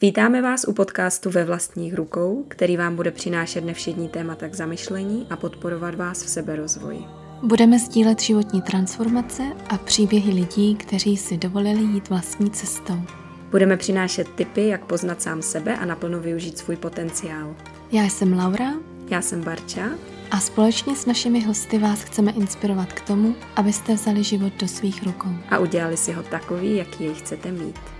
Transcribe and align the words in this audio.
Vítáme 0.00 0.42
vás 0.42 0.64
u 0.68 0.72
podcastu 0.72 1.30
Ve 1.30 1.44
vlastních 1.44 1.94
rukou, 1.94 2.44
který 2.48 2.76
vám 2.76 2.96
bude 2.96 3.10
přinášet 3.10 3.64
nevšední 3.64 4.08
témata 4.08 4.48
k 4.48 4.54
zamyšlení 4.54 5.26
a 5.30 5.36
podporovat 5.36 5.94
vás 5.94 6.22
v 6.22 6.28
seberozvoji. 6.28 7.04
Budeme 7.42 7.78
sdílet 7.78 8.20
životní 8.20 8.62
transformace 8.62 9.42
a 9.68 9.78
příběhy 9.78 10.32
lidí, 10.32 10.74
kteří 10.74 11.16
si 11.16 11.36
dovolili 11.36 11.80
jít 11.80 12.08
vlastní 12.08 12.50
cestou. 12.50 13.00
Budeme 13.50 13.76
přinášet 13.76 14.28
tipy, 14.28 14.68
jak 14.68 14.84
poznat 14.84 15.22
sám 15.22 15.42
sebe 15.42 15.76
a 15.76 15.84
naplno 15.84 16.20
využít 16.20 16.58
svůj 16.58 16.76
potenciál. 16.76 17.56
Já 17.92 18.04
jsem 18.04 18.32
Laura 18.32 18.72
Já 19.10 19.22
jsem 19.22 19.44
Barča 19.44 19.90
a 20.30 20.40
společně 20.40 20.96
s 20.96 21.06
našimi 21.06 21.40
hosty 21.40 21.78
vás 21.78 22.02
chceme 22.02 22.32
inspirovat 22.32 22.92
k 22.92 23.00
tomu, 23.00 23.34
abyste 23.56 23.94
vzali 23.94 24.24
život 24.24 24.52
do 24.60 24.68
svých 24.68 25.02
rukou. 25.02 25.34
a 25.50 25.58
udělali 25.58 25.96
si 25.96 26.12
ho 26.12 26.22
takový, 26.22 26.76
jaký 26.76 27.04
jej 27.04 27.14
chcete 27.14 27.52
mít. 27.52 27.97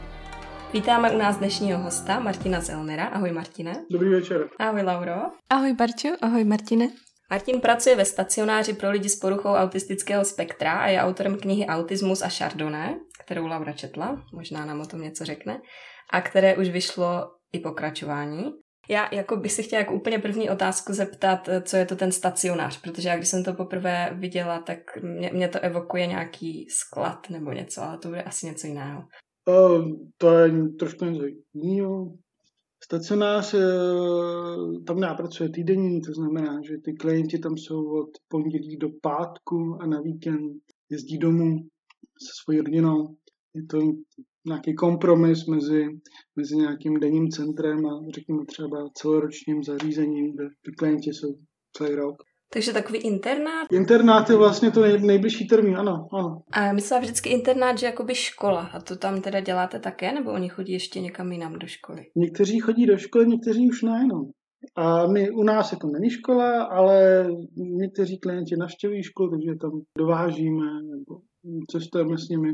Vítáme 0.73 1.11
u 1.11 1.19
nás 1.19 1.37
dnešního 1.37 1.79
hosta 1.79 2.21
Martina 2.21 2.61
Zelnera. 2.61 3.05
Ahoj 3.05 3.33
Martine. 3.33 3.73
Dobrý 3.91 4.09
večer. 4.09 4.49
Ahoj 4.59 4.83
Lauro. 4.83 5.15
Ahoj 5.51 5.73
Barčo, 5.73 6.09
ahoj 6.21 6.45
Martine. 6.45 6.89
Martin 7.31 7.61
pracuje 7.61 7.97
ve 7.97 8.05
stacionáři 8.05 8.73
pro 8.73 8.91
lidi 8.91 9.09
s 9.09 9.17
poruchou 9.17 9.49
autistického 9.49 10.25
spektra 10.25 10.73
a 10.73 10.87
je 10.87 11.01
autorem 11.01 11.39
knihy 11.39 11.67
Autismus 11.67 12.23
a 12.23 12.29
Chardonnay, 12.29 12.95
kterou 13.25 13.47
Laura 13.47 13.73
četla, 13.73 14.25
možná 14.35 14.65
nám 14.65 14.81
o 14.81 14.87
tom 14.87 15.01
něco 15.01 15.25
řekne, 15.25 15.61
a 16.13 16.21
které 16.21 16.57
už 16.57 16.69
vyšlo 16.69 17.31
i 17.53 17.59
pokračování. 17.59 18.45
Já 18.89 19.09
jako 19.13 19.37
bych 19.37 19.53
si 19.53 19.63
chtěla 19.63 19.81
jako 19.81 19.95
úplně 19.95 20.19
první 20.19 20.51
otázku 20.51 20.93
zeptat, 20.93 21.49
co 21.63 21.77
je 21.77 21.87
to 21.87 21.97
ten 21.97 22.13
stacionář, 22.13 22.81
protože 22.81 23.09
já 23.09 23.17
když 23.17 23.29
jsem 23.29 23.45
to 23.45 23.55
poprvé 23.55 24.11
viděla, 24.13 24.59
tak 24.59 24.79
mě, 25.03 25.31
mě 25.33 25.49
to 25.49 25.61
evokuje 25.61 26.07
nějaký 26.07 26.67
sklad 26.71 27.31
nebo 27.31 27.53
něco, 27.53 27.83
ale 27.83 27.99
to 27.99 28.09
bude 28.09 28.23
asi 28.23 28.47
něco 28.47 28.67
jiného. 28.67 29.03
Uh, 29.49 29.93
to 30.17 30.31
je 30.39 30.69
trošku 30.79 31.05
něco 31.05 31.25
jiného. 31.55 32.19
Stacionář, 32.85 33.55
eh, 33.55 33.59
tam 34.87 34.99
já 34.99 35.15
pracuji 35.15 35.49
týdenní, 35.49 36.01
to 36.01 36.13
znamená, 36.13 36.61
že 36.63 36.79
ty 36.85 36.93
klienti 36.93 37.39
tam 37.39 37.57
jsou 37.57 38.01
od 38.01 38.11
pondělí 38.29 38.77
do 38.77 38.89
pátku 39.03 39.79
a 39.81 39.87
na 39.87 40.01
víkend 40.01 40.53
jezdí 40.91 41.19
domů 41.19 41.59
se 42.23 42.33
svojí 42.43 42.59
rodinou. 42.59 43.17
Je 43.55 43.63
to 43.67 43.79
nějaký 44.47 44.75
kompromis 44.75 45.47
mezi, 45.47 45.87
mezi 46.37 46.57
nějakým 46.57 46.95
denním 46.95 47.29
centrem 47.29 47.87
a 47.87 48.01
řekněme 48.15 48.45
třeba 48.47 48.89
celoročním 48.95 49.63
zařízením, 49.63 50.35
kde 50.35 50.49
ty 50.65 50.73
klienti 50.73 51.11
jsou 51.11 51.39
celý 51.77 51.95
rok. 51.95 52.23
Takže 52.53 52.73
takový 52.73 52.99
internát. 52.99 53.67
Internát 53.73 54.31
je 54.31 54.37
vlastně 54.37 54.71
to 54.71 54.81
nej, 54.81 55.01
nejbližší 55.01 55.47
termín, 55.47 55.77
ano, 55.77 56.09
ano. 56.13 56.43
A 56.53 56.65
já 56.65 56.73
myslela 56.73 57.01
vždycky 57.01 57.29
internát, 57.29 57.79
že 57.79 57.87
jakoby 57.87 58.15
škola. 58.15 58.61
A 58.61 58.81
to 58.81 58.97
tam 58.97 59.21
teda 59.23 59.41
děláte 59.41 59.79
také, 59.79 60.13
nebo 60.13 60.33
oni 60.33 60.49
chodí 60.49 60.73
ještě 60.73 61.01
někam 61.01 61.33
jinam 61.33 61.59
do 61.59 61.67
školy? 61.67 62.07
Někteří 62.17 62.59
chodí 62.59 62.87
do 62.87 62.99
školy, 62.99 63.27
někteří 63.27 63.69
už 63.69 63.83
ne, 63.83 64.07
no. 64.07 64.31
A 64.77 65.07
my, 65.07 65.31
u 65.31 65.43
nás 65.43 65.73
je 65.73 65.79
to 65.79 65.87
není 65.87 66.11
škola, 66.11 66.63
ale 66.63 67.27
někteří 67.57 68.19
klienti 68.19 68.57
navštěvují 68.57 69.03
školu, 69.03 69.31
takže 69.31 69.55
tam 69.61 69.71
dovážíme 69.99 70.83
nebo 70.83 71.21
cestujeme 71.71 72.19
s 72.19 72.29
nimi. 72.29 72.53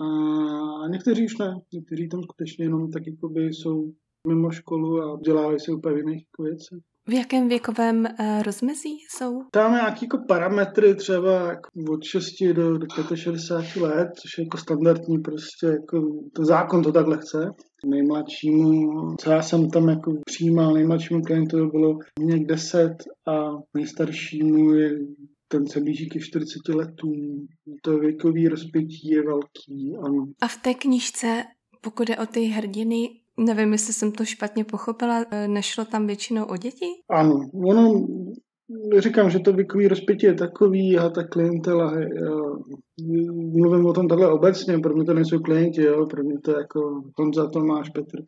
A 0.00 0.88
někteří 0.88 1.24
už 1.24 1.38
ne, 1.38 1.54
někteří 1.72 2.08
tam 2.08 2.22
skutečně 2.22 2.64
jenom 2.64 2.90
tak 2.90 3.02
jakoby 3.06 3.44
jsou 3.44 3.92
mimo 4.28 4.50
školu 4.50 5.02
a 5.02 5.18
dělávají 5.24 5.60
si 5.60 5.72
úplně 5.72 5.96
jiných 5.96 6.24
věcí. 6.38 6.76
V 7.08 7.12
jakém 7.12 7.48
věkovém 7.48 8.06
uh, 8.20 8.42
rozmezí 8.42 8.98
jsou? 9.08 9.42
Tam 9.50 9.72
nějaký 9.72 10.04
jako 10.04 10.18
parametry 10.28 10.94
třeba 10.94 11.48
jako 11.48 11.70
od 11.90 12.04
6 12.04 12.24
do, 12.52 12.78
do 12.78 12.86
65 13.14 13.82
let, 13.82 14.08
což 14.22 14.38
je 14.38 14.44
jako 14.44 14.58
standardní 14.58 15.18
prostě, 15.18 15.66
jako 15.66 16.00
to 16.32 16.44
zákon 16.44 16.82
to 16.82 16.92
takhle 16.92 17.18
chce. 17.18 17.50
Nejmladšímu, 17.86 18.90
co 19.20 19.30
já 19.30 19.42
jsem 19.42 19.70
tam 19.70 19.88
jako 19.88 20.12
přijímal, 20.24 20.74
nejmladšímu 20.74 21.22
klientu 21.22 21.70
bylo 21.70 21.98
nějak 22.20 22.42
10 22.46 22.94
a 23.26 23.50
nejstaršímu 23.74 24.72
je 24.72 24.90
ten 25.48 25.66
se 25.66 25.80
blíží 25.80 26.08
ke 26.08 26.20
40 26.20 26.74
letům. 26.74 27.46
To 27.82 27.98
věkový 27.98 28.48
rozpětí 28.48 29.08
je 29.08 29.22
velký, 29.22 29.96
ano. 30.02 30.26
A 30.40 30.48
v 30.48 30.56
té 30.56 30.74
knížce, 30.74 31.42
pokud 31.80 32.08
je 32.08 32.16
o 32.16 32.26
ty 32.26 32.44
hrdiny, 32.44 33.08
nevím, 33.38 33.72
jestli 33.72 33.92
jsem 33.92 34.12
to 34.12 34.24
špatně 34.24 34.64
pochopila, 34.64 35.24
eh, 35.30 35.48
nešlo 35.48 35.84
tam 35.84 36.06
většinou 36.06 36.44
o 36.44 36.56
děti? 36.56 36.86
Ano, 37.10 37.50
ono, 37.68 38.06
říkám, 38.98 39.30
že 39.30 39.38
to 39.38 39.52
věkový 39.52 39.88
rozpětí 39.88 40.26
je 40.26 40.34
takový 40.34 40.98
a 40.98 41.08
ta 41.08 41.24
klientela, 41.24 42.00
já 42.00 43.32
mluvím 43.32 43.86
o 43.86 43.92
tom 43.92 44.08
takhle 44.08 44.32
obecně, 44.32 44.78
pro 44.78 44.94
mě 44.94 45.04
to 45.04 45.14
nejsou 45.14 45.38
klienti, 45.38 45.82
jo, 45.82 46.06
pro 46.06 46.24
mě 46.24 46.38
to 46.44 46.50
je 46.50 46.56
jako 46.56 47.02
Honza, 47.18 47.48
Tomáš, 47.48 47.88
Petr, 47.90 48.18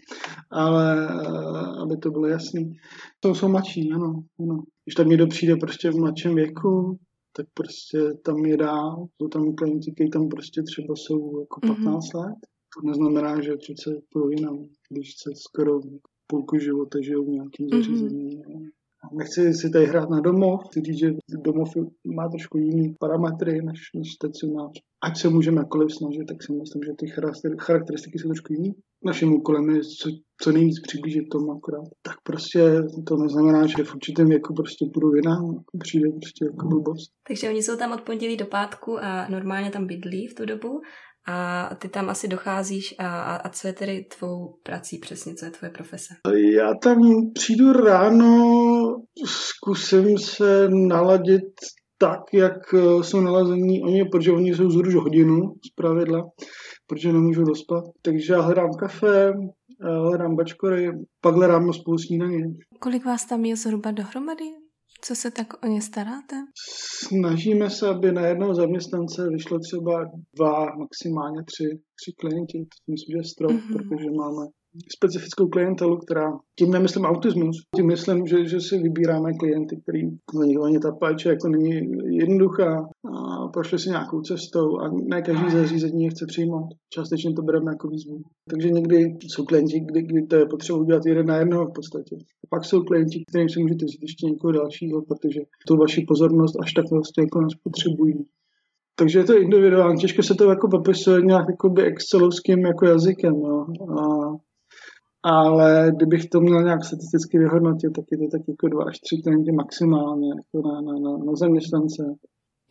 ale 0.50 1.08
eh, 1.10 1.82
aby 1.82 1.96
to 1.96 2.10
bylo 2.10 2.26
jasný, 2.26 2.72
to 3.20 3.34
jsou 3.34 3.48
mladší, 3.48 3.92
ano, 3.92 4.22
ano. 4.40 4.62
Když 4.84 4.94
tam 4.94 5.08
někdo 5.08 5.26
přijde 5.26 5.56
prostě 5.56 5.90
v 5.90 5.96
mladším 5.96 6.34
věku, 6.34 6.98
tak 7.36 7.46
prostě 7.54 7.98
tam 8.24 8.36
je 8.44 8.56
dál, 8.56 9.06
jsou 9.16 9.28
tam 9.28 9.54
klienti, 9.54 9.92
kteří 9.92 10.10
tam 10.10 10.28
prostě 10.28 10.62
třeba 10.62 10.94
jsou 10.96 11.40
jako 11.40 11.60
15 11.60 11.84
mm-hmm. 11.84 12.20
let, 12.20 12.36
to 12.76 12.88
neznamená, 12.88 13.40
že 13.40 13.56
přece 13.56 13.90
polovina, 14.12 14.50
když 14.90 15.08
se 15.22 15.30
skoro 15.34 15.80
půlku 16.26 16.58
života 16.58 16.98
žijou 17.00 17.24
v 17.24 17.28
nějakém 17.28 17.68
zařízení. 17.72 18.42
Mm-hmm. 18.42 18.68
Nechci 19.18 19.54
si 19.54 19.70
tady 19.70 19.86
hrát 19.86 20.10
na 20.10 20.20
domov, 20.20 20.60
chci 20.66 20.80
říct, 20.80 20.98
že 20.98 21.10
domov 21.44 21.68
má 22.16 22.28
trošku 22.28 22.58
jiný 22.58 22.94
parametry 23.00 23.62
než, 23.62 23.80
než 23.94 24.12
stacionář. 24.12 24.72
Ať 25.04 25.20
se 25.20 25.28
můžeme 25.28 25.58
jakkoliv 25.60 25.88
snažit, 25.92 26.26
tak 26.28 26.42
si 26.42 26.52
myslím, 26.52 26.82
že 26.82 26.92
ty 26.98 27.06
charakteristiky 27.58 28.18
jsou 28.18 28.28
trošku 28.28 28.52
jiný. 28.52 28.70
Naším 29.04 29.32
úkolem 29.32 29.70
je 29.70 29.80
co, 29.80 30.08
co 30.42 30.52
nejvíc 30.52 30.80
přiblížit 30.80 31.28
tomu 31.32 31.52
akorát. 31.52 31.88
Tak 32.02 32.16
prostě 32.22 32.60
to 33.08 33.16
neznamená, 33.16 33.66
že 33.66 33.84
v 33.84 33.94
určitém 33.94 34.28
věku 34.28 34.54
prostě 34.54 34.86
půjdu 34.94 35.14
jinam, 35.14 35.64
přijde 35.78 36.08
prostě 36.10 36.44
jako 36.44 36.68
blbost. 36.68 37.10
Takže 37.28 37.48
oni 37.48 37.62
jsou 37.62 37.76
tam 37.76 37.92
od 37.92 38.00
pondělí 38.00 38.36
do 38.36 38.46
pátku 38.46 38.98
a 38.98 39.28
normálně 39.28 39.70
tam 39.70 39.86
bydlí 39.86 40.26
v 40.26 40.34
tu 40.34 40.44
dobu 40.44 40.80
a 41.28 41.70
ty 41.74 41.88
tam 41.88 42.10
asi 42.10 42.28
docházíš 42.28 42.94
a, 42.98 43.22
a, 43.22 43.36
a 43.36 43.48
co 43.48 43.66
je 43.66 43.72
tedy 43.72 44.04
tvou 44.18 44.56
prací 44.62 44.98
přesně, 44.98 45.34
co 45.34 45.44
je 45.44 45.50
tvoje 45.50 45.70
profese? 45.70 46.14
Já 46.56 46.74
tam 46.82 46.98
přijdu 47.34 47.72
ráno, 47.72 48.46
zkusím 49.26 50.18
se 50.18 50.68
naladit 50.68 51.44
tak, 51.98 52.20
jak 52.32 52.74
jsou 53.02 53.20
nalazení 53.20 53.82
oni, 53.82 54.04
protože 54.04 54.32
oni 54.32 54.54
jsou 54.54 54.70
zhruž 54.70 54.94
hodinu 54.94 55.36
z 55.66 55.74
pravidla, 55.74 56.22
protože 56.86 57.12
nemůžu 57.12 57.44
dospat. 57.44 57.84
Takže 58.02 58.32
já 58.32 58.40
hledám 58.40 58.70
kafe, 58.80 59.32
hledám 59.80 60.36
bačkory, 60.36 60.90
pak 61.20 61.34
hledám 61.34 61.72
spolu 61.72 61.98
snídaně. 61.98 62.44
Kolik 62.80 63.04
vás 63.04 63.24
tam 63.26 63.44
je 63.44 63.56
zhruba 63.56 63.90
dohromady? 63.90 64.44
Co 65.06 65.14
se 65.14 65.30
tak 65.30 65.64
o 65.64 65.66
ně 65.66 65.82
staráte? 65.82 66.36
Snažíme 67.08 67.70
se, 67.70 67.88
aby 67.88 68.12
na 68.12 68.26
jednoho 68.26 68.54
zaměstnance 68.54 69.28
vyšlo 69.28 69.58
třeba 69.58 70.04
dva, 70.36 70.76
maximálně 70.82 71.40
tři, 71.50 71.68
tři 71.98 72.12
klienti. 72.20 72.58
To 72.72 72.92
myslím, 72.92 73.12
že 73.12 73.18
je 73.18 73.32
strop, 73.34 73.52
mm-hmm. 73.52 73.72
protože 73.76 74.10
máme 74.10 74.44
specifickou 74.96 75.48
klientelu, 75.48 75.96
která, 75.96 76.32
tím 76.58 76.70
nemyslím 76.70 77.04
autismus, 77.04 77.56
tím 77.76 77.86
myslím, 77.86 78.26
že, 78.26 78.48
že 78.48 78.60
si 78.60 78.78
vybíráme 78.78 79.32
klienty, 79.32 79.80
který 79.86 80.58
oni 80.58 80.78
ta 80.78 80.92
péče 80.92 81.28
jako 81.28 81.48
není 81.48 81.72
jednoduchá 82.10 82.88
a 83.14 83.48
prošli 83.48 83.78
si 83.78 83.88
nějakou 83.88 84.20
cestou 84.20 84.78
a 84.78 84.90
ne 85.10 85.22
každý 85.22 85.50
zařízení 85.50 86.04
je 86.04 86.10
chce 86.10 86.26
přijmout. 86.26 86.68
Částečně 86.94 87.32
to 87.32 87.42
bereme 87.42 87.72
jako 87.72 87.88
výzvu. 87.88 88.20
Takže 88.50 88.70
někdy 88.70 88.96
jsou 89.22 89.44
klienti, 89.44 89.80
kdy, 89.80 90.02
kdy 90.02 90.26
to 90.26 90.36
je 90.36 90.46
potřeba 90.46 90.78
udělat 90.78 91.06
jeden 91.06 91.26
na 91.26 91.36
jednoho 91.36 91.64
v 91.66 91.72
podstatě. 91.74 92.16
A 92.16 92.46
pak 92.50 92.64
jsou 92.64 92.82
klienti, 92.82 93.24
kterým 93.28 93.48
si 93.48 93.60
můžete 93.60 93.84
vzít 93.84 94.02
ještě 94.02 94.26
někoho 94.26 94.52
dalšího, 94.52 95.02
protože 95.02 95.40
tu 95.66 95.76
vaši 95.76 96.04
pozornost 96.08 96.56
až 96.62 96.72
tak 96.72 96.84
vlastně 96.90 97.22
jako 97.22 97.40
nás 97.40 97.52
potřebují. 97.62 98.24
Takže 98.98 99.18
je 99.18 99.24
to 99.24 99.38
individuální, 99.38 100.00
těžko 100.00 100.22
se 100.22 100.34
to 100.34 100.50
jako 100.50 100.68
popisuje 100.68 101.22
nějak 101.22 101.46
jakoby 101.50 101.82
excelovským 101.82 102.58
jako 102.58 102.86
jazykem. 102.86 103.34
Jo. 103.34 103.66
A 103.98 104.02
ale 105.26 105.92
kdybych 105.96 106.28
to 106.28 106.40
měl 106.40 106.62
nějak 106.62 106.84
statisticky 106.84 107.38
vyhodnotit, 107.38 107.92
tak 107.96 108.04
je 108.12 108.18
to 108.18 108.24
tak 108.32 108.42
jako 108.48 108.68
dva 108.68 108.84
až 108.84 108.98
tři 108.98 109.22
klienti 109.22 109.52
maximálně 109.52 110.28
jako 110.28 110.68
na, 110.68 110.80
na, 110.80 110.92
na, 110.98 111.24
na 111.24 111.32
zaměstnance. 111.34 112.02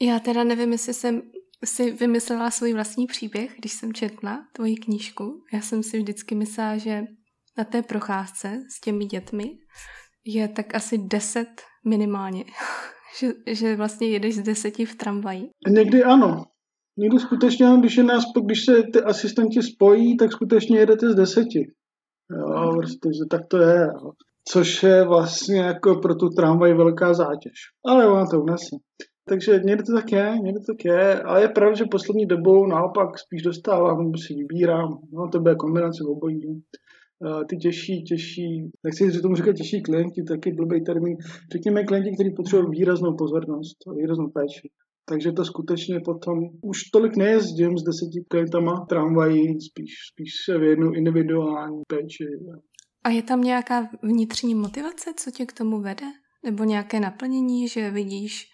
Já 0.01 0.19
teda 0.19 0.43
nevím, 0.43 0.71
jestli 0.71 0.93
jsem 0.93 1.21
si 1.65 1.91
vymyslela 1.91 2.51
svůj 2.51 2.73
vlastní 2.73 3.07
příběh, 3.07 3.55
když 3.59 3.73
jsem 3.73 3.93
četla 3.93 4.45
tvoji 4.53 4.75
knížku. 4.75 5.43
Já 5.53 5.61
jsem 5.61 5.83
si 5.83 5.97
vždycky 5.97 6.35
myslela, 6.35 6.77
že 6.77 7.03
na 7.57 7.63
té 7.63 7.81
procházce 7.81 8.63
s 8.77 8.81
těmi 8.81 9.05
dětmi 9.05 9.43
je 10.25 10.47
tak 10.47 10.75
asi 10.75 10.97
deset 10.97 11.61
minimálně. 11.87 12.43
že, 13.19 13.27
že 13.47 13.75
vlastně 13.75 14.07
jedeš 14.09 14.35
z 14.35 14.41
deseti 14.41 14.85
v 14.85 14.95
tramvaji. 14.95 15.49
Někdy 15.67 16.03
ano. 16.03 16.45
Někdy 16.97 17.19
skutečně, 17.19 17.67
když, 17.79 17.97
je 17.97 18.03
nás, 18.03 18.23
když 18.45 18.65
se 18.65 18.83
ty 18.93 18.99
asistenti 18.99 19.63
spojí, 19.63 20.17
tak 20.17 20.31
skutečně 20.31 20.79
jedete 20.79 21.11
z 21.11 21.15
deseti. 21.15 21.71
Jo, 22.31 22.71
prostě, 22.77 23.09
že 23.13 23.25
tak 23.31 23.41
to 23.47 23.57
je. 23.57 23.81
Jo. 23.85 24.11
Což 24.47 24.83
je 24.83 25.07
vlastně 25.07 25.59
jako 25.59 25.95
pro 25.95 26.15
tu 26.15 26.29
tramvaj 26.29 26.73
velká 26.73 27.13
zátěž. 27.13 27.53
Ale 27.85 28.07
ona 28.07 28.25
to 28.25 28.41
unese. 28.41 28.75
Takže 29.29 29.59
někdy 29.63 29.83
to 29.83 29.93
tak 29.93 30.11
je, 30.11 30.35
někdy 30.43 30.59
to 30.59 30.73
tak 30.73 30.85
je, 30.85 31.21
ale 31.21 31.41
je 31.41 31.47
pravda, 31.47 31.75
že 31.75 31.85
poslední 31.91 32.25
dobou 32.25 32.65
naopak 32.65 33.19
spíš 33.19 33.41
dostávám, 33.41 34.11
si 34.17 34.33
vybírám, 34.33 34.89
no 35.13 35.29
to 35.31 35.39
bude 35.39 35.55
kombinace 35.55 36.03
obojí. 36.03 36.63
ty 37.49 37.57
těžší, 37.57 38.03
těžší, 38.03 38.71
nechci 38.83 39.11
říct, 39.11 39.21
tomu 39.21 39.35
říkat 39.35 39.55
těžší 39.55 39.81
klienti, 39.81 40.23
taky 40.23 40.51
blbý 40.51 40.83
termín, 40.83 41.17
řekněme 41.51 41.83
klienti, 41.83 42.11
kteří 42.11 42.31
potřebují 42.35 42.69
výraznou 42.69 43.15
pozornost, 43.15 43.77
výraznou 43.97 44.29
péči. 44.29 44.69
Takže 45.07 45.31
to 45.31 45.45
skutečně 45.45 45.99
potom 46.05 46.39
už 46.61 46.83
tolik 46.93 47.15
nejezdím 47.15 47.77
s 47.77 47.83
deseti 47.83 48.25
klientama 48.29 48.85
tramvají, 48.89 49.61
spíš, 49.61 49.91
spíš 50.11 50.31
se 50.45 50.57
věnu 50.57 50.93
individuální 50.93 51.81
péči. 51.87 52.25
A 53.03 53.09
je 53.09 53.23
tam 53.23 53.41
nějaká 53.41 53.89
vnitřní 54.03 54.55
motivace, 54.55 55.13
co 55.17 55.31
tě 55.31 55.45
k 55.45 55.53
tomu 55.53 55.81
vede? 55.81 56.05
Nebo 56.43 56.63
nějaké 56.63 56.99
naplnění, 56.99 57.67
že 57.67 57.91
vidíš 57.91 58.45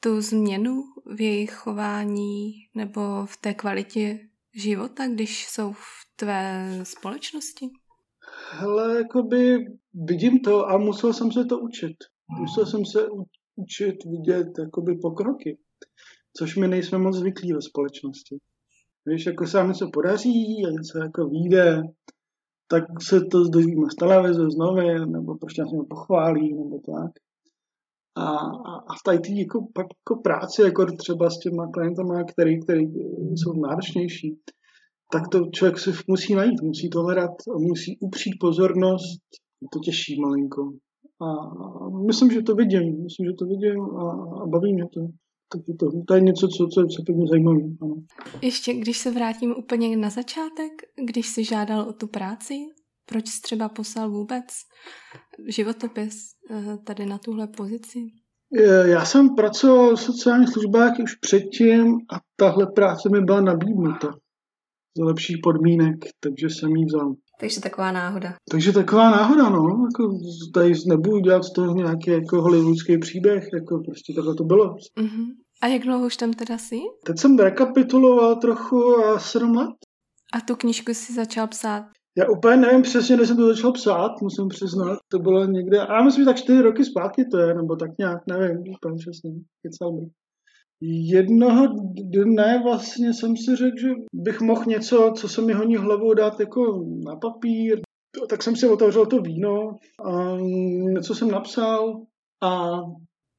tu 0.00 0.20
změnu 0.20 0.82
v 1.16 1.20
jejich 1.20 1.52
chování 1.52 2.52
nebo 2.74 3.26
v 3.26 3.36
té 3.36 3.54
kvalitě 3.54 4.18
života, 4.54 5.08
když 5.08 5.46
jsou 5.48 5.72
v 5.72 6.16
tvé 6.16 6.68
společnosti? 6.82 7.66
Hele, 8.50 8.96
jakoby 8.96 9.56
vidím 10.08 10.40
to 10.40 10.68
a 10.68 10.78
musel 10.78 11.12
jsem 11.12 11.32
se 11.32 11.44
to 11.44 11.58
učit. 11.58 11.96
Musel 12.40 12.66
jsem 12.66 12.84
se 12.84 13.06
učit 13.56 14.04
vidět 14.04 14.48
jakoby 14.58 14.94
pokroky, 15.02 15.58
což 16.36 16.56
my 16.56 16.68
nejsme 16.68 16.98
moc 16.98 17.16
zvyklí 17.16 17.52
ve 17.52 17.62
společnosti. 17.62 18.38
Když 19.04 19.26
jako 19.26 19.46
se 19.46 19.64
něco 19.66 19.90
podaří 19.92 20.64
a 20.66 20.70
něco 20.70 20.98
jako 20.98 21.28
vyjde, 21.28 21.82
tak 22.68 22.84
se 23.08 23.20
to 23.20 23.48
dozvíme 23.48 23.86
z 23.92 23.96
televize, 23.96 24.50
z 24.50 24.56
novin, 24.56 25.12
nebo 25.12 25.36
prostě 25.36 25.62
nás 25.62 25.72
mě 25.72 25.82
pochválí, 25.90 26.54
nebo 26.54 26.78
tak. 26.78 27.12
A, 28.16 28.26
a, 28.70 28.74
a 28.88 28.92
v 28.94 29.02
té 29.04 29.30
jako, 29.30 29.66
pak 29.74 29.86
jako 30.00 30.22
práci, 30.22 30.62
jako 30.62 30.86
třeba 30.98 31.30
s 31.30 31.38
těma 31.38 31.70
klientama, 31.70 32.24
který, 32.24 32.60
který 32.60 32.84
jsou 33.36 33.52
náročnější, 33.52 34.38
tak 35.12 35.22
to 35.28 35.50
člověk 35.54 35.78
si 35.78 35.90
musí 36.08 36.34
najít, 36.34 36.62
musí 36.62 36.90
to 36.90 37.02
hledat, 37.02 37.30
musí 37.58 37.98
upřít 38.00 38.34
pozornost, 38.40 39.20
to 39.72 39.78
těžší 39.78 40.20
malinko. 40.20 40.72
A, 41.20 41.26
myslím, 42.06 42.30
že 42.30 42.42
to 42.42 42.54
vidím, 42.54 43.02
myslím, 43.02 43.26
že 43.26 43.32
to 43.38 43.44
vidím 43.44 43.82
a, 43.82 44.10
a 44.42 44.46
baví 44.46 44.74
mě 44.74 44.84
to. 44.94 45.00
Takže 45.52 45.72
to, 45.78 45.86
to 46.08 46.14
je 46.14 46.20
něco, 46.20 46.48
co, 46.48 46.66
co, 46.66 46.86
co 46.86 47.12
mě 47.12 47.26
zajímavé. 47.30 47.60
Ano. 47.82 47.94
Ještě, 48.42 48.74
když 48.74 48.98
se 48.98 49.10
vrátím 49.10 49.54
úplně 49.58 49.96
na 49.96 50.10
začátek, 50.10 50.72
když 51.04 51.26
jsi 51.26 51.44
žádal 51.44 51.80
o 51.88 51.92
tu 51.92 52.06
práci, 52.06 52.54
proč 53.06 53.28
jsi 53.28 53.40
třeba 53.40 53.68
poslal 53.68 54.10
vůbec 54.10 54.44
životopis 55.48 56.14
eh, 56.50 56.78
tady 56.84 57.06
na 57.06 57.18
tuhle 57.18 57.46
pozici? 57.46 57.98
Já 58.84 59.04
jsem 59.04 59.34
pracoval 59.34 59.96
v 59.96 60.00
sociálních 60.00 60.48
službách 60.48 60.92
už 61.02 61.14
předtím 61.14 61.96
a 62.12 62.20
tahle 62.36 62.66
práce 62.66 63.08
mi 63.08 63.20
byla 63.20 63.40
nabídnuta 63.40 64.14
za 64.98 65.04
lepších 65.04 65.36
podmínek, 65.42 65.96
takže 66.20 66.46
jsem 66.50 66.70
ji 66.76 66.84
vzal. 66.84 67.14
Takže 67.40 67.60
taková 67.60 67.92
náhoda. 67.92 68.34
Takže 68.50 68.72
taková 68.72 69.10
náhoda, 69.10 69.48
no. 69.48 69.62
Jako, 69.62 70.18
tady 70.54 70.72
nebudu 70.88 71.18
dělat 71.18 71.44
z 71.44 71.52
toho 71.52 71.74
nějaký 71.74 72.10
jako 72.10 72.42
hollywoodský 72.42 72.98
příběh, 72.98 73.44
jako 73.54 73.82
prostě 73.86 74.12
takhle 74.16 74.34
to 74.34 74.44
bylo. 74.44 74.74
Uh-huh. 74.74 75.26
A 75.62 75.66
jak 75.66 75.82
dlouho 75.82 76.06
už 76.06 76.16
tam 76.16 76.32
teda 76.32 76.58
jsi? 76.58 76.78
Teď 77.06 77.18
jsem 77.18 77.38
rekapituloval 77.38 78.36
trochu 78.36 78.96
a 78.98 79.18
sedm 79.18 79.56
let. 79.56 79.74
A 80.32 80.40
tu 80.40 80.56
knížku 80.56 80.94
si 80.94 81.12
začal 81.12 81.46
psát? 81.46 81.84
Já 82.18 82.24
úplně 82.28 82.56
nevím 82.56 82.82
přesně, 82.82 83.16
kde 83.16 83.26
jsem 83.26 83.36
to 83.36 83.46
začal 83.46 83.72
psát, 83.72 84.10
musím 84.22 84.48
přiznat. 84.48 84.98
To 85.08 85.18
bylo 85.18 85.44
někde, 85.44 85.80
a 85.80 86.02
myslím, 86.04 86.22
že 86.22 86.26
tak 86.26 86.36
čtyři 86.36 86.62
roky 86.62 86.84
zpátky 86.84 87.24
to 87.24 87.38
je, 87.38 87.54
nebo 87.54 87.76
tak 87.76 87.90
nějak, 87.98 88.18
nevím, 88.28 88.58
úplně 88.58 88.96
přesně, 88.98 89.30
kecal 89.62 89.92
bych. 89.92 90.08
Jednoho 90.82 91.66
dne 91.94 92.60
vlastně 92.62 93.14
jsem 93.14 93.36
si 93.36 93.56
řekl, 93.56 93.78
že 93.80 93.88
bych 94.14 94.40
mohl 94.40 94.64
něco, 94.66 95.12
co 95.16 95.28
se 95.28 95.42
mi 95.42 95.52
honí 95.52 95.76
hlavou, 95.76 96.14
dát 96.14 96.40
jako 96.40 96.84
na 97.06 97.16
papír. 97.16 97.80
Tak 98.28 98.42
jsem 98.42 98.56
si 98.56 98.68
otevřel 98.68 99.06
to 99.06 99.22
víno 99.22 99.76
a 100.04 100.36
něco 100.94 101.14
jsem 101.14 101.30
napsal 101.30 102.02
a 102.42 102.80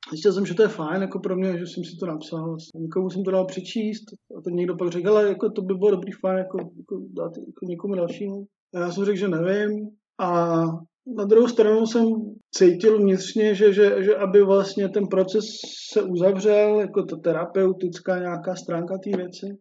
Zjistil 0.10 0.34
jsem, 0.34 0.46
že 0.46 0.54
to 0.54 0.62
je 0.62 0.68
fajn 0.68 1.02
jako 1.02 1.20
pro 1.20 1.36
mě, 1.36 1.58
že 1.58 1.66
jsem 1.68 1.84
si 1.84 1.98
to 1.98 2.06
napsal. 2.06 2.58
Někomu 2.76 3.10
jsem 3.10 3.24
to 3.24 3.32
dal 3.32 3.46
přečíst 3.46 4.04
a 4.38 4.42
ten 4.42 4.54
někdo 4.54 4.76
pak 4.76 4.92
řekl, 4.92 5.10
ale 5.10 5.28
jako 5.28 5.50
to 5.50 5.62
by 5.62 5.74
bylo 5.74 5.92
dobrý 5.92 6.12
fajn 6.12 6.38
jako, 6.38 6.58
jako 6.58 7.02
dát 7.14 7.38
jako 7.38 7.66
někomu 7.66 7.96
dalšímu. 7.96 8.46
A 8.76 8.80
já 8.80 8.92
jsem 8.92 9.06
řekl, 9.06 9.18
že 9.18 9.28
nevím. 9.28 9.90
A 10.20 10.64
na 11.07 11.25
druhou 11.25 11.48
stranu 11.48 11.88
jsem 11.88 12.06
cítil 12.52 12.98
vnitřně, 12.98 13.56
že, 13.56 13.74
že, 13.74 14.04
že 14.04 14.16
aby 14.16 14.42
vlastně 14.44 14.90
ten 14.90 15.07
proces 15.07 15.46
se 15.94 16.02
uzavřel, 16.02 16.80
jako 16.80 17.04
ta 17.04 17.16
terapeutická 17.24 18.19
nějaká 18.19 18.56
stránka 18.56 18.98
té 18.98 19.18
věci, 19.18 19.57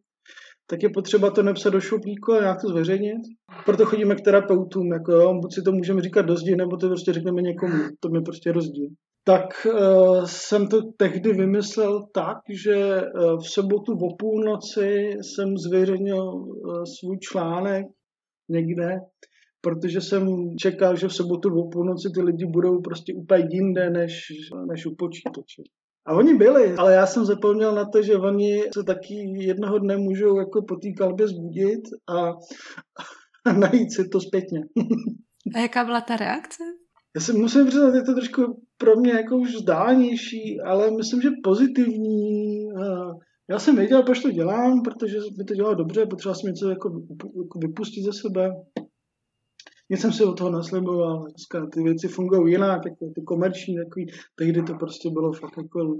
tak 0.66 0.82
je 0.82 0.88
potřeba 0.94 1.30
to 1.30 1.42
nepsat 1.42 1.72
do 1.72 1.80
šuplíku 1.80 2.32
a 2.32 2.40
nějak 2.40 2.60
to 2.60 2.68
zveřejnit. 2.68 3.22
Proto 3.66 3.84
chodíme 3.84 4.14
k 4.14 4.20
terapeutům, 4.20 4.92
jako 4.92 5.12
jo, 5.12 5.34
buď 5.34 5.54
si 5.54 5.62
to 5.62 5.72
můžeme 5.72 6.02
říkat 6.02 6.22
do 6.22 6.36
zdi, 6.36 6.56
nebo 6.56 6.76
to 6.76 6.88
prostě 6.88 7.12
řekneme 7.12 7.42
někomu, 7.42 7.74
to 8.00 8.08
mi 8.08 8.22
prostě 8.22 8.52
rozdíl. 8.52 8.88
Tak 9.26 9.66
uh, 9.66 10.24
jsem 10.24 10.68
to 10.68 10.80
tehdy 10.96 11.32
vymyslel 11.32 12.06
tak, 12.14 12.36
že 12.64 13.02
uh, 13.02 13.40
v 13.40 13.50
sobotu 13.50 13.92
o 13.92 14.16
půlnoci 14.16 15.10
jsem 15.22 15.56
zveřejnil 15.56 16.34
uh, 16.34 16.84
svůj 16.84 17.18
článek 17.18 17.86
někde, 18.48 18.96
protože 19.64 20.00
jsem 20.00 20.28
čekal, 20.60 20.96
že 20.96 21.08
v 21.08 21.14
sobotu 21.14 21.48
o 21.60 21.68
půlnoci 21.68 22.08
ty 22.14 22.22
lidi 22.22 22.46
budou 22.46 22.80
prostě 22.80 23.14
úplně 23.14 23.48
jinde 23.50 23.90
než, 23.90 24.12
než 24.70 24.86
u 24.86 24.94
počítače. 24.98 25.62
A 26.06 26.14
oni 26.14 26.34
byli, 26.34 26.74
ale 26.74 26.94
já 26.94 27.06
jsem 27.06 27.24
zapomněl 27.24 27.74
na 27.74 27.84
to, 27.84 28.02
že 28.02 28.16
oni 28.16 28.62
se 28.74 28.84
taky 28.84 29.14
jednoho 29.38 29.78
dne 29.78 29.96
můžou 29.96 30.38
jako 30.38 30.62
po 30.62 30.76
té 30.76 30.92
kalbě 30.98 31.28
zbudit 31.28 31.80
a, 32.08 32.30
a 33.46 33.52
najít 33.58 33.92
si 33.92 34.08
to 34.08 34.20
zpětně. 34.20 34.60
A 35.54 35.58
jaká 35.58 35.84
byla 35.84 36.00
ta 36.00 36.16
reakce? 36.16 36.64
Já 37.16 37.20
si 37.20 37.32
musím 37.32 37.66
přiznat, 37.66 37.94
je 37.94 38.02
to 38.02 38.14
trošku 38.14 38.62
pro 38.78 38.96
mě 38.96 39.12
jako 39.12 39.36
už 39.36 39.54
vzdálenější, 39.54 40.60
ale 40.60 40.90
myslím, 40.90 41.20
že 41.22 41.30
pozitivní. 41.44 42.68
Já 43.50 43.58
jsem 43.58 43.76
věděl, 43.76 44.02
proč 44.02 44.22
to 44.22 44.30
dělám, 44.30 44.82
protože 44.82 45.18
mi 45.38 45.44
to 45.44 45.54
dělalo 45.54 45.74
dobře, 45.74 46.06
potřeboval 46.06 46.34
jsem 46.34 46.50
něco 46.50 46.68
jako, 46.70 46.88
jako 47.44 47.58
vypustit 47.58 48.04
ze 48.04 48.12
sebe 48.12 48.50
nic 49.90 50.00
jsem 50.00 50.12
si 50.12 50.24
od 50.24 50.38
toho 50.38 50.50
nasliboval. 50.50 51.24
Dneska 51.24 51.66
ty 51.66 51.82
věci 51.82 52.08
fungují 52.08 52.52
jinak, 52.52 52.80
jako 52.84 53.06
ty 53.14 53.22
komerční 53.22 53.76
takový. 53.76 54.06
Tehdy 54.34 54.62
to 54.62 54.74
prostě 54.74 55.10
bylo 55.10 55.32
fakt 55.32 55.56
jako, 55.56 55.96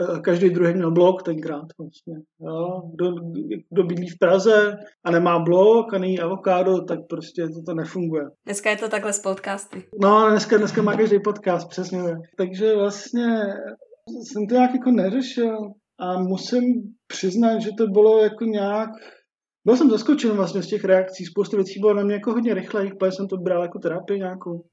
eh, 0.00 0.20
každý 0.20 0.50
druhý 0.50 0.74
měl 0.74 0.90
blog 0.90 1.22
tenkrát 1.22 1.66
vlastně. 1.78 2.14
Jo. 2.40 2.82
Kdo, 2.94 3.12
kdo 3.70 3.84
bydlí 3.84 4.08
v 4.08 4.18
Praze 4.18 4.76
a 5.04 5.10
nemá 5.10 5.38
blog 5.38 5.94
a 5.94 5.98
není 5.98 6.20
avokádo, 6.20 6.80
tak 6.80 6.98
prostě 7.08 7.48
to, 7.48 7.62
to 7.66 7.74
nefunguje. 7.74 8.24
Dneska 8.44 8.70
je 8.70 8.76
to 8.76 8.88
takhle 8.88 9.12
z 9.12 9.18
podcasty. 9.18 9.82
No, 10.00 10.30
dneska, 10.30 10.56
dneska 10.56 10.82
má 10.82 10.96
každý 10.96 11.20
podcast, 11.20 11.68
přesně. 11.68 12.02
Takže 12.36 12.76
vlastně 12.76 13.42
jsem 14.06 14.46
to 14.46 14.54
nějak 14.54 14.74
jako 14.74 14.90
neřešil 14.90 15.58
a 15.98 16.18
musím 16.18 16.62
přiznat, 17.06 17.58
že 17.58 17.70
to 17.78 17.86
bylo 17.86 18.22
jako 18.22 18.44
nějak 18.44 18.90
byl 19.64 19.76
jsem 19.76 19.90
zaskočen 19.90 20.36
vlastně 20.36 20.62
z 20.62 20.66
těch 20.66 20.84
reakcí, 20.84 21.24
spoustu 21.24 21.56
věcí 21.56 21.80
bylo 21.80 21.94
na 21.94 22.02
mě 22.02 22.14
jako 22.14 22.32
hodně 22.32 22.54
rychle, 22.54 22.86
protože 22.98 23.12
jsem 23.12 23.28
to 23.28 23.36
bral 23.36 23.62
jako 23.62 23.78
terapii 23.78 24.18
nějakou. 24.18 24.64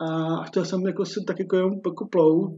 A 0.00 0.42
chtěl 0.44 0.64
jsem 0.64 0.86
jako 0.86 1.04
si 1.04 1.20
tak 1.26 1.38
jako, 1.38 1.56
jako 1.56 2.08
plout 2.12 2.56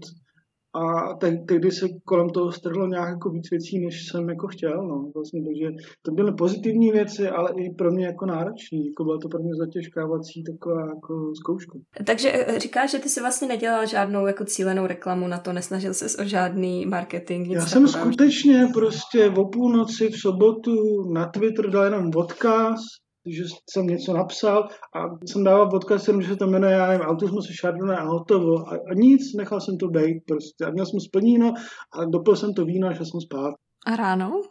a 0.75 1.15
tehdy 1.49 1.71
se 1.71 1.87
kolem 2.05 2.31
toho 2.31 2.53
strhlo 2.53 2.87
nějak 2.87 3.09
jako 3.09 3.31
víc 3.31 3.51
věcí, 3.51 3.85
než 3.85 4.09
jsem 4.09 4.29
jako 4.29 4.47
chtěl, 4.47 4.87
no, 4.87 5.11
vlastně, 5.15 5.45
takže 5.45 5.67
to 6.03 6.13
byly 6.13 6.33
pozitivní 6.33 6.91
věci, 6.91 7.29
ale 7.29 7.51
i 7.57 7.75
pro 7.75 7.91
mě 7.91 8.07
jako 8.07 8.27
náročný, 8.27 8.87
jako 8.87 9.05
byla 9.05 9.19
to 9.19 9.29
pro 9.29 9.39
mě 9.39 9.53
zatěžkávací 9.59 10.43
taková 10.43 10.81
jako 10.81 11.33
zkouška. 11.35 11.79
Takže 12.07 12.33
eh, 12.33 12.59
říkáš, 12.59 12.91
že 12.91 12.99
ty 12.99 13.09
si 13.09 13.21
vlastně 13.21 13.49
nedělal 13.49 13.87
žádnou 13.87 14.27
jako 14.27 14.45
cílenou 14.45 14.87
reklamu 14.87 15.29
na 15.29 15.39
to, 15.39 15.53
nesnažil 15.53 15.95
ses 15.95 16.19
o 16.19 16.25
žádný 16.25 16.87
marketing, 16.87 17.49
nic 17.49 17.57
Já 17.57 17.67
jsem 17.67 17.89
skutečně 17.89 18.69
prostě 18.75 19.31
o 19.31 19.45
půlnoci 19.49 20.09
v 20.09 20.17
sobotu 20.17 20.73
na 21.13 21.27
Twitter 21.27 21.71
dal 21.71 21.85
jenom 21.85 22.11
odkaz, 22.17 22.81
že 23.27 23.43
jsem 23.71 23.87
něco 23.87 24.13
napsal 24.13 24.69
a 24.97 25.27
jsem 25.27 25.45
dával 25.45 25.71
odkaz, 25.75 26.09
že 26.21 26.29
se 26.29 26.37
to 26.37 26.47
jmenuje, 26.47 26.73
já 26.73 26.87
nevím, 26.87 27.07
autismus 27.07 27.61
Chardonnay 27.61 27.97
a 27.97 28.05
hotovo. 28.05 28.69
A, 28.69 28.71
a, 28.91 28.95
nic, 28.95 29.35
nechal 29.37 29.61
jsem 29.61 29.79
to 29.79 29.89
být 29.89 30.23
prostě. 30.27 30.65
A 30.65 30.71
měl 30.71 30.87
jsem 30.87 31.01
splníno 31.01 31.53
a 31.93 32.05
dopil 32.05 32.37
jsem 32.37 32.55
to 32.55 32.65
víno 32.65 32.89
a 32.89 32.95
šel 32.95 33.07
jsem 33.07 33.21
spát. 33.21 33.55
A 33.87 33.97
ráno? 33.97 34.43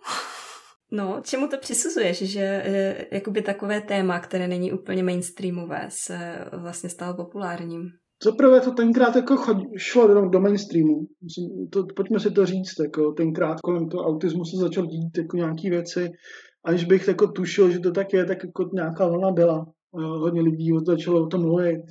No, 0.91 1.21
čemu 1.23 1.47
to 1.47 1.57
přisuzuješ, 1.57 2.17
že 2.17 2.41
e, 2.41 3.05
jakoby 3.11 3.41
takové 3.41 3.81
téma, 3.81 4.19
které 4.19 4.47
není 4.47 4.71
úplně 4.71 5.03
mainstreamové, 5.03 5.87
se 5.89 6.45
vlastně 6.61 6.89
stalo 6.89 7.15
populárním? 7.15 7.81
Zaprvé 8.23 8.61
to 8.61 8.71
tenkrát 8.71 9.15
jako 9.15 9.37
chodí, 9.37 9.65
šlo 9.77 10.07
do, 10.07 10.29
do 10.29 10.39
mainstreamu. 10.39 11.07
Myslím, 11.23 11.67
to, 11.69 11.83
pojďme 11.95 12.19
si 12.19 12.31
to 12.31 12.45
říct, 12.45 12.79
jako 12.83 13.11
tenkrát 13.11 13.59
kolem 13.61 13.89
toho 13.89 14.03
autismu 14.03 14.45
se 14.45 14.57
začal 14.57 14.85
dít 14.85 15.17
jako 15.17 15.37
nějaký 15.37 15.69
věci, 15.69 16.09
aniž 16.65 16.85
bych 16.85 17.07
jako 17.07 17.27
tušil, 17.27 17.71
že 17.71 17.79
to 17.79 17.91
tak 17.91 18.13
je, 18.13 18.25
tak 18.25 18.43
jako 18.43 18.69
nějaká 18.73 19.07
vlna 19.07 19.31
byla. 19.31 19.65
Hodně 19.93 20.41
lidí 20.41 20.71
začalo 20.85 21.23
o 21.23 21.27
tom 21.27 21.41
mluvit, 21.41 21.81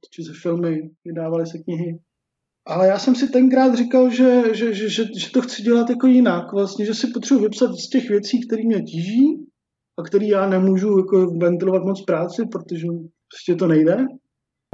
točit 0.00 0.26
se 0.26 0.32
filmy, 0.42 0.90
vydávaly 1.04 1.46
se 1.46 1.58
knihy. 1.58 1.98
Ale 2.66 2.86
já 2.86 2.98
jsem 2.98 3.14
si 3.14 3.28
tenkrát 3.28 3.74
říkal, 3.74 4.10
že, 4.10 4.42
že, 4.54 4.74
že, 4.74 4.88
že, 4.88 5.04
že 5.18 5.30
to 5.32 5.42
chci 5.42 5.62
dělat 5.62 5.90
jako 5.90 6.06
jinak. 6.06 6.52
Vlastně, 6.52 6.86
že 6.86 6.94
si 6.94 7.06
potřebuji 7.06 7.40
vypsat 7.40 7.74
z 7.74 7.88
těch 7.88 8.08
věcí, 8.08 8.46
které 8.46 8.62
mě 8.64 8.82
tíží 8.82 9.46
a 9.98 10.02
který 10.02 10.28
já 10.28 10.48
nemůžu 10.48 10.98
jako 10.98 11.26
ventilovat 11.26 11.82
moc 11.82 12.04
práci, 12.04 12.42
protože 12.52 12.86
prostě 13.30 13.54
to 13.58 13.66
nejde. 13.66 13.96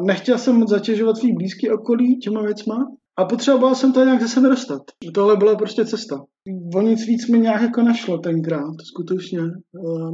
Nechtěl 0.00 0.38
jsem 0.38 0.56
moc 0.56 0.70
zatěžovat 0.70 1.16
svý 1.16 1.32
blízký 1.32 1.70
okolí 1.70 2.18
těma 2.18 2.42
věcma 2.42 2.76
a 3.18 3.24
potřeboval 3.24 3.74
jsem 3.74 3.92
to 3.92 4.04
nějak 4.04 4.22
ze 4.22 4.28
sebe 4.28 4.48
dostat. 4.48 4.82
Tohle 5.14 5.36
byla 5.36 5.56
prostě 5.56 5.84
cesta. 5.84 6.24
O 6.74 6.82
nic 6.82 7.06
víc 7.06 7.28
mi 7.28 7.38
nějak 7.38 7.62
jako 7.62 7.82
nešlo 7.82 8.18
tenkrát, 8.18 8.74
skutečně. 8.84 9.40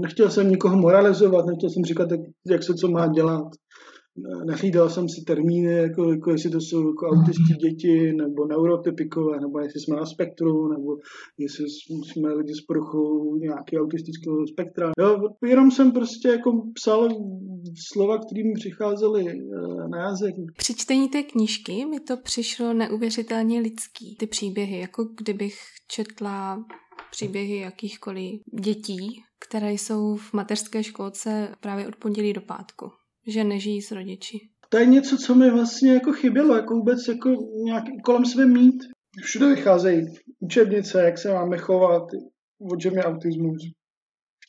Nechtěl 0.01 0.31
jsem 0.31 0.51
nikoho 0.51 0.77
moralizovat, 0.77 1.47
nechtěl 1.47 1.71
jsem 1.71 1.85
říkat, 1.85 2.11
jak, 2.11 2.21
jak 2.51 2.63
se 2.63 2.75
co 2.75 2.89
má 2.89 3.07
dělat 3.07 3.45
nahlídal 4.47 4.91
jsem 4.91 5.09
si 5.09 5.25
termíny, 5.25 5.73
jako, 5.73 6.11
jako 6.11 6.31
jestli 6.31 6.51
to 6.51 6.61
jsou 6.61 6.89
jako 6.89 7.07
autistické 7.07 7.55
děti, 7.55 8.13
nebo 8.13 8.47
neurotypikové, 8.47 9.41
nebo 9.41 9.61
jestli 9.61 9.81
jsme 9.81 9.97
na 9.97 10.07
spektru, 10.07 10.69
nebo 10.69 10.97
jestli 11.39 11.65
jsme 11.69 12.33
lidi 12.33 12.55
s 12.55 12.61
poruchou 12.61 13.37
nějakého 13.37 13.85
autistického 13.85 14.47
spektra. 14.47 14.93
Jo, 14.99 15.19
jenom 15.47 15.71
jsem 15.71 15.93
prostě 15.93 16.29
jako 16.29 16.51
psal 16.75 17.09
slova, 17.93 18.19
které 18.19 18.45
mi 18.45 18.53
přicházely 18.55 19.25
eh, 19.29 19.89
na 19.89 19.99
jazyk. 19.99 20.35
Při 20.57 20.75
čtení 20.75 21.09
té 21.09 21.23
knížky 21.23 21.87
mi 21.87 22.01
to 22.01 22.17
přišlo 22.17 22.73
neuvěřitelně 22.73 23.61
lidský. 23.61 24.17
Ty 24.19 24.27
příběhy, 24.27 24.79
jako 24.79 25.05
kdybych 25.21 25.55
četla 25.89 26.65
příběhy 27.11 27.57
jakýchkoliv 27.57 28.41
dětí, 28.61 29.23
které 29.49 29.73
jsou 29.73 30.17
v 30.17 30.33
mateřské 30.33 30.83
školce 30.85 31.55
právě 31.61 31.89
od 31.89 31.97
pondělí 31.97 32.33
do 32.33 32.41
pátku 32.41 32.91
že 33.29 33.45
nežijí 33.45 33.83
s 33.83 33.91
rodiči. 33.91 34.39
To 34.69 34.79
je 34.79 34.87
něco, 34.87 35.17
co 35.17 35.35
mi 35.35 35.51
vlastně 35.51 35.93
jako 35.93 36.13
chybělo, 36.13 36.57
jako 36.57 36.75
vůbec 36.75 37.09
jako 37.09 37.29
nějak 37.65 37.85
kolem 38.05 38.25
sebe 38.25 38.47
mít. 38.47 38.75
Všude 39.23 39.55
vycházejí 39.55 40.07
učebnice, 40.41 41.03
jak 41.03 41.19
se 41.19 41.33
máme 41.33 41.59
chovat, 41.59 42.03
o 42.73 42.77
čem 42.77 42.95
je 42.95 43.05
autismus, 43.05 43.57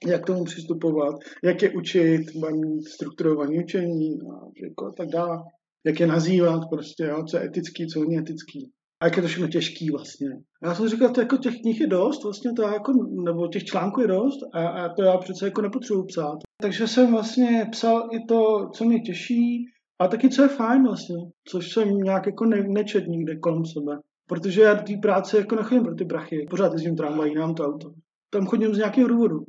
jak 0.08 0.26
tomu 0.26 0.44
přistupovat, 0.44 1.16
jak 1.44 1.62
je 1.62 1.70
učit, 1.70 2.22
mít 2.36 2.88
strukturované 2.88 3.64
učení 3.64 4.12
a, 4.22 4.34
jako 4.64 4.92
tak 4.98 5.08
dále. 5.10 5.38
Jak 5.86 6.00
je 6.00 6.08
nazývat 6.08 6.62
prostě, 6.70 7.04
jo, 7.04 7.24
co 7.24 7.38
je 7.38 7.46
etický, 7.46 7.88
co 7.88 8.00
není 8.00 8.18
etický. 8.18 8.72
A 9.02 9.06
jak 9.06 9.16
je 9.16 9.22
to 9.22 9.28
všechno 9.28 9.48
těžký 9.48 9.90
vlastně. 9.90 10.28
Já 10.64 10.76
jsem 10.76 10.88
říkal, 10.88 11.10
to 11.10 11.22
jako 11.22 11.38
těch 11.38 11.54
knih 11.62 11.82
je 11.82 11.88
dost, 11.88 12.24
vlastně 12.24 12.54
to 12.54 12.62
jako, 12.62 12.94
nebo 13.26 13.48
těch 13.48 13.64
článků 13.64 14.02
je 14.02 14.08
dost 14.08 14.40
a, 14.54 14.68
a 14.68 14.94
to 14.94 15.04
já 15.04 15.18
přece 15.18 15.46
jako 15.46 15.62
nepotřebuji 15.62 16.04
psát. 16.04 16.38
Takže 16.62 16.88
jsem 16.88 17.12
vlastně 17.12 17.68
psal 17.72 18.10
i 18.12 18.26
to, 18.28 18.70
co 18.74 18.86
mě 18.86 19.00
těší 19.00 19.66
a 20.00 20.08
taky, 20.08 20.30
co 20.30 20.42
je 20.42 20.48
fajn 20.48 20.84
vlastně, 20.84 21.16
což 21.48 21.74
jsem 21.74 21.98
nějak 21.98 22.26
jako 22.26 22.46
ne, 22.46 22.64
nečet 22.68 23.08
nikde 23.08 23.36
kolem 23.36 23.66
sebe. 23.66 23.98
Protože 24.28 24.62
já 24.62 24.74
do 24.74 24.84
té 24.84 24.94
práce 25.02 25.38
jako 25.38 25.56
nechodím 25.56 25.84
pro 25.84 25.96
ty 25.96 26.06
brachy. 26.06 26.48
Pořád 26.50 26.74
jezdím 26.74 26.96
tramvají, 26.96 27.36
nám 27.36 27.56
to 27.56 27.64
auto. 27.64 27.92
Tam 28.30 28.46
chodím 28.46 28.74
z 28.74 28.78
nějakého 28.78 29.08
důvodu. 29.08 29.40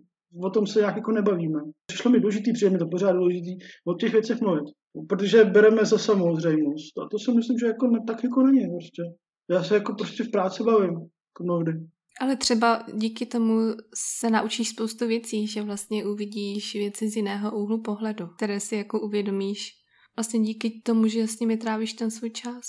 O 0.44 0.50
tom 0.50 0.66
se 0.66 0.78
nějak 0.78 0.96
jako 0.96 1.12
nebavíme. 1.12 1.60
Přišlo 1.86 2.10
mi 2.10 2.20
důležitý, 2.20 2.52
přijde 2.52 2.70
mi 2.70 2.78
to 2.78 2.86
pořád 2.86 3.12
důležitý 3.12 3.58
o 3.86 3.94
těch 3.94 4.12
věcech 4.12 4.40
mluvit. 4.40 4.64
Protože 5.08 5.44
bereme 5.44 5.84
za 5.84 5.98
samozřejmost. 5.98 6.98
A 6.98 7.08
to 7.10 7.18
si 7.18 7.32
myslím, 7.32 7.58
že 7.58 7.66
jako 7.66 7.86
ne, 7.86 7.98
tak 8.06 8.24
jako 8.24 8.42
není 8.42 8.68
prostě. 8.68 9.02
Já 9.50 9.64
se 9.64 9.74
jako 9.74 9.94
prostě 9.94 10.24
v 10.24 10.30
práci 10.30 10.62
bavím. 10.62 10.94
Jako 10.94 11.42
mnohdy. 11.42 11.72
Ale 12.20 12.36
třeba 12.36 12.84
díky 12.94 13.26
tomu 13.26 13.60
se 13.94 14.30
naučíš 14.30 14.68
spoustu 14.68 15.06
věcí, 15.06 15.46
že 15.46 15.62
vlastně 15.62 16.06
uvidíš 16.06 16.74
věci 16.74 17.08
z 17.08 17.16
jiného 17.16 17.58
úhlu 17.58 17.82
pohledu, 17.82 18.26
které 18.26 18.60
si 18.60 18.76
jako 18.76 19.00
uvědomíš 19.00 19.72
vlastně 20.16 20.40
díky 20.40 20.80
tomu, 20.84 21.06
že 21.06 21.26
s 21.26 21.40
nimi 21.40 21.56
trávíš 21.56 21.92
ten 21.92 22.10
svůj 22.10 22.30
čas. 22.30 22.64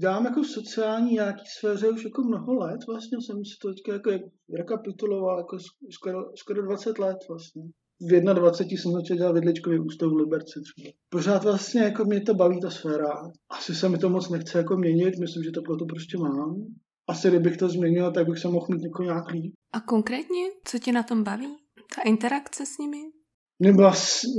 Dělám 0.00 0.24
jako 0.24 0.42
v 0.42 0.46
sociální 0.46 1.12
nějaký 1.12 1.42
sféře 1.58 1.90
už 1.90 2.04
jako 2.04 2.22
mnoho 2.22 2.54
let, 2.54 2.80
vlastně 2.88 3.18
jsem 3.20 3.44
si 3.44 3.58
to 3.62 3.68
teďka 3.68 3.92
jako 3.92 4.24
rekapituloval 4.58 5.38
jako 5.38 5.58
skoro, 5.90 6.18
skoro 6.36 6.62
20 6.62 6.98
let 6.98 7.18
vlastně. 7.28 7.62
V 8.02 8.20
21 8.20 8.82
jsem 8.82 8.92
začal 8.92 9.16
dělat 9.16 9.32
vidličkový 9.32 9.78
ústav 9.78 10.10
v 10.10 10.16
Liberci 10.16 10.60
třeba. 10.60 10.92
Pořád 11.08 11.44
vlastně 11.44 11.82
jako 11.82 12.04
mě 12.04 12.20
to 12.20 12.34
baví 12.34 12.60
ta 12.60 12.70
sféra. 12.70 13.12
Asi 13.50 13.74
se 13.74 13.88
mi 13.88 13.98
to 13.98 14.08
moc 14.08 14.28
nechce 14.28 14.58
jako 14.58 14.76
měnit, 14.76 15.18
myslím, 15.20 15.42
že 15.44 15.50
to 15.50 15.62
proto 15.62 15.84
prostě 15.86 16.18
mám 16.18 16.66
asi 17.08 17.28
kdybych 17.28 17.56
to 17.56 17.68
změnil, 17.68 18.12
tak 18.12 18.26
bych 18.26 18.38
se 18.38 18.48
mohl 18.48 18.66
mít 18.70 18.82
jako 18.84 19.02
nějak 19.02 19.30
líp. 19.30 19.52
A 19.72 19.80
konkrétně, 19.80 20.44
co 20.64 20.78
tě 20.78 20.92
na 20.92 21.02
tom 21.02 21.24
baví? 21.24 21.56
Ta 21.96 22.02
interakce 22.02 22.66
s 22.66 22.78
nimi? 22.78 22.98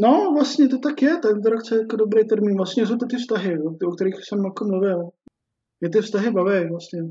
No, 0.01 0.33
vlastně 0.33 0.67
to 0.67 0.77
tak 0.79 1.01
je, 1.01 1.17
ta 1.17 1.29
interakce 1.29 1.75
je 1.75 1.79
jako 1.79 1.95
dobrý 1.95 2.27
termín. 2.27 2.57
Vlastně 2.57 2.87
jsou 2.87 2.97
to 2.97 3.05
ty 3.05 3.17
vztahy, 3.17 3.57
o 3.87 3.91
kterých 3.95 4.15
jsem 4.15 4.45
jako 4.45 4.65
mluvil. 4.65 5.09
Mě 5.81 5.89
ty 5.89 6.01
vztahy 6.01 6.31
baví 6.31 6.69
vlastně. 6.69 7.01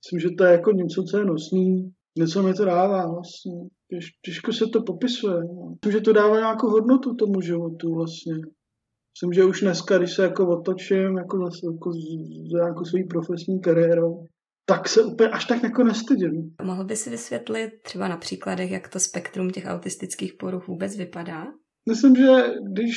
Myslím, 0.00 0.20
že 0.20 0.28
to 0.38 0.44
je 0.44 0.52
jako 0.52 0.72
něco, 0.72 1.02
co 1.02 1.18
je 1.18 1.24
nosný, 1.24 1.92
něco 2.18 2.42
mi 2.42 2.54
to 2.54 2.64
dává 2.64 3.06
vlastně. 3.06 3.52
Těž, 3.90 4.10
těžko 4.24 4.52
se 4.52 4.64
to 4.72 4.82
popisuje. 4.82 5.36
Myslím, 5.70 5.92
že 5.92 6.00
to 6.00 6.12
dává 6.12 6.36
nějakou 6.36 6.70
hodnotu 6.70 7.14
tomu 7.14 7.40
životu 7.40 7.94
vlastně. 7.94 8.34
Myslím, 9.14 9.32
že 9.32 9.44
už 9.44 9.60
dneska, 9.60 9.98
když 9.98 10.14
se 10.14 10.22
jako 10.22 10.48
otočím 10.48 11.16
jako, 11.16 11.36
jako 11.72 11.92
za 12.52 12.58
nějakou 12.58 12.84
svojí 12.84 13.04
profesní 13.04 13.60
kariérou, 13.60 14.26
tak 14.66 14.88
se 14.88 15.04
úplně 15.04 15.28
až 15.28 15.44
tak 15.44 15.62
jako 15.62 15.84
nestydím. 15.84 16.54
Mohl 16.62 16.84
by 16.84 16.96
si 16.96 17.10
vysvětlit 17.10 17.70
třeba 17.82 18.08
na 18.08 18.16
příkladech, 18.16 18.70
jak 18.70 18.88
to 18.88 19.00
spektrum 19.00 19.50
těch 19.50 19.64
autistických 19.66 20.34
poruch 20.34 20.68
vůbec 20.68 20.96
vypadá? 20.96 21.44
Myslím, 21.88 22.16
že 22.16 22.26
když 22.72 22.96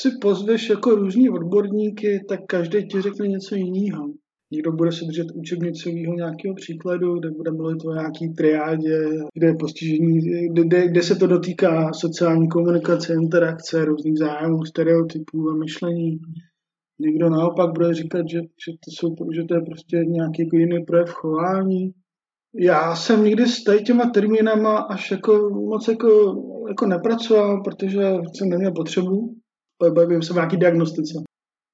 si 0.00 0.08
pozveš 0.22 0.68
jako 0.68 0.90
různí 0.90 1.30
odborníky, 1.30 2.20
tak 2.28 2.40
každý 2.48 2.88
ti 2.88 3.00
řekne 3.02 3.28
něco 3.28 3.54
jiného. 3.54 4.04
Někdo 4.52 4.72
bude 4.72 4.92
se 4.92 5.04
držet 5.04 5.26
učebnicového 5.34 6.14
nějakého 6.14 6.54
příkladu, 6.54 7.18
kde 7.18 7.30
bude 7.30 7.50
mluvit 7.50 7.84
o 7.84 7.94
nějaký 7.94 8.28
triádě, 8.28 8.98
kde 9.34 9.46
je 9.46 9.54
postižení, 9.54 10.18
kde, 10.48 10.64
kde, 10.64 10.88
kde 10.88 11.02
se 11.02 11.14
to 11.14 11.26
dotýká 11.26 11.92
sociální 11.92 12.48
komunikace, 12.48 13.14
interakce, 13.14 13.84
různých 13.84 14.18
zájmů, 14.18 14.64
stereotypů 14.64 15.50
a 15.50 15.56
myšlení. 15.56 16.20
Někdo 17.00 17.30
naopak 17.30 17.72
bude 17.72 17.94
říkat, 17.94 18.28
že, 18.28 18.40
že, 18.40 18.72
to, 18.84 18.90
jsou, 18.90 19.14
že 19.34 19.44
to 19.44 19.54
je 19.54 19.60
prostě 19.60 19.96
nějaký 19.96 20.42
jako 20.42 20.56
jiný 20.56 20.84
projev 20.84 21.10
chování. 21.10 21.92
Já 22.54 22.96
jsem 22.96 23.24
nikdy 23.24 23.46
s 23.46 23.64
tady 23.64 23.82
těma 23.82 24.10
termínama 24.10 24.78
až 24.78 25.10
jako 25.10 25.50
moc 25.50 25.88
jako, 25.88 26.08
jako 26.68 26.86
nepracoval, 26.86 27.62
protože 27.62 28.02
jsem 28.34 28.48
neměl 28.48 28.72
potřebu. 28.72 29.36
Bavím 29.94 30.22
se 30.22 30.32
o 30.32 30.36
nějaký 30.36 30.56
diagnostice. 30.56 31.29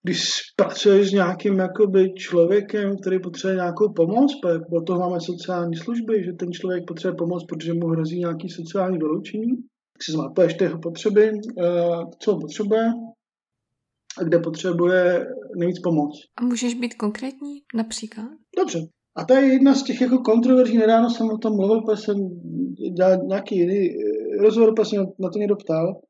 Když 0.06 0.30
pracuješ 0.56 1.10
s 1.10 1.12
nějakým 1.12 1.58
jakoby, 1.58 2.12
člověkem, 2.14 2.96
který 3.00 3.20
potřebuje 3.20 3.54
nějakou 3.54 3.92
pomoc, 3.92 4.32
pak 4.42 4.62
o 4.72 4.80
toho 4.80 5.00
máme 5.00 5.20
sociální 5.20 5.76
služby, 5.76 6.24
že 6.24 6.32
ten 6.32 6.52
člověk 6.52 6.84
potřebuje 6.88 7.16
pomoc, 7.18 7.44
protože 7.48 7.72
mu 7.74 7.86
hrozí 7.86 8.18
nějaký 8.18 8.48
sociální 8.48 8.98
vyloučení, 8.98 9.50
tak 9.92 10.02
si 10.02 10.12
zmapuješ 10.12 10.54
ty 10.54 10.64
jeho 10.64 10.78
potřeby, 10.78 11.30
eh, 11.30 12.00
co 12.18 12.38
potřebuje, 12.38 12.92
a 14.18 14.24
kde 14.24 14.38
potřebuje 14.38 15.26
nejvíc 15.56 15.78
pomoc. 15.80 16.12
A 16.38 16.44
můžeš 16.44 16.74
být 16.74 16.94
konkrétní 16.94 17.54
například? 17.74 18.28
Dobře. 18.56 18.78
A 19.16 19.24
to 19.24 19.34
je 19.34 19.52
jedna 19.52 19.74
z 19.74 19.82
těch 19.82 20.00
jako 20.00 20.18
kontroverzí. 20.18 20.78
Nedávno 20.78 21.10
jsem 21.10 21.26
o 21.30 21.38
tom 21.38 21.56
mluvil, 21.56 21.80
protože 21.82 22.02
jsem 22.02 22.16
dělal 22.96 23.16
nějaký 23.26 23.56
jiný 23.56 23.90
eh, 23.90 24.42
rozhovor, 24.42 24.74
protože 24.74 24.90
jsem 24.90 25.06
na 25.18 25.30
to 25.30 25.38
někdo 25.38 25.56
ptal. 25.56 26.00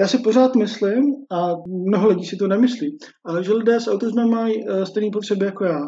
Já 0.00 0.08
si 0.08 0.18
pořád 0.18 0.56
myslím, 0.56 1.14
a 1.30 1.52
mnoho 1.66 2.08
lidí 2.08 2.24
si 2.24 2.36
to 2.36 2.48
nemyslí, 2.48 2.98
ale 3.24 3.44
že 3.44 3.52
lidé 3.52 3.80
s 3.80 3.88
autismem 3.88 4.30
mají 4.30 4.68
eh, 4.68 4.86
stejné 4.86 5.10
potřeby 5.10 5.44
jako 5.44 5.64
já. 5.64 5.80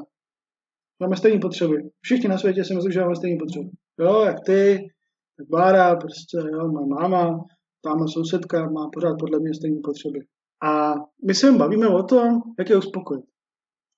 Máme 1.01 1.17
stejné 1.17 1.41
potřeby. 1.41 1.77
Všichni 2.01 2.29
na 2.29 2.39
světě 2.39 2.65
si 2.65 2.75
myslí, 2.75 2.93
že 2.93 3.01
máme 3.01 3.17
stejné 3.17 3.39
potřeby. 3.39 3.71
Jo, 4.01 4.23
jak 4.23 4.37
ty, 4.47 4.89
jak 5.39 5.49
Bára, 5.49 5.97
prostě, 5.97 6.37
jo, 6.53 6.69
má 6.73 6.87
máma, 6.87 7.45
tamhle 7.83 8.09
sousedka 8.09 8.71
má 8.71 8.91
pořád 8.93 9.17
podle 9.19 9.41
mě 9.41 9.55
stejné 9.55 9.81
potřeby. 9.85 10.21
A 10.63 10.95
my 11.27 11.35
se 11.35 11.53
bavíme 11.53 11.89
o 11.89 12.03
tom, 12.03 12.43
jak 12.59 12.71
je 12.71 12.77
uspokojit. 12.77 13.25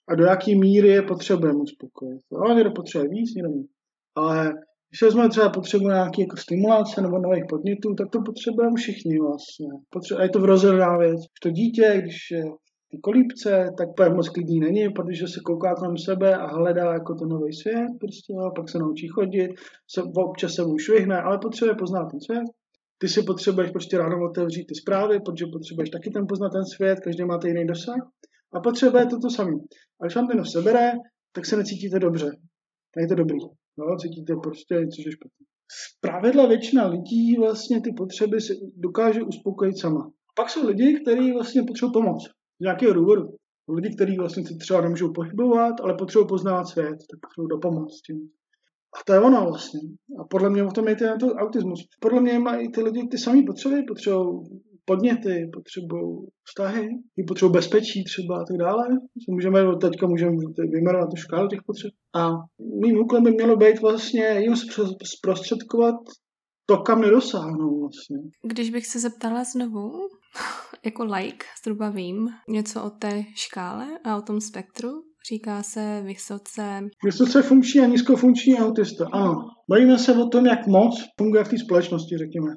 A 0.08 0.14
do 0.14 0.24
jaké 0.24 0.54
míry 0.54 0.88
je 0.88 1.02
potřebujeme 1.02 1.58
uspokojit. 1.58 2.20
No, 2.32 2.54
někdo 2.54 2.70
potřebuje 2.70 3.10
víc, 3.10 3.34
někdo. 3.34 3.50
Ale 4.14 4.54
když 4.90 5.12
jsme 5.12 5.28
třeba 5.28 5.48
potřebu 5.48 5.84
nějaké 5.88 6.22
jako 6.22 6.36
stimulace 6.36 7.02
nebo 7.02 7.18
nových 7.18 7.44
podnětů, 7.48 7.94
tak 7.94 8.08
to 8.10 8.18
potřebujeme 8.22 8.76
všichni 8.76 9.18
vlastně. 9.18 9.68
A 10.16 10.22
je 10.22 10.28
to 10.28 10.40
vrozená 10.40 10.98
věc. 10.98 11.20
Když 11.20 11.40
to 11.42 11.50
dítě, 11.50 11.98
když 12.02 12.30
je 12.30 12.42
ty 12.90 12.98
kolípce, 12.98 13.70
tak 13.78 13.88
pojem 13.96 14.14
moc 14.14 14.28
klidný 14.28 14.60
není, 14.60 14.88
protože 14.88 15.28
se 15.28 15.40
kouká 15.44 15.74
kolem 15.74 15.98
sebe 15.98 16.36
a 16.36 16.46
hledá 16.46 16.92
jako 16.92 17.14
to 17.14 17.26
nový 17.26 17.52
svět, 17.52 17.90
prostě, 18.00 18.32
a 18.46 18.50
pak 18.56 18.68
se 18.68 18.78
naučí 18.78 19.08
chodit, 19.08 19.50
se, 19.90 20.02
občas 20.02 20.54
se 20.54 20.64
mu 20.64 20.78
švihne, 20.78 21.16
ale 21.20 21.38
potřebuje 21.38 21.74
poznat 21.74 22.10
ten 22.10 22.20
svět 22.20 22.48
ty 22.98 23.08
si 23.08 23.22
potřebuješ 23.22 23.70
prostě 23.70 23.98
ráno 23.98 24.30
otevřít 24.30 24.66
ty 24.66 24.74
zprávy, 24.74 25.20
protože 25.20 25.46
potřebuješ 25.52 25.90
taky 25.90 26.10
ten 26.10 26.26
poznat 26.28 26.50
ten 26.50 26.64
svět, 26.66 27.00
každý 27.00 27.24
máte 27.24 27.48
jiný 27.48 27.66
dosah 27.66 28.10
a 28.52 28.60
potřebuje 28.60 29.06
to 29.06 29.18
to 29.18 29.30
samé. 29.30 29.52
A 30.00 30.04
když 30.04 30.16
vám 30.16 30.28
ten 30.28 30.44
sebere, 30.44 30.92
tak 31.32 31.46
se 31.46 31.56
necítíte 31.56 31.98
dobře. 31.98 32.26
Tak 32.94 33.00
je 33.00 33.08
to 33.08 33.14
dobrý. 33.14 33.38
No, 33.78 33.96
cítíte 33.96 34.36
prostě 34.42 34.74
něco, 34.74 35.02
že 35.02 35.10
špatně. 35.12 35.46
Zpravidla 35.96 36.46
většina 36.46 36.86
lidí 36.86 37.36
vlastně 37.36 37.80
ty 37.80 37.92
potřeby 37.92 38.40
si 38.40 38.52
dokáže 38.76 39.22
uspokojit 39.22 39.78
sama. 39.78 40.10
Pak 40.36 40.50
jsou 40.50 40.66
lidi, 40.66 41.00
kteří 41.02 41.32
vlastně 41.32 41.62
potřebují 41.62 41.92
pomoc. 41.92 42.24
Z 42.60 42.62
nějakého 42.62 42.92
důvodu. 42.92 43.22
Lidi, 43.68 43.94
kteří 43.94 44.16
vlastně 44.16 44.46
se 44.46 44.54
třeba 44.54 44.80
nemůžou 44.80 45.12
pohybovat, 45.12 45.74
ale 45.82 45.94
potřebují 45.94 46.28
poznávat 46.28 46.68
svět, 46.68 46.98
tak 47.10 47.20
potřebují 47.20 47.48
do 47.48 47.58
pomoc 47.58 48.00
tím. 48.06 48.28
A 48.94 48.98
to 49.06 49.12
je 49.12 49.20
ono 49.20 49.44
vlastně. 49.44 49.80
A 50.20 50.24
podle 50.24 50.50
mě 50.50 50.64
o 50.64 50.70
tom 50.70 50.88
je 50.88 50.96
ten 50.96 51.12
autismus. 51.22 51.88
Podle 52.00 52.20
mě 52.20 52.38
mají 52.38 52.72
ty 52.72 52.82
lidi 52.82 53.08
ty 53.08 53.18
samé 53.18 53.42
potřeby, 53.46 53.82
potřebují 53.82 54.40
podněty, 54.90 55.34
potřebují 55.56 56.26
vztahy, 56.48 56.88
potřebují 57.28 57.52
bezpečí 57.52 58.04
třeba 58.04 58.34
a 58.36 58.44
tak 58.48 58.56
dále. 58.58 58.84
Můžeme, 59.28 59.58
teďka 59.80 60.06
můžeme 60.06 60.36
vyjmenovat 60.74 61.08
tu 61.10 61.16
škálu 61.16 61.48
těch 61.48 61.62
potřeb. 61.66 61.92
A 62.14 62.22
mým 62.82 62.96
úkolem 63.00 63.24
by 63.24 63.30
mělo 63.30 63.56
být 63.56 63.80
vlastně 63.80 64.26
jim 64.40 64.54
zprostředkovat 65.16 65.94
to, 66.66 66.76
kam 66.76 67.00
nedosáhnou 67.00 67.80
vlastně. 67.80 68.16
Když 68.44 68.70
bych 68.70 68.86
se 68.86 68.98
zeptala 68.98 69.44
znovu, 69.44 69.90
jako 70.84 71.04
like, 71.04 71.46
zhruba 71.62 71.90
vím 71.90 72.28
něco 72.48 72.84
o 72.84 72.90
té 72.90 73.22
škále 73.34 73.86
a 74.04 74.16
o 74.16 74.22
tom 74.22 74.40
spektru, 74.40 74.88
Říká 75.32 75.62
se 75.62 76.02
vysoce... 76.04 76.80
Vysoce 77.04 77.42
funkční 77.42 77.80
a 77.80 77.86
nízkofunkční 77.86 78.58
autista, 78.58 79.06
ano. 79.12 79.34
Bavíme 79.70 79.98
se 79.98 80.14
o 80.14 80.28
tom, 80.28 80.46
jak 80.46 80.66
moc 80.66 81.04
funguje 81.20 81.44
v 81.44 81.48
té 81.48 81.58
společnosti, 81.58 82.18
řekněme. 82.18 82.50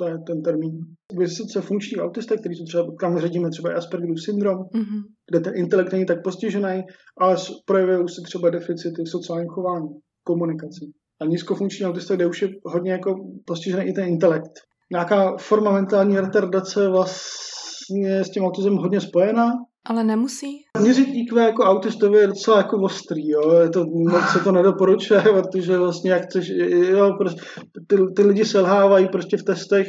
To 0.00 0.08
je 0.08 0.14
ten 0.26 0.42
termín. 0.42 0.78
Vysoce 1.18 1.60
funkční 1.60 1.96
autista, 2.00 2.36
který 2.36 2.58
to 2.58 2.64
třeba, 2.64 2.84
kam 2.98 3.18
řadíme 3.18 3.50
třeba 3.50 3.74
Aspergerův 3.74 4.22
syndrom, 4.22 4.56
mm-hmm. 4.56 5.00
kde 5.30 5.40
ten 5.40 5.52
intelekt 5.56 5.92
není 5.92 6.06
tak 6.06 6.22
postižený, 6.24 6.82
ale 7.20 7.36
projevují 7.66 8.08
se 8.08 8.20
třeba 8.24 8.50
deficity 8.50 9.02
v 9.04 9.10
sociálním 9.10 9.48
chování, 9.48 9.88
komunikaci. 10.24 10.84
A 11.20 11.24
nízkofunkční 11.24 11.86
autista, 11.86 12.14
kde 12.14 12.26
už 12.26 12.42
je 12.42 12.48
hodně 12.64 12.92
jako 12.92 13.14
postižený 13.46 13.90
i 13.90 13.92
ten 13.92 14.08
intelekt. 14.08 14.52
Nějaká 14.92 15.36
forma 15.36 15.70
mentální 15.72 16.20
retardace 16.20 16.88
vlastně 16.88 18.24
s 18.24 18.30
tím 18.30 18.44
autismem 18.44 18.76
hodně 18.76 19.00
spojená, 19.00 19.50
ale 19.86 20.04
nemusí? 20.04 20.64
Měřit 20.80 21.08
IQ 21.08 21.42
jako 21.42 21.62
autistovi 21.62 22.18
je 22.18 22.26
docela 22.26 22.56
jako 22.56 22.76
ostrý, 22.76 23.28
jo. 23.28 23.60
Je 23.60 23.70
to, 23.70 23.84
moc 23.84 24.24
se 24.32 24.38
to 24.38 24.52
nedoporučuje, 24.52 25.20
protože 25.32 25.78
vlastně 25.78 26.10
jak 26.10 26.22
chceš, 26.22 26.48
jo, 26.90 27.10
prostě, 27.18 27.40
ty, 27.86 27.96
ty 28.16 28.22
lidi 28.22 28.44
selhávají 28.44 29.08
prostě 29.08 29.36
v 29.36 29.42
testech 29.42 29.86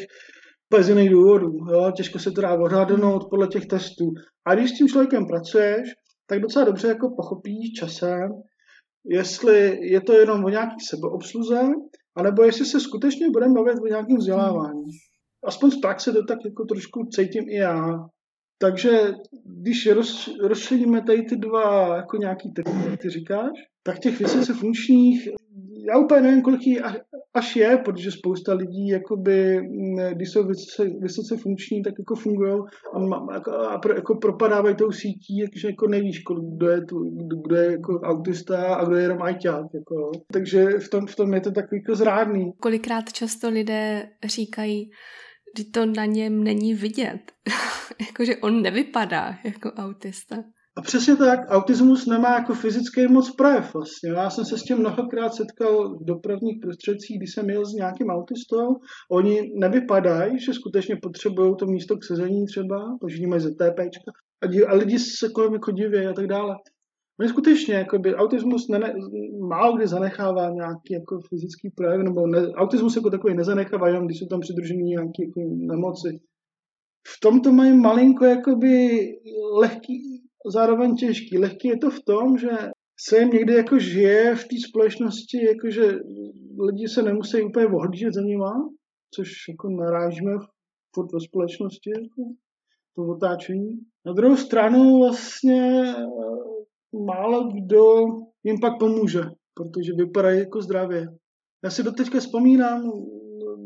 bez 0.73 0.89
jiných 0.89 1.09
důvodů, 1.09 1.51
jo. 1.71 1.91
Těžko 1.95 2.19
se 2.19 2.31
to 2.31 2.41
dá 2.41 2.53
odhadnout 2.53 3.27
podle 3.29 3.47
těch 3.47 3.65
testů. 3.65 4.05
A 4.47 4.55
když 4.55 4.69
s 4.69 4.77
tím 4.77 4.87
člověkem 4.87 5.25
pracuješ, 5.25 5.89
tak 6.27 6.39
docela 6.39 6.65
dobře 6.65 6.87
jako 6.87 7.09
pochopíš 7.17 7.71
časem, 7.79 8.29
jestli 9.05 9.77
je 9.81 10.01
to 10.01 10.13
jenom 10.13 10.45
o 10.45 10.49
nějaký 10.49 10.79
sebeobsluze, 10.89 11.61
anebo 12.15 12.43
jestli 12.43 12.65
se 12.65 12.79
skutečně 12.79 13.29
budeme 13.29 13.53
bavit 13.53 13.79
o 13.83 13.87
nějakém 13.87 14.17
vzdělávání. 14.17 14.85
Aspoň 15.45 15.71
z 15.71 15.79
praxe 15.79 16.11
to 16.11 16.23
tak 16.23 16.37
jako 16.45 16.65
trošku 16.65 16.99
cítím 17.15 17.43
i 17.49 17.55
já. 17.55 17.97
Takže 18.61 19.13
když 19.61 19.87
roz, 19.87 20.29
rozšíříme 20.41 21.01
tady 21.01 21.21
ty 21.21 21.35
dva 21.35 21.95
jako 21.95 22.17
nějaký 22.17 22.53
typy, 22.53 22.71
jak 22.89 23.01
ty 23.01 23.09
říkáš, 23.09 23.51
tak 23.83 23.99
těch 23.99 24.19
vysoce 24.19 24.53
funkčních, 24.53 25.29
já 25.89 25.97
úplně 25.97 26.21
nevím, 26.21 26.41
kolik 26.41 26.67
jich 26.67 26.81
až 27.33 27.55
je, 27.55 27.77
protože 27.85 28.11
spousta 28.11 28.53
lidí, 28.53 28.87
jakoby, 28.87 29.59
když 30.11 30.29
jsou 30.29 30.47
vysoce, 30.47 30.89
vysoce 30.99 31.37
funkční, 31.37 31.81
tak 31.81 31.93
jako 31.99 32.15
fungují 32.15 32.53
a, 32.93 32.97
a, 33.35 33.67
a 33.67 33.77
pro, 33.77 33.95
jako 33.95 34.15
propadávají 34.15 34.75
tou 34.75 34.91
sítí, 34.91 35.45
takže 35.53 35.67
jako 35.67 35.87
nevíš, 35.87 36.19
kolik, 36.19 36.43
kdo 36.57 36.69
je, 36.69 36.81
tu, 36.85 36.97
kdo 37.45 37.55
je 37.55 37.71
jako 37.71 37.99
autista 37.99 38.75
a 38.75 38.85
kdo 38.85 38.95
je 38.95 39.03
jenom 39.03 39.21
ajťák. 39.21 39.65
Jako. 39.73 40.11
Takže 40.33 40.65
v 40.65 40.89
tom, 40.89 41.07
v 41.07 41.15
tom 41.15 41.33
je 41.33 41.41
to 41.41 41.51
takový 41.51 41.81
jako 41.81 41.95
zrádný. 41.95 42.51
Kolikrát 42.59 43.13
často 43.13 43.49
lidé 43.49 44.03
říkají, 44.25 44.91
že 45.57 45.63
to 45.65 45.85
na 45.85 46.05
něm 46.05 46.43
není 46.43 46.73
vidět. 46.73 47.31
Jakože 48.07 48.37
on 48.37 48.61
nevypadá 48.61 49.37
jako 49.43 49.71
autista. 49.71 50.35
A 50.77 50.81
přesně 50.81 51.15
tak, 51.15 51.39
autismus 51.47 52.05
nemá 52.05 52.33
jako 52.35 52.53
fyzický 52.53 53.07
moc 53.07 53.35
projev 53.35 53.73
vlastně. 53.73 54.11
Já 54.11 54.29
jsem 54.29 54.45
se 54.45 54.57
s 54.57 54.63
tím 54.63 54.77
mnohokrát 54.77 55.33
setkal 55.33 55.99
v 55.99 56.05
dopravních 56.05 56.59
prostředcích, 56.61 57.17
když 57.17 57.33
jsem 57.33 57.49
jel 57.49 57.65
s 57.65 57.73
nějakým 57.73 58.07
autistou. 58.09 58.67
Oni 59.11 59.51
nevypadají, 59.55 60.39
že 60.39 60.53
skutečně 60.53 60.95
potřebují 61.01 61.55
to 61.59 61.65
místo 61.65 61.97
k 61.97 62.03
sezení 62.03 62.45
třeba, 62.45 62.97
protože 63.01 63.27
mají 63.27 63.41
ZTP 63.41 63.79
a 64.67 64.75
lidi 64.75 64.99
se 64.99 65.29
kolem 65.29 65.53
jako 65.53 65.71
diví 65.71 66.05
a 66.07 66.13
tak 66.13 66.27
dále. 66.27 66.55
No 67.21 67.27
skutečně, 67.27 67.73
jakoby, 67.73 68.15
autismus 68.15 68.67
ne, 68.67 68.93
málo 69.39 69.77
kdy 69.77 69.87
zanechává 69.87 70.49
nějaký 70.49 70.93
jako 70.93 71.19
fyzický 71.29 71.69
projev, 71.69 72.01
nebo 72.01 72.27
ne, 72.27 72.47
autismus 72.47 72.95
jako 72.95 73.09
takový 73.09 73.35
nezanechává, 73.35 73.87
jenom 73.87 74.05
když 74.05 74.19
jsou 74.19 74.25
tam 74.25 74.39
přidružený 74.39 74.83
nějaké 74.83 75.23
jako 75.25 75.41
nemoci. 75.55 76.19
V 77.07 77.19
tom 77.19 77.41
to 77.41 77.51
mají 77.51 77.73
malinko 77.73 78.25
jakoby 78.25 78.99
lehký, 79.59 80.23
zároveň 80.45 80.95
těžký. 80.95 81.37
Lehký 81.37 81.67
je 81.67 81.77
to 81.77 81.89
v 81.89 81.99
tom, 81.99 82.37
že 82.37 82.49
se 82.99 83.19
jim 83.19 83.29
někdy 83.29 83.53
jako 83.53 83.79
žije 83.79 84.35
v 84.35 84.43
té 84.43 84.55
společnosti, 84.69 85.45
jakože 85.45 85.99
lidi 86.59 86.87
se 86.87 87.03
nemusí 87.03 87.41
úplně 87.41 87.65
ohlížet 87.65 88.13
za 88.13 88.21
nima, 88.21 88.69
což 89.15 89.31
jako 89.49 89.69
narážíme 89.69 90.31
furt 90.95 91.13
ve 91.13 91.19
společnosti, 91.19 91.89
jako 91.89 92.33
to 92.95 93.01
otáčení. 93.01 93.79
Na 94.05 94.13
druhou 94.13 94.35
stranu 94.35 94.99
vlastně 94.99 95.83
málo 97.05 97.49
kdo 97.53 98.05
jim 98.43 98.59
pak 98.59 98.79
pomůže, 98.79 99.21
protože 99.53 99.93
vypadají 99.93 100.39
jako 100.39 100.61
zdravě. 100.61 101.07
Já 101.63 101.69
si 101.69 101.83
doteďka 101.83 102.19
vzpomínám 102.19 102.91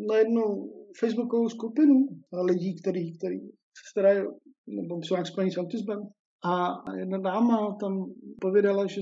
na 0.09 0.17
jednu 0.17 0.43
facebookovou 0.99 1.49
skupinu 1.49 2.07
lidí, 2.43 2.75
který, 2.81 3.17
který 3.17 3.39
se 3.49 3.83
starají, 3.91 4.23
nebo 4.67 4.95
jsou 4.95 5.13
nějak 5.15 5.27
spojení 5.27 5.51
s 5.51 5.57
autismem. 5.57 5.99
A 6.45 6.83
jedna 6.99 7.17
dáma 7.17 7.75
tam 7.79 8.05
povědala, 8.41 8.87
že 8.87 9.01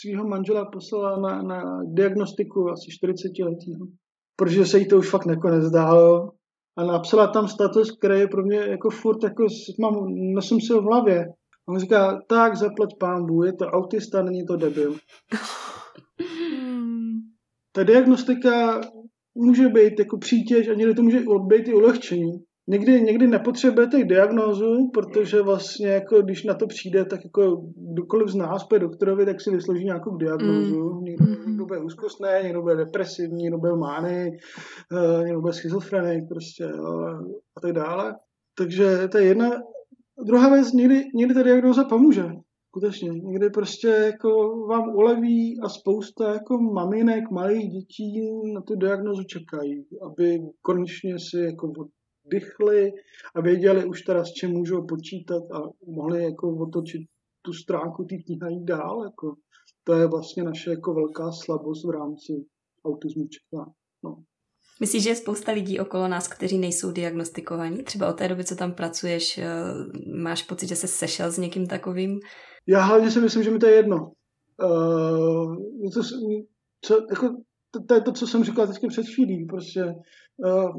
svého 0.00 0.28
manžela 0.28 0.70
poslala 0.72 1.20
na, 1.20 1.42
na 1.42 1.82
diagnostiku 1.84 2.70
asi 2.70 2.90
40 2.90 3.28
letý, 3.44 3.72
protože 4.36 4.66
se 4.66 4.78
jí 4.78 4.88
to 4.88 4.98
už 4.98 5.10
fakt 5.10 5.26
nakonec 5.26 5.64
zdálo. 5.64 6.30
A 6.76 6.84
napsala 6.84 7.26
tam 7.26 7.48
status, 7.48 7.98
který 7.98 8.20
je 8.20 8.28
pro 8.28 8.42
mě 8.42 8.56
jako 8.56 8.90
furt, 8.90 9.22
jako 9.22 9.46
mám, 9.80 9.94
nosím 10.34 10.60
si 10.60 10.72
ho 10.72 10.80
v 10.80 10.84
hlavě. 10.84 11.26
On 11.68 11.78
říká, 11.78 12.20
tak 12.28 12.56
zaplať 12.56 12.88
pámbu, 13.00 13.42
je 13.42 13.52
to 13.52 13.64
autista, 13.64 14.22
není 14.22 14.46
to 14.46 14.56
debil. 14.56 14.96
Ta 17.72 17.82
diagnostika 17.84 18.80
může 19.34 19.68
být 19.68 19.98
jako 19.98 20.18
přítěž 20.18 20.68
a 20.68 20.74
někdy 20.74 20.94
to 20.94 21.02
může 21.02 21.20
být 21.48 21.68
i 21.68 21.74
ulehčení. 21.74 22.32
Někdy, 22.70 23.00
někdy 23.00 23.26
nepotřebujete 23.26 24.04
diagnózu, 24.04 24.90
protože 24.94 25.42
vlastně 25.42 25.88
jako 25.88 26.22
když 26.22 26.44
na 26.44 26.54
to 26.54 26.66
přijde, 26.66 27.04
tak 27.04 27.20
jako 27.24 27.62
kdokoliv 27.92 28.28
z 28.28 28.34
nás 28.34 28.64
půjde 28.64 28.86
doktorovi, 28.86 29.26
tak 29.26 29.40
si 29.40 29.50
vysloží 29.50 29.84
nějakou 29.84 30.16
diagnózu. 30.16 30.94
Mm. 30.94 31.04
Někdo, 31.04 31.24
někdo 31.46 31.66
bude 31.66 31.80
úzkostný, 31.80 32.28
někdo 32.42 32.62
bude 32.62 32.76
depresivní, 32.76 33.42
někdo 33.42 33.58
bude 33.58 33.72
mány, 33.76 34.38
eh, 34.92 35.24
někdo 35.24 35.40
bude 35.40 35.52
schizofrenik 35.52 36.28
prostě 36.28 36.64
jo, 36.64 37.00
a 37.56 37.60
tak 37.60 37.72
dále. 37.72 38.14
Takže 38.58 39.08
to 39.08 39.18
je 39.18 39.24
jedna 39.24 39.50
druhá 40.24 40.54
věc, 40.54 40.72
někdy, 40.72 41.04
někdy 41.14 41.34
ta 41.34 41.42
diagnoza 41.42 41.84
pomůže. 41.84 42.24
Skutečně. 42.68 43.10
Někdy 43.10 43.50
prostě 43.50 43.88
jako 43.88 44.28
vám 44.66 44.88
uleví 44.88 45.60
a 45.60 45.68
spousta 45.68 46.32
jako 46.32 46.58
maminek, 46.58 47.30
malých 47.30 47.70
dětí 47.70 48.20
na 48.54 48.60
tu 48.60 48.76
diagnozu 48.76 49.24
čekají, 49.24 49.86
aby 50.02 50.40
konečně 50.62 51.18
si 51.18 51.38
jako 51.38 51.72
oddychli 52.26 52.92
a 53.34 53.40
věděli 53.40 53.84
už 53.84 54.02
teda 54.02 54.24
s 54.24 54.32
čím 54.32 54.50
můžou 54.50 54.86
počítat 54.86 55.42
a 55.52 55.62
mohli 55.86 56.24
jako 56.24 56.56
otočit 56.56 57.02
tu 57.42 57.52
stránku 57.52 58.04
té 58.04 58.16
knihy 58.16 58.64
dál. 58.64 59.04
Jako. 59.04 59.34
To 59.84 59.92
je 59.94 60.06
vlastně 60.06 60.42
naše 60.42 60.70
jako 60.70 60.94
velká 60.94 61.32
slabost 61.32 61.84
v 61.86 61.90
rámci 61.90 62.32
autismu 62.84 63.26
čeká. 63.28 63.72
No. 64.04 64.16
Myslíš, 64.80 65.02
že 65.02 65.10
je 65.10 65.16
spousta 65.16 65.52
lidí 65.52 65.80
okolo 65.80 66.08
nás, 66.08 66.28
kteří 66.28 66.58
nejsou 66.58 66.92
diagnostikovaní? 66.92 67.82
Třeba 67.82 68.08
od 68.08 68.16
té 68.16 68.28
doby, 68.28 68.44
co 68.44 68.56
tam 68.56 68.72
pracuješ, 68.72 69.38
eh, 69.38 69.46
máš 70.22 70.42
pocit, 70.42 70.68
že 70.68 70.76
se 70.76 70.88
sešel 70.88 71.30
s 71.30 71.38
někým 71.38 71.66
takovým? 71.66 72.20
Já 72.66 72.82
hlavně 72.82 73.10
si 73.10 73.20
myslím, 73.20 73.42
že 73.42 73.50
mi 73.50 73.58
to 73.58 73.66
je 73.66 73.74
jedno. 73.74 74.12
Uh, 74.62 75.56
to, 75.94 76.02
co, 76.84 76.94
jako, 77.10 77.28
to, 77.70 77.82
to 77.88 77.94
je 77.94 78.00
to, 78.00 78.12
co 78.12 78.26
jsem 78.26 78.44
říkal 78.44 78.66
teď 78.66 78.76
před 78.88 79.06
chvílí. 79.14 79.46
Prostě 79.46 79.84
uh, 80.46 80.70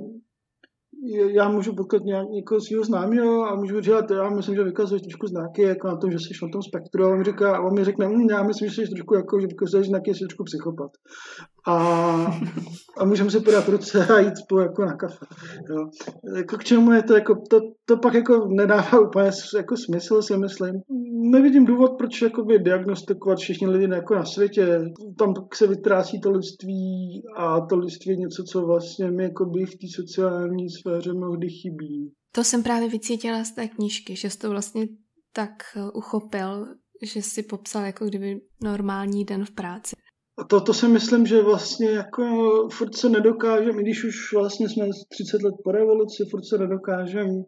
já 1.36 1.50
můžu 1.50 1.76
potkat 1.76 2.04
nějak, 2.04 2.30
někoho 2.30 2.62
svého 2.62 2.84
známého 2.84 3.46
a 3.46 3.56
můžu 3.56 3.82
říct, 3.82 4.12
já 4.12 4.30
myslím, 4.30 4.56
že 4.56 4.64
vykazuješ 4.64 5.02
trošku 5.02 5.28
znaky 5.28 5.62
jako 5.62 5.88
na 5.88 5.98
tom, 5.98 6.12
že 6.12 6.18
jsi 6.20 6.46
na 6.46 6.50
tom 6.54 6.62
spektru. 6.62 7.06
A 7.06 7.14
on 7.14 7.24
říká, 7.24 7.58
a 7.58 7.62
on 7.62 7.74
mi 7.74 7.84
řekne, 7.84 8.08
hm, 8.08 8.30
já 8.30 8.44
myslím, 8.44 8.70
že 8.70 8.76
jsi 8.76 8.90
trošku 8.90 9.16
jako, 9.16 9.40
že 9.40 9.48
vykazuješ 9.48 9.88
znaky, 9.88 10.14
jsi 10.14 10.20
trošku 10.20 10.44
psychopat. 10.44 10.92
A, 11.70 12.40
a 12.98 13.06
můžeme 13.06 13.32
si 13.32 13.40
podat 13.40 13.68
ruce 13.68 14.08
a 14.08 14.20
jít 14.20 14.38
spolu 14.38 14.62
jako 14.62 14.86
na 14.86 14.94
kafe. 14.94 15.26
Jo. 15.70 15.90
Jako 16.38 16.58
k 16.58 16.64
čemu 16.64 16.92
je 16.92 17.04
to, 17.04 17.14
jako, 17.14 17.36
to, 17.50 17.60
to 17.86 17.98
pak 17.98 18.14
jako 18.14 18.48
nedává 18.48 19.00
úplně 19.00 19.32
jako 19.58 19.78
smysl, 19.78 20.22
si 20.22 20.38
myslím. 20.38 20.76
Nevidím 21.32 21.66
důvod, 21.66 21.92
proč 21.98 22.22
jakoby 22.22 22.60
diagnostikovat 22.60 23.40
všichni 23.40 23.68
lidi 23.68 23.94
jako 23.94 24.16
na 24.16 24.26
světě. 24.26 24.82
Tam 25.18 25.34
se 25.54 25.68
vytrácí 25.68 26.22
to 26.22 26.32
lidství 26.32 27.22
a 27.38 27.60
to 27.62 27.78
lidství 27.78 28.12
je 28.12 28.18
něco, 28.18 28.44
co 28.44 28.62
vlastně 28.62 29.12
mi 29.12 29.24
jakoby 29.24 29.66
v 29.66 29.72
té 29.72 29.88
sociální 29.96 30.70
sféře 30.70 31.14
mnohdy 31.14 31.48
chybí. 31.50 32.12
To 32.32 32.44
jsem 32.44 32.64
právě 32.64 32.90
vycítila 32.90 33.44
z 33.44 33.52
té 33.52 33.68
knížky, 33.68 34.16
že 34.16 34.30
jsi 34.30 34.38
to 34.38 34.50
vlastně 34.50 34.88
tak 35.34 35.52
uchopil, 35.94 36.66
že 37.02 37.22
si 37.22 37.44
popsal 37.44 37.86
jako 37.86 38.06
kdyby 38.06 38.42
normální 38.64 39.26
den 39.26 39.46
v 39.46 39.52
práci. 39.52 39.96
A 40.40 40.44
to, 40.44 40.62
to 40.62 40.74
si 40.74 40.88
myslím, 40.88 41.26
že 41.26 41.42
vlastně 41.42 41.90
jako 41.90 42.24
furt 42.72 42.96
se 42.96 43.10
nedokážeme, 43.10 43.82
i 43.82 43.84
když 43.84 44.04
už 44.04 44.34
vlastně 44.34 44.70
jsme 44.70 44.86
30 45.10 45.44
let 45.44 45.56
po 45.64 45.72
revoluci, 45.72 46.26
furt 46.32 46.46
se 46.46 46.58
nedokážeme 46.58 47.44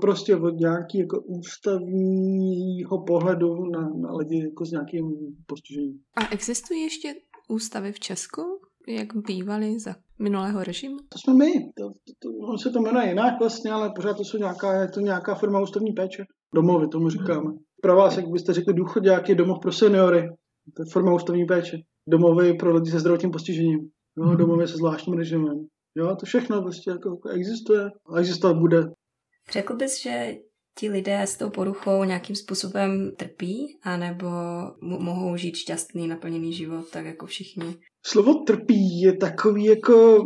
prostě 0.00 0.36
od 0.36 0.54
nějaký 0.54 0.98
jako 0.98 1.20
ústavního 1.20 3.04
pohledu 3.06 3.64
na, 3.64 3.80
na 3.80 4.12
lidi 4.16 4.44
jako 4.44 4.64
s 4.66 4.70
nějakým 4.70 5.04
postižením. 5.46 6.00
A 6.16 6.32
existují 6.32 6.82
ještě 6.82 7.14
ústavy 7.48 7.92
v 7.92 8.00
Česku, 8.00 8.42
jak 8.88 9.08
bývaly 9.16 9.80
za 9.80 9.94
minulého 10.18 10.64
režimu? 10.64 10.96
To 10.96 11.18
jsme 11.18 11.34
my. 11.34 11.52
To, 11.76 11.88
to, 11.88 12.12
to, 12.18 12.28
on 12.48 12.58
se 12.58 12.70
to 12.70 12.80
jmenuje 12.80 13.08
jinak 13.08 13.34
vlastně, 13.40 13.70
ale 13.70 13.92
pořád 13.96 14.16
to 14.16 14.24
jsou 14.24 14.38
nějaká, 14.38 14.80
je 14.80 14.88
to 14.88 15.00
nějaká 15.00 15.34
forma 15.34 15.60
ústavní 15.60 15.92
péče. 15.92 16.24
Domovy, 16.54 16.88
tomu 16.88 17.10
říkáme. 17.10 17.50
Pro 17.82 17.96
vás, 17.96 18.16
jak 18.16 18.28
byste 18.28 18.52
řekli, 18.52 18.74
důchodňáky, 18.74 19.34
domov 19.34 19.58
pro 19.62 19.72
seniory. 19.72 20.28
To 20.76 20.82
je 20.82 20.86
forma 20.92 21.14
ústavní 21.14 21.44
péče. 21.44 21.76
Domovy 22.08 22.54
pro 22.54 22.74
lidi 22.74 22.90
se 22.90 23.00
zdravotním 23.00 23.32
postižením. 23.32 23.78
Jo, 24.18 24.24
mhm. 24.24 24.36
domovy 24.36 24.68
se 24.68 24.76
zvláštním 24.76 25.18
režimem. 25.18 25.66
Jo, 25.96 26.16
to 26.20 26.26
všechno 26.26 26.62
prostě 26.62 26.90
jako 26.90 27.28
existuje 27.28 27.90
a 28.14 28.18
existovat 28.18 28.56
bude. 28.56 28.84
Řekl 29.52 29.76
bys, 29.76 30.02
že 30.02 30.34
ti 30.78 30.90
lidé 30.90 31.22
s 31.22 31.36
tou 31.36 31.50
poruchou 31.50 32.04
nějakým 32.04 32.36
způsobem 32.36 33.10
trpí, 33.18 33.78
anebo 33.82 34.28
mohou 34.80 35.36
žít 35.36 35.56
šťastný, 35.56 36.08
naplněný 36.08 36.52
život, 36.52 36.90
tak 36.90 37.06
jako 37.06 37.26
všichni? 37.26 37.76
Slovo 38.06 38.34
trpí 38.34 39.00
je 39.00 39.16
takový 39.16 39.64
jako... 39.64 40.16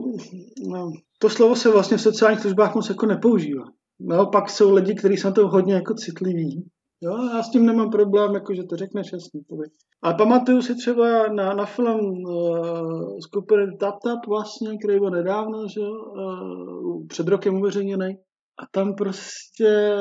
No, 0.73 0.93
to 1.19 1.31
slovo 1.31 1.57
se 1.57 1.71
vlastně 1.71 1.97
v 1.97 2.03
sociálních 2.03 2.41
službách 2.41 2.75
moc 2.75 2.88
jako 2.88 3.07
nepoužívá. 3.07 3.64
Naopak 4.01 4.51
jsou 4.51 4.75
lidi, 4.75 4.95
kteří 4.95 5.17
jsou 5.17 5.33
to 5.33 5.49
hodně 5.49 5.75
jako 5.75 5.95
citliví. 5.95 6.69
Jo, 7.01 7.17
já 7.35 7.43
s 7.43 7.51
tím 7.51 7.67
nemám 7.67 7.91
problém, 7.91 8.35
jako 8.35 8.55
že 8.55 8.63
to 8.63 8.77
řekne 8.77 9.03
jasný. 9.13 9.41
A 10.03 10.13
pamatuju 10.13 10.63
si 10.63 10.75
třeba 10.75 11.29
na, 11.29 11.55
na 11.55 11.67
film 11.67 12.01
uh, 12.01 13.19
skupiny 13.19 13.77
Tap 13.81 13.95
Tap 14.05 14.27
vlastně, 14.29 14.79
který 14.79 14.99
byl 14.99 15.11
nedávno, 15.11 15.69
že, 15.69 15.81
uh, 15.81 17.07
před 17.07 17.29
rokem 17.29 17.55
uveřejněný. 17.55 18.17
A 18.59 18.63
tam 18.73 18.95
prostě 18.95 19.93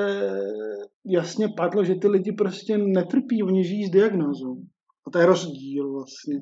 jasně 1.05 1.47
padlo, 1.57 1.83
že 1.83 1.95
ty 1.95 2.07
lidi 2.07 2.31
prostě 2.31 2.77
netrpí, 2.77 3.43
oni 3.43 3.63
žijí 3.63 3.85
s 3.85 3.91
diagnózou. 3.91 4.55
A 5.07 5.11
to 5.11 5.19
je 5.19 5.25
rozdíl 5.25 5.91
vlastně. 5.91 6.41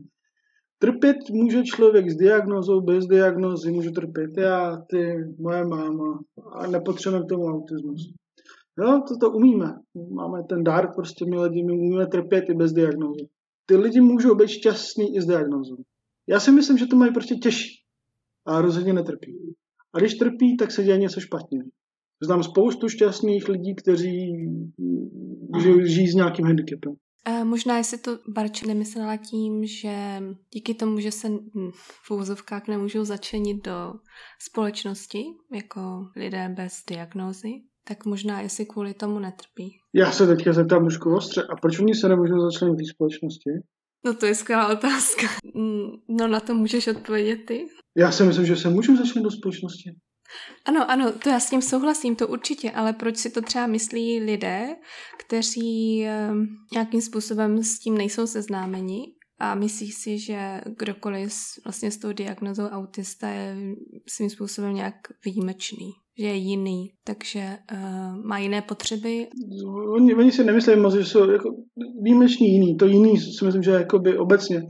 Trpět 0.79 1.17
může 1.31 1.63
člověk 1.63 2.09
s 2.09 2.15
diagnózou, 2.15 2.81
bez 2.81 3.05
diagnózy 3.05 3.71
může 3.71 3.91
trpět 3.91 4.31
já, 4.37 4.77
ty, 4.89 5.15
moje 5.39 5.65
máma 5.65 6.19
a 6.53 6.67
nepotřebujeme 6.67 7.25
k 7.25 7.29
tomu 7.29 7.43
autismus. 7.45 8.13
Jo, 8.79 9.01
to 9.07 9.17
to 9.17 9.31
umíme. 9.31 9.73
Máme 10.13 10.43
ten 10.49 10.63
dár, 10.63 10.93
prostě 10.93 11.25
my 11.25 11.39
lidi, 11.39 11.63
my 11.63 11.71
umíme 11.71 12.07
trpět 12.07 12.49
i 12.49 12.53
bez 12.53 12.73
diagnózy. 12.73 13.27
Ty 13.65 13.75
lidi 13.75 14.01
můžou 14.01 14.35
být 14.35 14.49
šťastní 14.49 15.15
i 15.15 15.21
s 15.21 15.25
diagnózou. 15.25 15.77
Já 16.27 16.39
si 16.39 16.51
myslím, 16.51 16.77
že 16.77 16.85
to 16.85 16.95
mají 16.95 17.13
prostě 17.13 17.35
těžší 17.35 17.83
a 18.45 18.61
rozhodně 18.61 18.93
netrpí. 18.93 19.55
A 19.93 19.99
když 19.99 20.13
trpí, 20.13 20.57
tak 20.57 20.71
se 20.71 20.83
děje 20.83 20.97
něco 20.97 21.19
špatně. 21.19 21.63
Znám 22.23 22.43
spoustu 22.43 22.89
šťastných 22.89 23.49
lidí, 23.49 23.75
kteří 23.75 24.19
žijí 25.83 26.07
s 26.07 26.15
nějakým 26.15 26.45
handicapem. 26.45 26.95
A 27.25 27.43
možná, 27.43 27.77
jestli 27.77 27.97
to 27.97 28.11
Barč 28.27 28.63
nemyslela 28.63 29.17
tím, 29.17 29.65
že 29.65 30.23
díky 30.53 30.73
tomu, 30.73 30.99
že 30.99 31.11
se 31.11 31.27
v 31.79 32.11
úvozovkách 32.11 32.67
nemůžou 32.67 33.03
začlenit 33.03 33.65
do 33.65 33.93
společnosti 34.41 35.23
jako 35.53 35.81
lidé 36.15 36.53
bez 36.57 36.83
diagnózy, 36.89 37.49
tak 37.87 38.05
možná 38.05 38.41
jestli 38.41 38.65
kvůli 38.65 38.93
tomu 38.93 39.19
netrpí. 39.19 39.77
Já 39.93 40.11
se 40.11 40.27
teďka 40.27 40.53
zeptám 40.53 40.83
mužku 40.83 41.15
ostře, 41.15 41.43
a 41.43 41.55
proč 41.55 41.79
oni 41.79 41.95
se 41.95 42.09
nemůžou 42.09 42.39
začlenit 42.39 42.79
do 42.79 42.85
společnosti? 42.85 43.49
No 44.05 44.13
to 44.13 44.25
je 44.25 44.35
skvělá 44.35 44.67
otázka. 44.67 45.27
No 46.09 46.27
na 46.27 46.39
to 46.39 46.53
můžeš 46.53 46.87
odpovědět 46.87 47.45
ty. 47.45 47.65
Já 47.97 48.11
si 48.11 48.23
myslím, 48.23 48.45
že 48.45 48.55
se 48.55 48.69
můžou 48.69 48.95
začlenit 48.95 49.23
do 49.23 49.31
společnosti. 49.31 49.95
Ano, 50.65 50.91
ano, 50.91 51.11
to 51.11 51.29
já 51.29 51.39
s 51.39 51.49
tím 51.49 51.61
souhlasím, 51.61 52.15
to 52.15 52.27
určitě, 52.27 52.71
ale 52.71 52.93
proč 52.93 53.17
si 53.17 53.29
to 53.29 53.41
třeba 53.41 53.67
myslí 53.67 54.19
lidé, 54.19 54.67
kteří 55.19 56.05
ehm, 56.05 56.45
nějakým 56.73 57.01
způsobem 57.01 57.63
s 57.63 57.79
tím 57.79 57.97
nejsou 57.97 58.27
seznámeni 58.27 59.03
a 59.39 59.55
myslí 59.55 59.91
si, 59.91 60.19
že 60.19 60.61
kdokoliv 60.77 61.33
s, 61.33 61.63
vlastně 61.65 61.91
s 61.91 61.97
tou 61.97 62.13
diagnozou 62.13 62.63
autista 62.63 63.29
je 63.29 63.57
svým 64.07 64.29
způsobem 64.29 64.75
nějak 64.75 64.95
výjimečný, 65.25 65.91
že 66.19 66.25
je 66.25 66.35
jiný, 66.35 66.91
takže 67.03 67.57
uh, 67.73 68.25
má 68.25 68.37
jiné 68.37 68.61
potřeby. 68.61 69.27
Oni, 69.95 70.15
oni 70.15 70.31
si 70.31 70.43
nemyslí 70.43 70.75
moc, 70.75 70.93
že 70.93 71.05
jsou 71.05 71.29
jako 71.29 71.49
výjimeční 72.01 72.47
jiný. 72.47 72.77
To 72.77 72.85
jiný 72.85 73.17
si 73.17 73.45
myslím, 73.45 73.63
že 73.63 73.71
je 73.71 74.19
obecně 74.19 74.61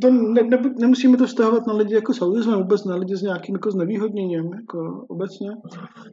to 0.00 0.10
ne, 0.10 0.42
ne, 0.42 0.62
nemusíme 0.78 1.16
to 1.16 1.26
vztahovat 1.26 1.66
na 1.66 1.74
lidi 1.74 1.94
jako 1.94 2.14
s 2.14 2.22
autismem, 2.22 2.58
vůbec 2.58 2.84
na 2.84 2.96
lidi 2.96 3.16
s 3.16 3.22
nějakým 3.22 3.54
jako 3.54 3.70
znevýhodněním, 3.70 4.44
jako 4.44 5.06
obecně. 5.08 5.50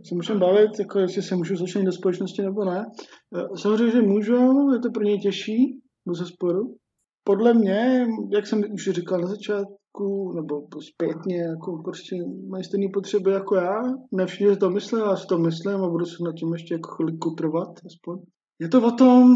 Se 0.07 0.15
můžeme 0.15 0.39
bavit, 0.39 0.79
jako 0.79 0.99
jestli 0.99 1.21
se 1.21 1.35
můžu 1.35 1.55
začlenit 1.55 1.85
do 1.85 1.91
společnosti 1.91 2.41
nebo 2.41 2.65
ne. 2.65 2.85
Eh, 3.35 3.57
samozřejmě, 3.57 3.91
že 3.91 4.01
můžou, 4.01 4.73
je 4.73 4.79
to 4.79 4.91
pro 4.91 5.03
ně 5.03 5.17
těžší, 5.17 5.79
ze 6.13 6.25
sporu. 6.25 6.75
Podle 7.23 7.53
mě, 7.53 8.07
jak 8.31 8.47
jsem 8.47 8.63
už 8.73 8.89
říkal 8.89 9.19
na 9.19 9.27
začátku, 9.27 10.33
nebo 10.35 10.67
zpětně, 10.81 11.37
jako 11.37 11.81
prostě 11.83 12.15
mají 12.49 12.63
stejné 12.63 12.87
potřeby 12.93 13.31
jako 13.31 13.55
já. 13.55 13.81
Ne 14.11 14.25
všichni 14.25 14.57
to 14.57 14.69
myslí, 14.69 14.99
já 14.99 15.15
si 15.15 15.27
to 15.27 15.37
myslím 15.37 15.83
a 15.83 15.89
budu 15.89 16.05
se 16.05 16.23
na 16.23 16.31
tím 16.33 16.53
ještě 16.53 16.73
jako 16.73 16.89
chvilku 16.95 17.29
trvat, 17.37 17.69
aspoň. 17.85 18.19
Je 18.59 18.67
to 18.67 18.87
o 18.87 18.91
tom, 18.91 19.35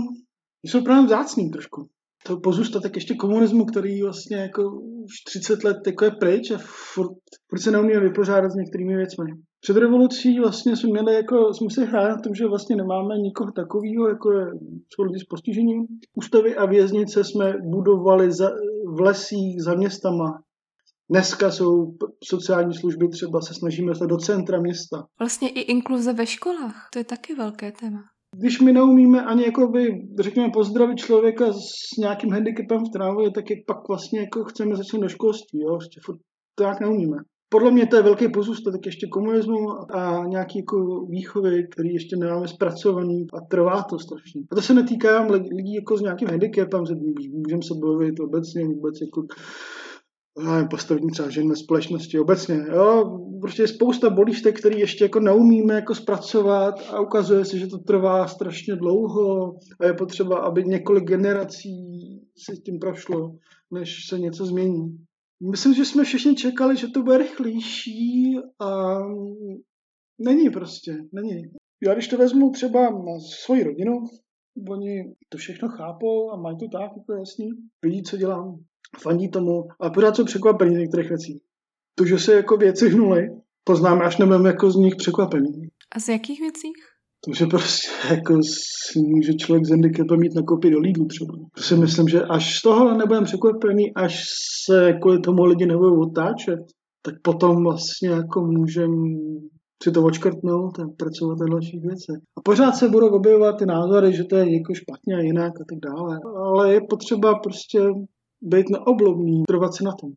jsou 0.65 0.83
právě 0.83 1.05
vzácný 1.05 1.51
trošku 1.51 1.89
to 2.23 2.39
pozůstatek 2.39 2.95
ještě 2.95 3.15
komunismu, 3.15 3.65
který 3.65 4.01
vlastně 4.01 4.37
jako 4.37 4.61
už 4.81 5.13
30 5.25 5.63
let 5.63 5.77
jako 5.87 6.05
je 6.05 6.11
pryč 6.11 6.51
a 6.51 6.57
furt, 6.93 7.17
furt 7.49 7.59
se 7.59 7.71
neumíme 7.71 7.99
vypořádat 7.99 8.51
s 8.51 8.55
některými 8.55 8.95
věcmi. 8.95 9.25
Před 9.63 9.77
revolucí 9.77 10.39
vlastně 10.39 10.75
jsme 10.75 10.89
měli 10.89 11.13
jako, 11.13 11.53
jsme 11.53 11.69
si 11.69 11.85
hráli 11.85 12.09
na 12.09 12.17
tom, 12.17 12.35
že 12.35 12.47
vlastně 12.47 12.75
nemáme 12.75 13.17
nikoho 13.17 13.51
takového, 13.51 14.07
jako 14.07 14.31
je, 14.31 14.45
jsou 14.89 15.03
lidi 15.03 15.19
s 15.19 15.23
postižením. 15.23 15.87
Ústavy 16.17 16.55
a 16.55 16.65
věznice 16.65 17.23
jsme 17.23 17.53
budovali 17.63 18.31
za, 18.31 18.49
v 18.95 19.01
lesích 19.01 19.63
za 19.63 19.73
městama. 19.73 20.43
Dneska 21.09 21.51
jsou 21.51 21.95
sociální 22.23 22.73
služby, 22.73 23.07
třeba 23.07 23.41
se 23.41 23.53
snažíme 23.53 23.87
dostat 23.87 24.05
do 24.05 24.17
centra 24.17 24.61
města. 24.61 25.05
Vlastně 25.19 25.49
i 25.49 25.59
inkluze 25.59 26.13
ve 26.13 26.25
školách, 26.25 26.89
to 26.93 26.99
je 26.99 27.05
taky 27.05 27.35
velké 27.35 27.71
téma. 27.71 27.99
Když 28.35 28.59
my 28.61 28.73
neumíme 28.73 29.23
ani 29.23 29.43
jakoby, 29.43 30.07
řekněme, 30.19 30.49
pozdravit 30.53 30.97
člověka 30.97 31.53
s 31.53 31.97
nějakým 31.99 32.31
handicapem 32.31 32.79
v 32.85 32.91
trávě, 32.93 33.31
tak 33.31 33.49
je 33.49 33.55
pak 33.67 33.87
vlastně 33.87 34.19
jako 34.19 34.43
chceme 34.43 34.75
začít 34.75 35.01
do 35.01 35.09
školství, 35.09 35.59
jo? 35.61 35.75
Ještě 35.75 35.99
furt 36.05 36.19
to 36.55 36.63
jak 36.63 36.79
neumíme. 36.79 37.17
Podle 37.53 37.71
mě 37.71 37.87
to 37.87 37.95
je 37.95 38.01
velký 38.01 38.29
pozůstatek 38.29 38.85
ještě 38.85 39.07
komunismu 39.07 39.69
a 39.95 40.25
nějaký 40.27 40.59
jako 40.59 41.05
výchovy, 41.05 41.67
který 41.71 41.93
ještě 41.93 42.15
nemáme 42.15 42.47
zpracovaný 42.47 43.27
a 43.33 43.41
trvá 43.41 43.83
to 43.83 43.99
strašně. 43.99 44.41
A 44.51 44.55
to 44.55 44.61
se 44.61 44.73
netýká 44.73 45.27
lidí 45.31 45.73
jako 45.73 45.97
s 45.97 46.01
nějakým 46.01 46.27
handicapem, 46.27 46.83
můžeme 47.31 47.63
se 47.63 47.73
bavit 47.73 48.19
obecně 48.19 48.65
vůbec 48.65 48.95
jako 49.01 49.25
nevím, 50.39 50.67
postavení 50.67 51.09
třeba 51.11 51.29
žen 51.29 51.49
ve 51.49 51.55
společnosti 51.55 52.19
obecně. 52.19 52.65
Jo? 52.73 53.19
Prostě 53.41 53.63
je 53.63 53.67
spousta 53.67 54.09
bolístek, 54.09 54.59
které 54.59 54.79
ještě 54.79 55.03
jako 55.05 55.19
neumíme 55.19 55.73
jako 55.73 55.95
zpracovat 55.95 56.75
a 56.89 56.99
ukazuje 56.99 57.45
se, 57.45 57.57
že 57.57 57.67
to 57.67 57.77
trvá 57.77 58.27
strašně 58.27 58.75
dlouho 58.75 59.55
a 59.79 59.85
je 59.85 59.93
potřeba, 59.93 60.37
aby 60.37 60.63
několik 60.63 61.03
generací 61.03 61.75
se 62.37 62.55
tím 62.55 62.79
prošlo, 62.79 63.35
než 63.71 64.07
se 64.09 64.19
něco 64.19 64.45
změní. 64.45 64.97
Myslím, 65.51 65.73
že 65.73 65.85
jsme 65.85 66.03
všichni 66.03 66.35
čekali, 66.35 66.77
že 66.77 66.87
to 66.87 67.03
bude 67.03 67.17
rychlejší 67.17 68.35
a 68.59 68.97
není 70.19 70.49
prostě, 70.49 70.97
není. 71.11 71.43
Já 71.83 71.93
když 71.93 72.07
to 72.07 72.17
vezmu 72.17 72.51
třeba 72.51 72.81
na 72.81 73.19
svoji 73.43 73.63
rodinu, 73.63 73.93
oni 74.69 75.15
to 75.29 75.37
všechno 75.37 75.69
chápou 75.69 76.31
a 76.31 76.37
mají 76.37 76.57
to 76.57 76.65
tak 76.67 76.91
jako 76.97 77.13
jasný, 77.19 77.49
vidí, 77.85 78.03
co 78.03 78.17
dělám, 78.17 78.59
fandí 79.01 79.29
tomu, 79.29 79.63
ale 79.79 79.91
pořád 79.91 80.15
jsou 80.15 80.25
překvapení 80.25 80.75
některých 80.75 81.09
věcí. 81.09 81.41
To, 81.95 82.05
že 82.05 82.19
se 82.19 82.33
jako 82.33 82.57
věci 82.57 82.89
hnuly, 82.89 83.29
poznáme, 83.63 84.05
až 84.05 84.17
nebudeme 84.17 84.49
jako 84.49 84.71
z 84.71 84.75
nich 84.75 84.95
překvapení. 84.95 85.67
A 85.95 85.99
z 85.99 86.09
jakých 86.09 86.39
věcí? 86.39 86.67
To, 87.25 87.33
že 87.33 87.45
prostě 87.45 87.87
jako 88.09 88.33
může 88.97 89.33
člověk 89.33 89.65
z 89.65 89.69
handicapem 89.69 90.19
mít 90.19 90.35
nakopy 90.35 90.69
do 90.69 90.79
lídlu 90.79 91.05
třeba. 91.05 91.33
To 91.55 91.61
si 91.63 91.75
myslím, 91.75 92.07
že 92.07 92.21
až 92.21 92.57
z 92.59 92.61
toho 92.61 92.97
nebudeme 92.97 93.25
překvapený, 93.25 93.93
až 93.95 94.23
se 94.65 94.93
kvůli 95.01 95.19
tomu 95.19 95.43
lidi 95.43 95.65
nebudou 95.65 96.01
otáčet, 96.01 96.59
tak 97.01 97.15
potom 97.21 97.63
vlastně 97.63 98.09
jako 98.09 98.41
můžeme 98.41 98.95
si 99.83 99.91
to 99.91 100.03
očkrtnout 100.03 100.79
a 100.79 100.83
pracovat 100.97 101.37
na 101.39 101.45
dalších 101.51 101.81
věcech. 101.81 102.19
A 102.37 102.41
pořád 102.41 102.71
se 102.71 102.89
budou 102.89 103.07
objevovat 103.07 103.57
ty 103.59 103.65
názory, 103.65 104.13
že 104.13 104.23
to 104.23 104.35
je 104.35 104.53
jako 104.53 104.73
špatně 104.73 105.15
a 105.15 105.19
jinak 105.19 105.53
a 105.61 105.65
tak 105.69 105.79
dále. 105.91 106.19
Ale 106.37 106.73
je 106.73 106.81
potřeba 106.89 107.39
prostě 107.39 107.79
být 108.41 108.65
neoblomný, 108.69 109.43
trvat 109.47 109.73
si 109.75 109.83
na 109.83 109.91
tom. 110.01 110.09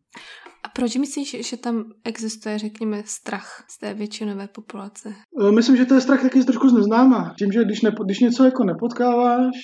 A 0.66 0.68
proč 0.68 0.96
myslíš, 0.96 1.36
že 1.48 1.56
tam 1.56 1.84
existuje, 2.04 2.58
řekněme, 2.58 3.02
strach 3.04 3.64
z 3.70 3.78
té 3.78 3.94
většinové 3.94 4.48
populace? 4.48 5.14
E, 5.48 5.52
myslím, 5.52 5.76
že 5.76 5.84
to 5.84 5.94
je 5.94 6.00
strach 6.00 6.22
taky 6.22 6.44
trošku 6.44 6.68
z 6.68 6.72
neznáma. 6.72 7.34
Tím, 7.38 7.52
že 7.52 7.64
když, 7.64 7.82
nepo, 7.82 8.04
když 8.04 8.20
něco 8.20 8.44
jako 8.44 8.64
nepotkáváš, 8.64 9.54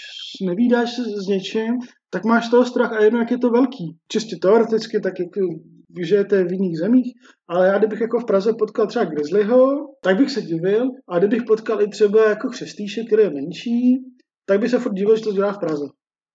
nevídáš 0.47 0.95
se 0.95 1.03
s 1.03 1.27
něčím, 1.29 1.75
tak 2.11 2.25
máš 2.25 2.49
toho 2.49 2.65
strach 2.65 2.93
a 2.93 3.03
jedno, 3.05 3.19
jak 3.19 3.31
je 3.31 3.39
to 3.39 3.51
velký. 3.51 3.97
Čistě 4.13 4.37
teoreticky, 4.43 5.01
tak 5.01 5.13
jak 5.19 5.29
žijete 6.03 6.45
v 6.45 6.53
jiných 6.53 6.79
zemích, 6.79 7.13
ale 7.49 7.67
já 7.67 7.79
kdybych 7.79 8.01
jako 8.01 8.21
v 8.21 8.27
Praze 8.27 8.53
potkal 8.59 8.87
třeba 8.87 9.05
Grizzlyho, 9.05 9.67
tak 10.03 10.17
bych 10.17 10.31
se 10.31 10.43
divil, 10.43 10.91
a 11.09 11.19
kdybych 11.19 11.43
potkal 11.47 11.83
i 11.83 11.89
třeba 11.89 12.29
jako 12.29 12.49
Křestýše, 12.49 13.05
který 13.05 13.23
je 13.23 13.31
menší, 13.31 13.99
tak 14.47 14.61
by 14.61 14.69
se 14.69 14.79
furt 14.79 14.95
divil, 14.95 15.17
že 15.17 15.23
to 15.23 15.33
dělá 15.33 15.53
v 15.53 15.59
Praze 15.59 15.85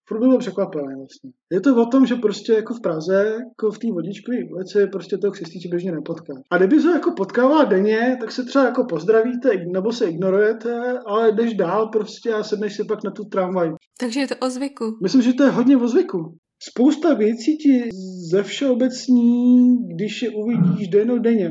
furt 0.08 0.18
byl 0.18 0.38
překvapený 0.38 0.94
vlastně. 0.98 1.30
Je 1.52 1.60
to 1.60 1.82
o 1.82 1.86
tom, 1.86 2.06
že 2.06 2.14
prostě 2.14 2.52
jako 2.52 2.74
v 2.74 2.80
Praze, 2.80 3.36
jako 3.48 3.70
v 3.70 3.78
té 3.78 3.86
vodičkové 3.92 4.36
ulici, 4.52 4.86
prostě 4.92 5.18
toho 5.18 5.32
křestíče 5.32 5.68
běžně 5.68 5.92
nepotká. 5.92 6.34
A 6.50 6.58
kdyby 6.58 6.80
se 6.80 6.88
jako 6.88 7.12
potkává 7.12 7.64
denně, 7.64 8.16
tak 8.20 8.32
se 8.32 8.44
třeba 8.44 8.64
jako 8.64 8.84
pozdravíte, 8.84 9.48
nebo 9.72 9.92
se 9.92 10.06
ignorujete, 10.06 10.98
ale 11.06 11.32
jdeš 11.32 11.54
dál 11.54 11.88
prostě 11.88 12.32
a 12.32 12.42
sedneš 12.42 12.76
si 12.76 12.84
pak 12.84 13.04
na 13.04 13.10
tu 13.10 13.24
tramvaj. 13.24 13.70
Takže 14.00 14.20
je 14.20 14.28
to 14.28 14.34
o 14.40 14.50
zvyku. 14.50 14.84
Myslím, 15.02 15.22
že 15.22 15.32
to 15.32 15.42
je 15.42 15.50
hodně 15.50 15.76
o 15.76 15.88
zvyku. 15.88 16.18
Spousta 16.62 17.14
věcí 17.14 17.56
ti 17.56 17.88
ze 18.30 18.42
všeobecní, 18.42 19.76
když 19.94 20.22
je 20.22 20.30
uvidíš 20.30 20.88
den 20.88 21.22
denně. 21.22 21.50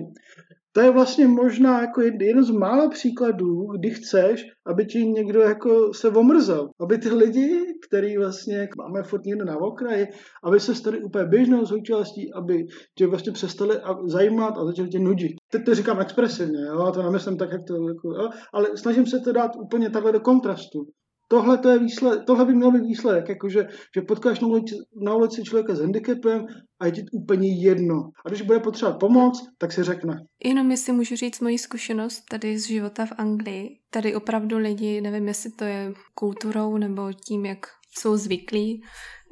To 0.78 0.82
je 0.82 0.92
vlastně 0.92 1.28
možná 1.28 1.82
jako 1.82 2.02
jeden 2.02 2.44
z 2.44 2.50
mála 2.50 2.90
příkladů, 2.90 3.66
kdy 3.66 3.90
chceš, 3.90 4.46
aby 4.68 4.86
ti 4.86 5.00
někdo 5.00 5.42
jako 5.42 5.94
se 5.94 6.10
omrzel. 6.10 6.70
Aby 6.82 6.98
ty 6.98 7.10
lidi, 7.10 7.66
který 7.88 8.18
vlastně 8.18 8.68
máme 8.78 9.04
furt 9.04 9.26
někde 9.26 9.46
na 9.46 9.58
okraji, 9.58 10.08
aby 10.44 10.60
se 10.60 10.76
stali 10.76 11.04
úplně 11.04 11.26
běžnou 11.26 11.66
součástí, 11.66 12.34
aby 12.34 12.66
tě 12.98 13.08
vlastně 13.08 13.32
přestali 13.32 13.76
zajímat 14.06 14.58
a 14.58 14.66
začali 14.66 14.90
tě 14.90 15.00
nudit. 15.00 15.32
Teď 15.52 15.66
to 15.66 15.76
říkám 15.76 16.00
expresivně, 16.00 16.62
jo? 16.66 16.92
to 16.92 17.04
nemyslím 17.04 17.38
tak, 17.38 17.52
jak 17.52 17.62
to, 17.68 17.74
jako, 17.74 18.10
jo? 18.10 18.30
ale 18.54 18.78
snažím 18.78 19.06
se 19.06 19.20
to 19.20 19.32
dát 19.32 19.52
úplně 19.56 19.90
takhle 19.90 20.12
do 20.12 20.20
kontrastu. 20.20 20.80
Tohle, 21.28 21.58
to 21.58 21.70
je 21.70 21.80
výsled, 21.80 22.24
tohle 22.28 22.46
by 22.46 22.56
měl 22.56 22.72
být 22.72 22.88
výsledek, 22.88 23.30
jakože, 23.30 23.68
že 23.96 24.02
potkáš 24.02 24.40
na 24.40 24.48
ulici, 24.48 24.76
na 25.02 25.16
ulici 25.16 25.44
člověka 25.44 25.76
s 25.76 25.80
handicapem 25.80 26.46
a 26.80 26.86
je 26.86 26.92
ti 26.92 27.02
úplně 27.12 27.62
jedno. 27.62 28.10
A 28.26 28.30
když 28.30 28.42
bude 28.42 28.60
potřebovat 28.60 29.00
pomoc, 29.00 29.48
tak 29.58 29.72
si 29.72 29.84
řekne. 29.84 30.16
Jenom 30.44 30.72
jestli 30.72 30.94
můžu 30.94 31.16
říct 31.16 31.40
moji 31.40 31.58
zkušenost 31.58 32.24
tady 32.32 32.58
z 32.58 32.68
života 32.68 33.06
v 33.06 33.12
Anglii. 33.18 33.70
Tady 33.90 34.16
opravdu 34.16 34.58
lidi, 34.58 35.02
nevím, 35.02 35.28
jestli 35.28 35.52
to 35.52 35.64
je 35.64 35.94
kulturou 36.14 36.78
nebo 36.78 37.14
tím, 37.14 37.46
jak 37.46 37.60
jsou 37.98 38.18
zvyklí, 38.18 38.82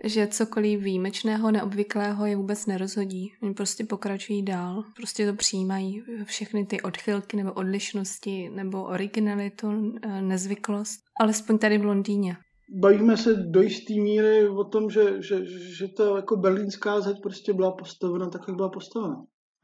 že 0.04 0.28
cokoliv 0.28 0.82
výjimečného, 0.82 1.52
neobvyklého 1.52 2.26
je 2.26 2.36
vůbec 2.36 2.66
nerozhodí. 2.66 3.34
Oni 3.44 3.54
prostě 3.54 3.84
pokračují 3.84 4.44
dál, 4.44 4.84
prostě 4.96 5.26
to 5.26 5.34
přijímají. 5.34 6.04
Všechny 6.24 6.66
ty 6.66 6.82
odchylky 6.82 7.38
nebo 7.38 7.54
odlišnosti 7.54 8.50
nebo 8.50 8.84
originalitu, 8.84 9.68
eh, 10.02 10.22
nezvyklost. 10.22 11.00
Alespoň 11.22 11.58
tady 11.58 11.78
v 11.78 11.86
Londýně. 11.86 12.38
Bavíme 12.70 13.18
se 13.18 13.34
do 13.34 13.62
jisté 13.62 13.94
míry 13.94 14.50
o 14.50 14.64
tom, 14.64 14.90
že, 14.90 15.22
že, 15.22 15.46
že 15.78 15.88
ta 15.88 16.16
jako 16.16 16.38
berlínská 16.38 17.02
zeď 17.02 17.18
prostě 17.24 17.54
byla 17.54 17.72
postavena 17.72 18.30
tak, 18.30 18.42
jak 18.48 18.56
byla 18.56 18.70
postavena. 18.70 19.16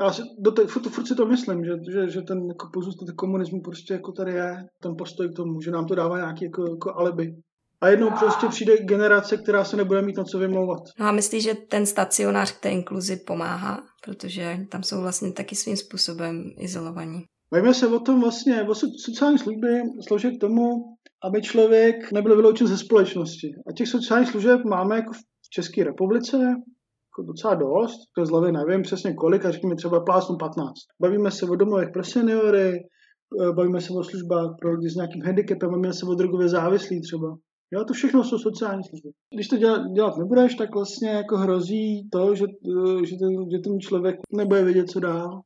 Já 0.01 0.13
si 0.13 0.21
do 0.39 0.51
té, 0.51 0.67
furt, 0.67 0.89
furt 0.89 1.05
si 1.05 1.15
to 1.15 1.25
myslím, 1.25 1.65
že, 1.65 1.71
že, 1.91 2.09
že 2.09 2.21
ten 2.21 2.37
jako 2.47 2.69
pozůstatek 2.73 3.15
komunismu 3.15 3.61
prostě 3.61 3.93
jako 3.93 4.11
tady 4.11 4.31
je, 4.31 4.65
ten 4.81 4.95
postoj 4.97 5.29
k 5.29 5.35
tomu, 5.35 5.61
že 5.61 5.71
nám 5.71 5.85
to 5.85 5.95
dává 5.95 6.17
nějaký 6.17 6.45
jako, 6.45 6.61
jako 6.69 6.95
alibi. 6.95 7.35
A 7.81 7.87
jednou 7.87 8.09
prostě 8.19 8.47
přijde 8.47 8.77
generace, 8.77 9.37
která 9.37 9.63
se 9.63 9.77
nebude 9.77 10.01
mít 10.01 10.17
na 10.17 10.23
co 10.23 10.39
vymlouvat. 10.39 10.79
No 10.99 11.05
a 11.05 11.11
myslíš, 11.11 11.43
že 11.43 11.53
ten 11.55 11.85
stacionář 11.85 12.51
k 12.51 12.61
té 12.61 12.69
inkluzi 12.69 13.17
pomáhá? 13.27 13.83
Protože 14.05 14.57
tam 14.69 14.83
jsou 14.83 15.01
vlastně 15.01 15.31
taky 15.31 15.55
svým 15.55 15.77
způsobem 15.77 16.43
izolovaní. 16.59 17.21
Bavíme 17.53 17.73
se 17.73 17.87
o 17.87 17.99
tom 17.99 18.21
vlastně, 18.21 18.63
o 18.63 18.75
sociální 19.05 19.39
služby 19.39 19.81
slouží 20.07 20.37
k 20.37 20.41
tomu, 20.41 20.69
aby 21.23 21.41
člověk 21.41 22.11
nebyl 22.11 22.35
vyloučen 22.35 22.67
ze 22.67 22.77
společnosti. 22.77 23.47
A 23.69 23.73
těch 23.73 23.87
sociálních 23.87 24.29
služeb 24.29 24.59
máme 24.65 24.95
jako 24.95 25.13
v 25.13 25.49
České 25.53 25.83
republice 25.83 26.37
jako 26.37 27.23
docela 27.27 27.55
dost, 27.55 27.97
to 28.15 28.25
z 28.25 28.29
hlavy 28.29 28.51
nevím 28.51 28.81
přesně 28.81 29.13
kolik, 29.13 29.45
a 29.45 29.51
řekněme 29.51 29.75
třeba 29.75 29.99
plásnu 29.99 30.37
15. 30.37 30.73
Bavíme 31.01 31.31
se 31.31 31.45
o 31.45 31.55
domovech 31.55 31.89
pro 31.93 32.03
seniory, 32.03 32.73
bavíme 33.55 33.81
se 33.81 33.93
o 33.93 34.03
službách 34.03 34.49
pro 34.61 34.71
lidi 34.71 34.89
s 34.89 34.95
nějakým 34.95 35.23
handicapem, 35.25 35.69
bavíme 35.69 35.93
se 35.93 36.05
o 36.05 36.15
drogově 36.15 36.49
závislí 36.49 37.01
třeba. 37.01 37.27
Jo, 37.73 37.85
to 37.85 37.93
všechno 37.93 38.23
jsou 38.23 38.37
sociální 38.37 38.83
služby. 38.83 39.09
Když 39.33 39.47
to 39.47 39.57
dělat, 39.57 39.81
dělat 39.91 40.17
nebudeš, 40.17 40.55
tak 40.55 40.75
vlastně 40.75 41.09
jako 41.09 41.37
hrozí 41.37 42.09
to, 42.09 42.35
že, 42.35 42.45
že, 43.03 43.15
ten, 43.15 43.49
že 43.51 43.59
ten 43.63 43.79
člověk 43.79 44.15
nebude 44.33 44.63
vědět, 44.63 44.89
co 44.89 44.99
dál. 44.99 45.41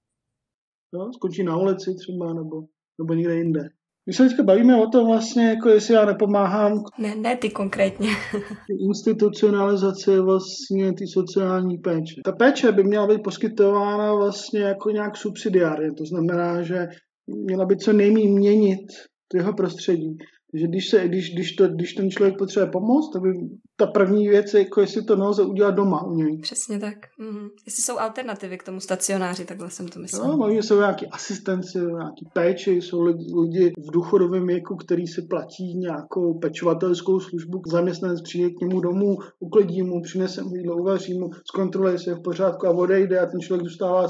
Jo? 0.93 1.09
Skončí 1.15 1.43
na 1.43 1.57
ulici 1.57 1.95
třeba 1.95 2.33
nebo, 2.33 2.61
nebo 2.99 3.13
někde 3.13 3.35
jinde. 3.35 3.69
My 4.07 4.13
se 4.13 4.23
teďka 4.27 4.43
bavíme 4.43 4.83
o 4.83 4.87
tom 4.87 5.07
vlastně, 5.07 5.49
jako 5.49 5.69
jestli 5.69 5.93
já 5.93 6.05
nepomáhám. 6.05 6.83
Ne, 6.99 7.15
ne 7.15 7.37
ty 7.37 7.49
konkrétně. 7.49 8.09
institucionalizace 8.89 10.21
vlastně 10.21 10.93
ty 10.93 11.07
sociální 11.07 11.77
péče. 11.77 12.21
Ta 12.25 12.31
péče 12.31 12.71
by 12.71 12.83
měla 12.83 13.07
být 13.07 13.23
poskytována 13.23 14.13
vlastně 14.13 14.59
jako 14.59 14.89
nějak 14.89 15.17
subsidiárně. 15.17 15.91
To 15.97 16.05
znamená, 16.05 16.61
že 16.61 16.87
měla 17.27 17.65
by 17.65 17.77
co 17.77 17.93
nejméně 17.93 18.29
měnit 18.29 18.85
to 19.27 19.37
jeho 19.37 19.53
prostředí. 19.53 20.17
Takže 20.55 20.67
když, 20.67 20.89
se, 20.89 21.07
když, 21.07 21.33
když, 21.33 21.51
to, 21.51 21.67
když 21.67 21.93
ten 21.93 22.11
člověk 22.11 22.37
potřebuje 22.37 22.71
pomoc, 22.71 23.13
tak 23.13 23.21
by 23.21 23.29
ta 23.75 23.87
první 23.87 24.27
věc 24.27 24.53
je, 24.53 24.59
jako 24.59 24.81
jestli 24.81 25.03
to 25.03 25.15
nelze 25.15 25.43
udělat 25.43 25.71
doma 25.71 26.03
u 26.03 26.13
něj. 26.13 26.37
Přesně 26.41 26.79
tak. 26.79 26.93
Mm. 27.19 27.47
Jestli 27.65 27.83
jsou 27.83 27.97
alternativy 27.99 28.57
k 28.57 28.63
tomu 28.63 28.79
stacionáři, 28.79 29.45
takhle 29.45 29.69
jsem 29.69 29.87
to 29.87 29.99
myslel. 29.99 30.27
No, 30.27 30.45
oni 30.45 30.63
jsou 30.63 30.77
nějaký 30.77 31.07
asistenci, 31.07 31.77
nějaký 31.77 32.25
péči, 32.33 32.71
jsou 32.71 33.01
lidi, 33.01 33.25
lidi 33.41 33.73
v 33.77 33.91
důchodovém 33.91 34.47
věku, 34.47 34.75
který 34.75 35.07
si 35.07 35.21
platí 35.21 35.77
nějakou 35.77 36.39
pečovatelskou 36.39 37.19
službu, 37.19 37.61
zaměstnanec 37.67 38.21
přijde 38.21 38.49
k 38.49 38.61
němu 38.61 38.79
domů, 38.79 39.17
uklidí 39.39 39.81
mu, 39.81 40.01
přinese 40.01 40.43
mu 40.43 40.55
jídlo, 40.55 40.77
uvaří 40.77 41.19
mu, 41.19 41.29
zkontroluje, 41.51 41.93
jestli 41.93 42.11
je 42.11 42.15
v 42.15 42.21
pořádku 42.21 42.67
a 42.67 42.71
odejde 42.71 43.19
a 43.19 43.25
ten 43.25 43.39
člověk 43.39 43.67
zůstává, 43.67 44.07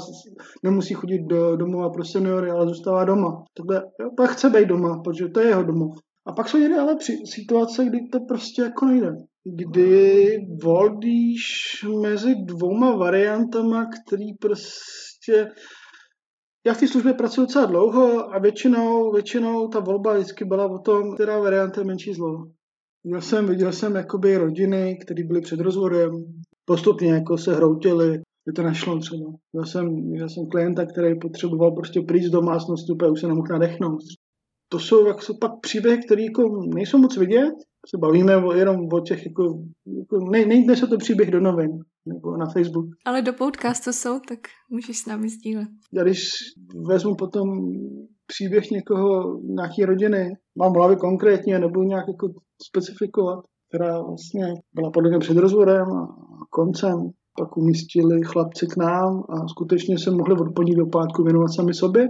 nemusí 0.62 0.94
chodit 0.94 1.22
do 1.26 1.56
domova 1.56 1.90
pro 1.90 2.04
seniory, 2.04 2.50
ale 2.50 2.68
zůstává 2.68 3.04
doma. 3.04 3.44
Takhle, 3.56 3.90
jo, 4.00 4.10
pak 4.16 4.30
chce 4.30 4.50
být 4.50 4.68
doma, 4.68 5.00
protože 5.04 5.28
to 5.28 5.40
je 5.40 5.46
jeho 5.46 5.62
domov. 5.62 5.96
A 6.26 6.32
pak 6.32 6.48
jsou 6.48 6.58
někdy 6.58 6.74
ale 6.74 6.96
při 6.96 7.12
situace, 7.24 7.84
kdy 7.84 7.98
to 8.12 8.20
prostě 8.20 8.62
jako 8.62 8.86
nejde. 8.86 9.12
Kdy 9.44 10.38
volíš 10.62 11.44
mezi 12.02 12.34
dvouma 12.34 12.96
variantama, 12.96 13.86
který 13.86 14.34
prostě... 14.40 15.48
Já 16.66 16.74
v 16.74 16.80
té 16.80 16.88
službě 16.88 17.14
pracuji 17.14 17.40
docela 17.40 17.66
dlouho 17.66 18.34
a 18.34 18.38
většinou, 18.38 19.12
většinou 19.12 19.68
ta 19.68 19.80
volba 19.80 20.14
vždycky 20.14 20.44
byla 20.44 20.66
o 20.66 20.78
tom, 20.78 21.14
která 21.14 21.38
varianta 21.38 21.80
je 21.80 21.86
menší 21.86 22.14
zlo. 22.14 22.46
Viděl 23.04 23.20
jsem, 23.20 23.46
viděl 23.46 23.72
jsem 23.72 23.96
jakoby 23.96 24.36
rodiny, 24.36 24.98
které 25.04 25.24
byly 25.24 25.40
před 25.40 25.60
rozvodem, 25.60 26.10
postupně 26.64 27.12
jako 27.12 27.38
se 27.38 27.54
hroutily, 27.54 28.12
že 28.46 28.52
to 28.56 28.62
nešlo 28.62 28.98
třeba. 28.98 29.32
Já 29.54 29.64
jsem, 29.64 30.14
já 30.14 30.28
jsem 30.28 30.46
klienta, 30.46 30.86
který 30.86 31.18
potřeboval 31.18 31.72
prostě 31.72 32.00
přijít 32.06 32.24
z 32.24 32.30
domácnosti, 32.30 32.92
úplně 32.92 33.10
už 33.10 33.20
se 33.20 33.28
nemohl 33.28 33.48
nadechnout 33.50 34.00
to 34.68 34.78
jsou, 34.78 35.06
jak 35.06 35.22
jsou 35.22 35.34
pak 35.40 35.50
příběhy, 35.60 35.98
které 36.06 36.22
jako 36.22 36.42
nejsou 36.74 36.98
moc 36.98 37.16
vidět, 37.16 37.54
se 37.90 37.98
bavíme 37.98 38.36
o, 38.36 38.52
jenom 38.52 38.76
o 38.92 39.00
těch, 39.00 39.26
jako, 39.26 39.42
jako 39.98 40.30
ne, 40.30 40.46
nejde 40.46 40.76
se 40.76 40.86
to 40.86 40.96
příběh 40.96 41.30
do 41.30 41.40
novin 41.40 41.70
nebo 42.06 42.36
na 42.36 42.46
Facebook. 42.52 42.86
Ale 43.04 43.22
do 43.22 43.32
podcastu 43.32 43.92
jsou, 43.92 44.20
tak 44.28 44.38
můžeš 44.70 44.98
s 44.98 45.06
námi 45.06 45.28
sdílet. 45.28 45.68
Já 45.92 46.02
když 46.02 46.28
vezmu 46.88 47.14
potom 47.14 47.48
příběh 48.26 48.70
někoho, 48.70 49.40
nějaký 49.42 49.84
rodiny, 49.84 50.30
mám 50.58 50.72
v 50.72 50.76
hlavě 50.76 50.96
konkrétně, 50.96 51.58
nebo 51.58 51.82
nějak 51.82 52.04
jako 52.08 52.28
specifikovat, 52.68 53.44
která 53.68 54.02
vlastně 54.02 54.54
byla 54.74 54.90
podle 54.90 55.10
mě 55.10 55.18
před 55.18 55.36
rozvodem 55.36 55.86
a 55.92 56.06
koncem, 56.50 57.10
pak 57.38 57.56
umístili 57.56 58.20
chlapci 58.24 58.66
k 58.66 58.76
nám 58.76 59.22
a 59.28 59.48
skutečně 59.48 59.98
se 59.98 60.10
mohli 60.10 60.34
od 60.34 60.54
pondělí 60.54 60.76
do 60.76 60.86
pátku 60.86 61.22
věnovat 61.24 61.48
sami 61.48 61.74
sobě 61.74 62.08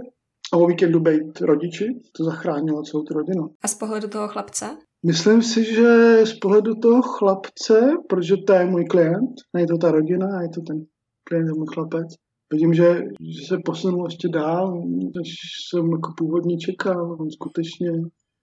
a 0.53 0.57
o 0.57 0.67
víkendu 0.67 0.99
být 0.99 1.41
rodiči, 1.41 1.85
to 2.17 2.23
zachránilo 2.23 2.83
celou 2.83 3.03
tu 3.03 3.13
rodinu. 3.13 3.49
A 3.63 3.67
z 3.67 3.75
pohledu 3.75 4.07
toho 4.07 4.27
chlapce? 4.27 4.65
Myslím 5.05 5.41
si, 5.41 5.63
že 5.75 6.19
z 6.25 6.33
pohledu 6.33 6.75
toho 6.75 7.01
chlapce, 7.01 7.91
protože 8.09 8.35
to 8.47 8.53
je 8.53 8.65
můj 8.65 8.85
klient, 8.85 9.35
není 9.53 9.67
to 9.67 9.77
ta 9.77 9.91
rodina, 9.91 10.41
je 10.41 10.49
to 10.49 10.61
ten 10.61 10.85
klient, 11.23 11.57
můj 11.57 11.67
chlapec, 11.73 12.07
vidím, 12.53 12.73
že, 12.73 12.93
že 13.21 13.47
se 13.47 13.57
posunul 13.65 14.07
ještě 14.07 14.29
dál, 14.29 14.83
než 15.15 15.29
jsem 15.69 15.85
jako 15.91 16.13
původně 16.17 16.57
čekal. 16.57 17.17
On 17.19 17.31
skutečně 17.31 17.91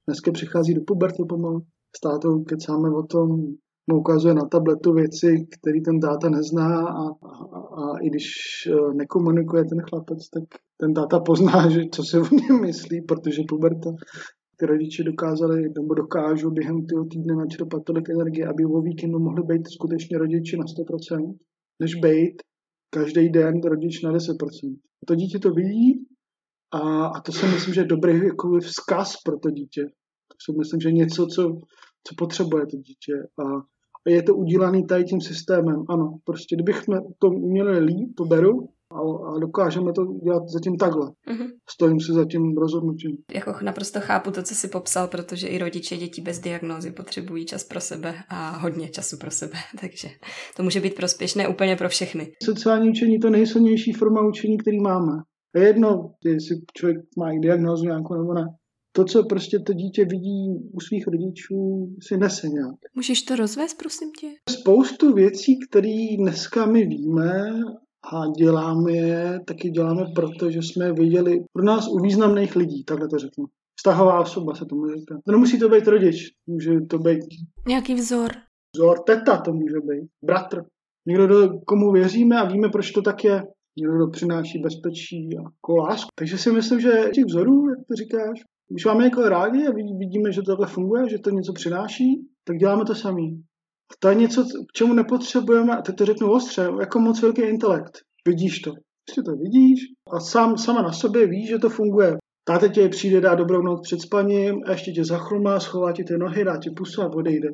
dneska 0.06 0.32
přichází 0.32 0.74
do 0.74 0.80
puberty 0.86 1.22
pomalu. 1.28 1.60
S 1.96 2.00
tátou 2.00 2.44
kecáme 2.44 2.90
o 2.90 3.02
tom, 3.02 3.28
mu 3.90 3.98
ukazuje 3.98 4.34
na 4.34 4.44
tabletu 4.48 4.92
věci, 4.92 5.46
které 5.60 5.80
ten 5.84 6.00
táta 6.00 6.28
nezná 6.28 6.88
a, 6.88 7.02
a, 7.02 7.58
a 7.82 7.98
i 8.02 8.10
když 8.10 8.26
e, 8.66 8.94
nekomunikuje 8.94 9.64
ten 9.64 9.80
chlapec, 9.88 10.28
tak 10.28 10.44
ten 10.76 10.94
táta 10.94 11.20
pozná, 11.20 11.68
že 11.74 11.80
co 11.92 12.02
se 12.02 12.20
o 12.20 12.34
něm 12.34 12.60
myslí, 12.60 13.02
protože 13.02 13.42
puberta 13.48 13.90
ty 14.56 14.66
rodiče 14.66 15.02
dokázali 15.02 15.62
nebo 15.62 15.94
dokážou 15.94 16.50
během 16.50 16.86
toho 16.86 17.04
týdne 17.04 17.34
načerpat 17.34 17.84
tolik 17.84 18.10
energie, 18.10 18.46
aby 18.46 18.64
o 18.64 18.80
víkendu 18.80 19.18
mohli 19.18 19.42
být 19.42 19.68
skutečně 19.68 20.18
rodiči 20.18 20.56
na 20.56 20.64
100%, 20.64 21.34
než 21.82 21.94
být 21.94 22.34
každý 22.90 23.28
den 23.28 23.60
rodič 23.60 24.02
na 24.02 24.12
10%. 24.12 24.76
A 25.02 25.06
to 25.06 25.14
dítě 25.14 25.38
to 25.38 25.50
vidí 25.50 26.06
a, 26.72 27.06
a 27.06 27.20
to 27.20 27.32
si 27.32 27.46
myslím, 27.46 27.74
že 27.74 27.80
je 27.80 27.84
dobrý 27.84 28.26
jako 28.26 28.58
vzkaz 28.60 29.16
pro 29.24 29.38
to 29.38 29.50
dítě. 29.50 29.82
To 30.28 30.36
si 30.44 30.58
myslím, 30.58 30.80
že 30.80 30.92
něco, 30.92 31.26
co, 31.26 31.42
co 32.06 32.14
potřebuje 32.18 32.66
to 32.66 32.76
dítě. 32.76 33.12
A, 33.44 33.44
je 34.06 34.22
to 34.22 34.34
udělané 34.34 34.84
tady 34.84 35.04
tím 35.04 35.20
systémem. 35.20 35.84
Ano, 35.88 36.18
prostě 36.24 36.56
kdybychom 36.56 36.98
to 37.18 37.30
měli 37.30 37.78
líp, 37.78 38.08
to 38.16 38.24
beru, 38.24 38.68
a, 38.94 39.30
a 39.30 39.38
dokážeme 39.38 39.92
to 39.92 40.04
dělat 40.24 40.42
zatím 40.48 40.76
takhle. 40.76 41.06
Mm-hmm. 41.06 41.48
Stojím 41.70 42.00
si 42.00 42.12
za 42.12 42.24
tím 42.24 42.56
rozhodnutím. 42.56 43.16
Jako 43.34 43.54
naprosto 43.62 44.00
chápu 44.00 44.30
to, 44.30 44.42
co 44.42 44.54
jsi 44.54 44.68
popsal, 44.68 45.08
protože 45.08 45.48
i 45.48 45.58
rodiče 45.58 45.96
dětí 45.96 46.22
bez 46.22 46.38
diagnózy 46.38 46.90
potřebují 46.90 47.46
čas 47.46 47.64
pro 47.64 47.80
sebe 47.80 48.14
a 48.28 48.56
hodně 48.56 48.88
času 48.88 49.16
pro 49.20 49.30
sebe, 49.30 49.56
takže 49.80 50.08
to 50.56 50.62
může 50.62 50.80
být 50.80 50.94
prospěšné 50.94 51.48
úplně 51.48 51.76
pro 51.76 51.88
všechny. 51.88 52.32
Sociální 52.44 52.90
učení 52.90 53.18
to 53.18 53.30
nejsilnější 53.30 53.92
forma 53.92 54.28
učení, 54.28 54.58
který 54.58 54.80
máme. 54.80 55.12
Je 55.56 55.62
jedno, 55.62 56.10
jestli 56.24 56.56
člověk 56.76 56.98
má 57.18 57.32
i 57.32 57.38
diagnózu 57.38 57.84
nějakou 57.84 58.14
nebo 58.14 58.34
ne 58.34 58.44
to, 58.96 59.04
co 59.04 59.24
prostě 59.24 59.58
to 59.58 59.72
dítě 59.72 60.04
vidí 60.04 60.54
u 60.72 60.80
svých 60.80 61.06
rodičů, 61.06 61.88
si 62.08 62.16
nese 62.16 62.48
nějak. 62.48 62.74
Můžeš 62.94 63.22
to 63.22 63.36
rozvést, 63.36 63.74
prosím 63.74 64.10
tě? 64.20 64.26
Spoustu 64.50 65.12
věcí, 65.12 65.58
které 65.68 66.16
dneska 66.18 66.66
my 66.66 66.86
víme 66.86 67.50
a 68.12 68.26
děláme 68.38 68.92
je, 68.92 69.40
taky 69.46 69.70
děláme 69.70 70.04
proto, 70.14 70.50
že 70.50 70.58
jsme 70.62 70.92
viděli 70.92 71.44
pro 71.52 71.64
nás 71.64 71.88
u 71.88 71.98
významných 71.98 72.56
lidí, 72.56 72.84
takhle 72.84 73.08
to 73.08 73.18
řeknu. 73.18 73.44
Vztahová 73.76 74.20
osoba 74.20 74.54
se 74.54 74.64
tomu 74.64 74.86
říká. 74.94 75.14
To 75.26 75.32
nemusí 75.32 75.58
to 75.58 75.68
být 75.68 75.86
rodič, 75.86 76.16
může 76.46 76.80
to 76.80 76.98
být... 76.98 77.20
Nějaký 77.68 77.94
vzor. 77.94 78.30
Vzor, 78.76 78.98
teta 79.06 79.36
to 79.36 79.52
může 79.52 79.80
být, 79.80 80.08
bratr. 80.24 80.64
Někdo, 81.06 81.26
do, 81.26 81.48
komu 81.66 81.92
věříme 81.92 82.40
a 82.40 82.44
víme, 82.44 82.68
proč 82.68 82.90
to 82.90 83.02
tak 83.02 83.24
je. 83.24 83.42
Někdo, 83.78 83.96
kdo 83.96 84.10
přináší 84.10 84.58
bezpečí 84.58 85.28
a 85.38 85.50
kolásku. 85.60 86.08
Takže 86.14 86.38
si 86.38 86.52
myslím, 86.52 86.80
že 86.80 87.10
těch 87.14 87.24
vzorů, 87.24 87.68
jak 87.68 87.78
to 87.88 87.94
říkáš, 87.94 88.40
když 88.70 88.84
máme 88.84 89.04
někoho 89.04 89.28
rádi 89.28 89.66
a 89.66 89.72
vidíme, 89.98 90.32
že 90.32 90.42
to 90.42 90.52
takhle 90.52 90.66
funguje, 90.66 91.08
že 91.08 91.18
to 91.18 91.30
něco 91.30 91.52
přináší, 91.52 92.26
tak 92.44 92.56
děláme 92.56 92.84
to 92.84 92.94
samý. 92.94 93.42
To 93.98 94.08
je 94.08 94.14
něco, 94.14 94.44
k 94.44 94.72
čemu 94.72 94.94
nepotřebujeme, 94.94 95.76
a 95.76 95.82
teď 95.82 95.96
to 95.96 96.04
řeknu 96.04 96.30
ostře, 96.30 96.68
jako 96.80 97.00
moc 97.00 97.22
velký 97.22 97.42
intelekt. 97.42 97.98
Vidíš 98.26 98.60
to. 98.60 98.72
Prostě 99.04 99.22
to 99.22 99.36
vidíš 99.36 99.80
a 100.12 100.20
sám, 100.20 100.58
sama 100.58 100.82
na 100.82 100.92
sobě 100.92 101.26
víš, 101.26 101.48
že 101.48 101.58
to 101.58 101.68
funguje. 101.68 102.16
Táte 102.44 102.68
tě 102.68 102.88
přijde, 102.88 103.20
dá 103.20 103.34
dobrou 103.34 103.62
noc 103.62 103.80
před 103.82 104.00
spaním 104.00 104.60
a 104.66 104.70
ještě 104.70 104.92
tě 104.92 105.04
zachrumá, 105.04 105.60
schová 105.60 105.92
ti 105.92 106.04
ty 106.04 106.18
nohy, 106.18 106.44
dá 106.44 106.56
ti 106.56 106.70
pusu 106.70 107.02
a 107.02 107.12
odejde. 107.14 107.48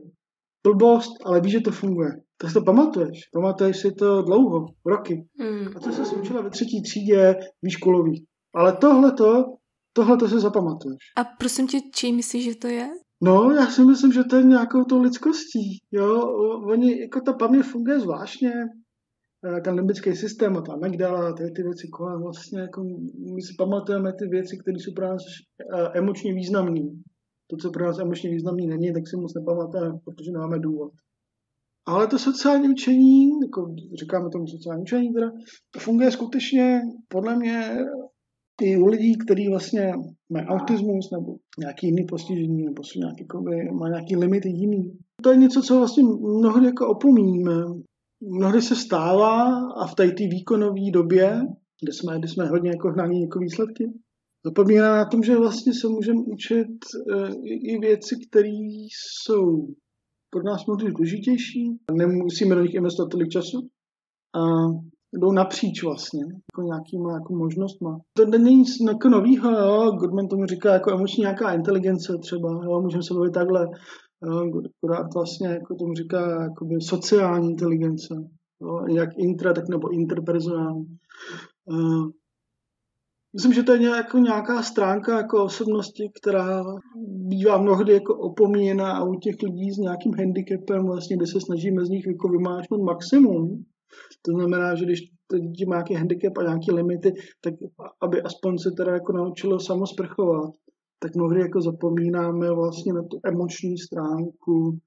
Blbost, 0.66 1.10
ale 1.24 1.40
víš, 1.40 1.52
že 1.52 1.60
to 1.60 1.70
funguje. 1.70 2.10
To 2.36 2.48
si 2.48 2.54
to 2.54 2.62
pamatuješ. 2.62 3.18
Pamatuješ 3.32 3.76
si 3.76 3.92
to 3.92 4.22
dlouho, 4.22 4.66
roky. 4.86 5.26
Hmm. 5.40 5.68
A 5.76 5.80
to 5.80 5.92
se 5.92 6.16
učila 6.16 6.42
ve 6.42 6.50
třetí 6.50 6.82
třídě 6.82 7.36
výškolový. 7.62 8.24
Ale 8.54 8.76
tohle 8.76 9.12
to 9.12 9.44
Tohle 9.92 10.16
to 10.16 10.28
si 10.28 10.40
zapamatuješ. 10.40 10.98
A 11.16 11.24
prosím 11.24 11.66
tě, 11.66 11.78
čí 11.94 12.12
myslíš, 12.12 12.44
že 12.44 12.54
to 12.54 12.66
je? 12.66 12.88
No, 13.22 13.50
já 13.50 13.66
si 13.66 13.84
myslím, 13.84 14.12
že 14.12 14.24
to 14.24 14.36
je 14.36 14.42
nějakou 14.42 14.84
tou 14.84 15.02
lidskostí. 15.02 15.78
Jo, 15.92 16.22
oni, 16.64 17.00
jako 17.00 17.20
ta 17.20 17.32
paměť 17.32 17.62
funguje 17.66 18.00
zvláštně, 18.00 18.52
eh, 19.56 19.60
ten 19.60 19.74
limbický 19.74 20.16
systém 20.16 20.56
a 20.56 20.60
ta 20.60 20.72
amygdala, 20.72 21.32
ty, 21.32 21.50
ty 21.56 21.62
věci 21.62 21.88
kolem, 21.88 22.22
vlastně 22.22 22.60
jako 22.60 22.84
my 23.34 23.42
si 23.42 23.54
pamatujeme 23.58 24.12
ty 24.12 24.26
věci, 24.26 24.58
které 24.58 24.78
jsou 24.78 24.92
pro 24.94 25.06
nás 25.06 25.22
eh, 25.74 25.98
emočně 25.98 26.34
významné. 26.34 26.80
To, 27.50 27.56
co 27.56 27.70
pro 27.70 27.86
nás 27.86 27.98
emočně 27.98 28.30
významné 28.30 28.66
není, 28.66 28.92
tak 28.92 29.08
si 29.08 29.16
moc 29.16 29.34
nepamatujeme, 29.34 29.98
protože 30.04 30.30
nemáme 30.32 30.58
důvod. 30.58 30.92
Ale 31.86 32.06
to 32.06 32.18
sociální 32.18 32.68
učení, 32.68 33.30
jako 33.42 33.74
říkáme 34.00 34.30
tomu 34.30 34.46
sociální 34.46 34.82
učení, 34.82 35.12
teda, 35.12 35.30
to 35.70 35.80
funguje 35.80 36.10
skutečně 36.10 36.80
podle 37.08 37.36
mě 37.36 37.78
i 38.62 38.76
u 38.76 38.86
lidí, 38.86 39.18
kteří 39.18 39.48
vlastně 39.48 39.92
mají 40.32 40.46
autismus 40.46 41.10
nebo 41.12 41.36
nějaký 41.58 41.86
jiný 41.86 42.04
postižení, 42.04 42.64
nebo 42.64 42.82
jsou 42.84 42.98
nějaký, 42.98 43.22
jakoby, 43.22 43.70
má 43.72 43.88
nějaký 43.88 44.16
limity 44.16 44.48
jiný. 44.48 44.98
To 45.22 45.30
je 45.30 45.36
něco, 45.36 45.62
co 45.62 45.78
vlastně 45.78 46.04
mnohdy 46.38 46.66
jako 46.66 46.88
opomíníme. 46.88 47.52
Mnohdy 48.38 48.62
se 48.62 48.76
stává 48.76 49.42
a 49.82 49.86
v 49.86 49.94
té 49.94 50.06
výkonové 50.06 50.90
době, 50.92 51.40
kde 51.82 51.92
jsme, 51.92 52.18
kde 52.18 52.28
jsme 52.28 52.46
hodně 52.46 52.70
jako 52.70 52.88
hnaní 52.88 53.22
jako 53.22 53.38
výsledky, 53.38 53.84
zapomíná 54.44 54.96
na 54.96 55.04
tom, 55.04 55.22
že 55.22 55.36
vlastně 55.36 55.72
se 55.74 55.88
můžeme 55.88 56.20
učit 56.26 56.68
uh, 57.14 57.30
i 57.44 57.78
věci, 57.78 58.16
které 58.28 58.58
jsou 58.92 59.66
pro 60.30 60.42
nás 60.42 60.66
mnohdy 60.66 60.92
důležitější. 60.92 61.78
Nemusíme 61.92 62.54
do 62.54 62.62
nich 62.62 62.74
investovat 62.74 63.08
tolik 63.10 63.28
času. 63.28 63.68
A 64.34 64.40
jdou 65.12 65.32
napříč 65.32 65.82
vlastně, 65.82 66.20
jako 66.20 66.62
nějakýma 66.62 67.12
jako 67.12 67.34
možnostma. 67.34 67.98
To 68.16 68.24
není 68.24 68.56
nic 68.56 68.76
jako 68.86 69.08
novýho, 69.08 69.50
jo, 69.50 69.90
Goodman 69.90 70.28
tomu 70.28 70.46
říká 70.46 70.72
jako 70.72 70.92
emoční 70.92 71.20
nějaká 71.20 71.52
inteligence 71.52 72.18
třeba, 72.22 72.60
jo, 72.64 72.80
můžeme 72.80 73.02
se 73.02 73.14
bavit 73.14 73.32
takhle, 73.32 73.68
jo, 74.26 74.50
vlastně 75.14 75.48
jako 75.48 75.74
tomu 75.74 75.94
říká 75.94 76.42
jakoby 76.42 76.80
sociální 76.80 77.50
inteligence, 77.50 78.14
jo, 78.62 78.84
jak 78.88 79.08
intra, 79.18 79.52
tak 79.52 79.68
nebo 79.68 79.92
interpersonální. 79.92 80.86
Uh, 81.64 82.10
Myslím, 83.34 83.52
že 83.52 83.62
to 83.62 83.74
je 83.74 83.88
jako 83.88 84.18
nějaká 84.18 84.62
stránka 84.62 85.16
jako 85.16 85.44
osobnosti, 85.44 86.10
která 86.20 86.64
bývá 87.06 87.58
mnohdy 87.58 87.92
jako 87.92 88.18
opomíněna 88.18 88.92
a 88.92 89.04
u 89.04 89.14
těch 89.14 89.34
lidí 89.42 89.70
s 89.70 89.78
nějakým 89.78 90.14
handicapem, 90.14 90.86
vlastně, 90.86 91.16
kde 91.16 91.26
se 91.26 91.40
snažíme 91.40 91.84
z 91.84 91.88
nich 91.88 92.06
jako 92.06 92.28
vymáčknout 92.28 92.82
maximum, 92.82 93.64
to 94.22 94.32
znamená, 94.32 94.74
že 94.74 94.84
když 94.84 95.00
to 95.26 95.38
dítě 95.38 95.66
má 95.66 95.76
nějaký 95.76 95.94
handicap 95.94 96.38
a 96.38 96.42
nějaké 96.42 96.72
limity, 96.72 97.12
tak 97.40 97.54
aby 98.02 98.22
aspoň 98.22 98.58
se 98.58 98.70
teda 98.70 98.92
jako 98.92 99.12
naučilo 99.12 99.60
samosprchovat, 99.60 100.50
tak 100.98 101.16
mnohdy 101.16 101.40
jako 101.40 101.60
zapomínáme 101.60 102.52
vlastně 102.54 102.92
na 102.92 103.02
tu 103.02 103.20
emoční 103.24 103.78
stránku, 103.78 104.78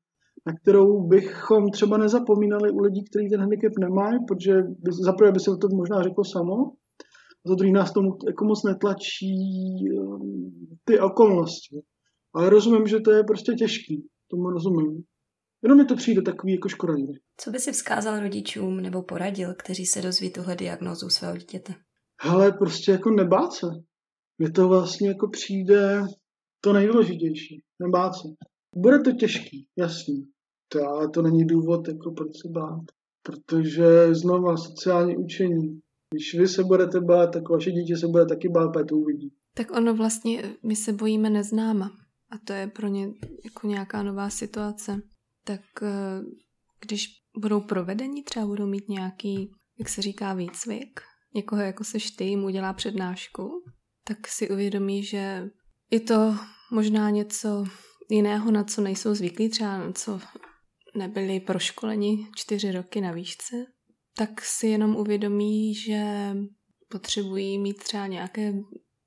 na 0.46 0.54
kterou 0.62 1.08
bychom 1.08 1.72
třeba 1.72 1.98
nezapomínali 1.98 2.72
u 2.72 2.80
lidí, 2.80 3.04
kteří 3.04 3.30
ten 3.30 3.40
handicap 3.40 3.74
nemají, 3.80 4.18
protože 4.28 4.54
by, 4.62 4.92
zaprvé 5.06 5.32
by 5.32 5.40
se 5.40 5.52
to 5.62 5.68
možná 5.76 6.04
řeklo 6.04 6.24
samo, 6.26 6.56
a 7.46 7.50
za 7.50 7.56
druhý 7.56 7.72
nás 7.72 7.94
tomu 7.94 8.10
jako 8.28 8.46
moc 8.46 8.64
netlačí 8.64 9.36
um, 10.00 10.52
ty 10.86 11.00
okolnosti. 11.00 11.82
Ale 12.36 12.50
rozumím, 12.50 12.88
že 12.88 13.00
to 13.00 13.12
je 13.12 13.24
prostě 13.24 13.54
těžký, 13.54 14.08
tomu 14.32 14.50
rozumím. 14.50 15.04
Jenom 15.64 15.78
mi 15.78 15.86
to 15.86 15.96
přijde 15.96 16.22
takový 16.22 16.54
jako 16.54 16.70
škodlivý. 16.70 17.20
Co 17.38 17.52
by 17.52 17.60
si 17.60 17.72
vzkázal 17.72 18.20
rodičům 18.20 18.82
nebo 18.82 19.04
poradil, 19.04 19.54
kteří 19.54 19.86
se 19.86 20.02
dozví 20.02 20.32
tuhle 20.32 20.56
diagnózu 20.56 21.10
svého 21.10 21.38
dítěte? 21.38 21.74
Hele, 22.22 22.52
prostě 22.52 22.92
jako 22.92 23.12
nebát 23.12 23.54
se. 23.54 23.68
Mně 24.38 24.52
to 24.52 24.68
vlastně 24.68 25.08
jako 25.08 25.30
přijde 25.30 26.02
to 26.62 26.74
nejdůležitější. 26.74 27.62
Nebát 27.82 28.12
se. 28.14 28.28
Bude 28.76 29.00
to 29.00 29.12
těžký, 29.12 29.68
jasný. 29.78 30.28
To, 30.68 30.88
ale 30.88 31.10
to 31.10 31.22
není 31.22 31.46
důvod, 31.46 31.88
jako 31.88 32.12
proč 32.12 32.30
se 32.42 32.50
bát. 32.52 32.84
Protože 33.24 34.16
znova 34.16 34.58
sociální 34.58 35.18
učení. 35.18 35.80
Když 36.14 36.40
vy 36.40 36.48
se 36.48 36.64
budete 36.64 37.02
bát, 37.02 37.28
tak 37.28 37.50
vaše 37.50 37.72
dítě 37.72 37.98
se 37.98 38.08
bude 38.08 38.26
taky 38.26 38.50
bát, 38.50 38.72
to 38.90 38.96
uvidí. 38.96 39.34
Tak 39.56 39.72
ono 39.72 39.94
vlastně, 39.96 40.56
my 40.64 40.76
se 40.76 40.94
bojíme 40.94 41.30
neznáma. 41.30 41.92
A 42.32 42.36
to 42.48 42.54
je 42.54 42.68
pro 42.68 42.88
ně 42.88 43.08
jako 43.44 43.68
nějaká 43.68 44.04
nová 44.04 44.30
situace 44.30 45.02
tak 45.44 45.62
eh, 45.82 46.22
když 46.80 47.08
budou 47.38 47.62
provedení, 47.62 48.24
třeba 48.24 48.46
budou 48.46 48.66
mít 48.66 48.90
nějaký, 48.90 49.52
jak 49.80 49.90
se 49.90 50.02
říká, 50.02 50.34
výcvik, 50.34 51.00
někoho 51.36 51.62
jako 51.62 51.84
seš 51.84 52.12
ty, 52.12 52.24
jim 52.24 52.44
udělá 52.44 52.74
přednášku, 52.74 53.64
tak 54.04 54.28
si 54.28 54.50
uvědomí, 54.50 55.04
že 55.04 55.50
je 55.92 56.00
to 56.00 56.36
možná 56.72 57.10
něco 57.10 57.64
jiného, 58.10 58.52
na 58.52 58.64
co 58.64 58.82
nejsou 58.82 59.14
zvyklí, 59.14 59.50
třeba 59.50 59.78
na 59.78 59.92
co 59.92 60.20
nebyli 60.96 61.40
proškoleni 61.40 62.28
čtyři 62.36 62.72
roky 62.72 63.02
na 63.02 63.12
výšce, 63.12 63.56
tak 64.18 64.42
si 64.42 64.68
jenom 64.68 64.96
uvědomí, 64.96 65.76
že 65.76 66.04
potřebují 66.90 67.60
mít 67.60 67.78
třeba 67.78 68.08
nějaké, 68.08 68.42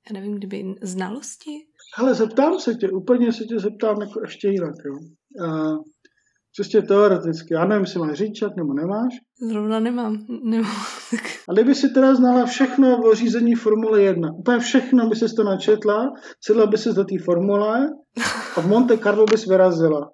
já 0.09 0.13
nevím, 0.13 0.35
kdyby 0.35 0.75
znalosti. 0.81 1.51
Ale 1.97 2.15
zeptám 2.15 2.59
se 2.59 2.75
tě, 2.75 2.89
úplně 2.89 3.33
se 3.33 3.43
tě 3.43 3.59
zeptám 3.59 4.01
jako 4.01 4.21
ještě 4.21 4.47
jinak. 4.47 4.75
Jo. 4.85 4.93
Uh, 5.47 5.83
Čistě 6.57 6.81
teoreticky. 6.81 7.53
Já 7.53 7.65
nevím, 7.65 7.83
jestli 7.83 7.99
máš 7.99 8.17
řidičák 8.17 8.51
nebo 8.57 8.73
nemáš. 8.73 9.13
Zrovna 9.49 9.79
nemám. 9.79 10.25
nemám. 10.43 10.75
A 11.49 11.53
kdyby 11.53 11.75
si 11.75 11.89
teda 11.89 12.15
znala 12.15 12.45
všechno 12.45 13.03
o 13.03 13.15
řízení 13.15 13.55
Formule 13.55 14.01
1, 14.01 14.29
úplně 14.39 14.59
všechno 14.59 15.09
by 15.09 15.15
si 15.15 15.35
to 15.35 15.43
načetla, 15.43 16.13
sedla 16.45 16.65
by 16.65 16.77
se 16.77 16.93
do 16.93 17.03
té 17.03 17.15
formule 17.25 17.89
a 18.55 18.61
v 18.61 18.67
Monte 18.67 18.97
Carlo 18.97 19.25
bys 19.25 19.47
vyrazila. 19.47 20.11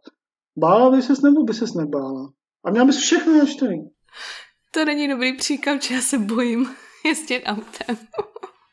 Bála 0.60 0.90
by 0.90 1.02
ses 1.02 1.22
nebo 1.22 1.44
by 1.44 1.54
ses 1.54 1.74
nebála? 1.74 2.30
A 2.66 2.72
měla 2.72 2.86
bys 2.86 2.98
všechno 2.98 3.38
načtený. 3.38 3.90
To 4.72 4.86
není 4.86 5.08
dobrý 5.08 5.38
příklad, 5.38 5.84
že 5.84 5.96
já 5.96 6.02
se 6.02 6.18
bojím 6.18 6.70
jezdit 7.06 7.44
autem. 7.46 7.98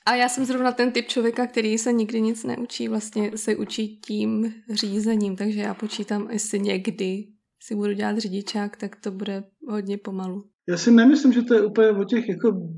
A 0.07 0.15
já 0.15 0.29
jsem 0.29 0.45
zrovna 0.45 0.73
ten 0.73 0.93
typ 0.93 1.09
člověka, 1.09 1.47
který 1.47 1.79
se 1.79 1.93
nikdy 1.93 2.21
nic 2.21 2.45
neučí, 2.45 2.89
vlastně 2.89 3.39
se 3.39 3.57
učí 3.57 4.01
tím 4.01 4.55
řízením, 4.71 5.37
takže 5.37 5.61
já 5.61 5.75
počítám, 5.75 6.31
jestli 6.31 6.61
někdy 6.61 7.27
si 7.63 7.75
budu 7.75 7.93
dělat 7.93 8.19
řidičák, 8.19 8.77
tak 8.77 8.97
to 8.97 9.11
bude 9.11 9.45
hodně 9.69 9.99
pomalu. 9.99 10.45
Já 10.69 10.77
si 10.77 10.91
nemyslím, 10.91 11.33
že 11.33 11.43
to 11.43 11.55
je 11.55 11.63
úplně 11.63 11.91
o 11.91 12.05
těch 12.05 12.29
jako 12.29 12.69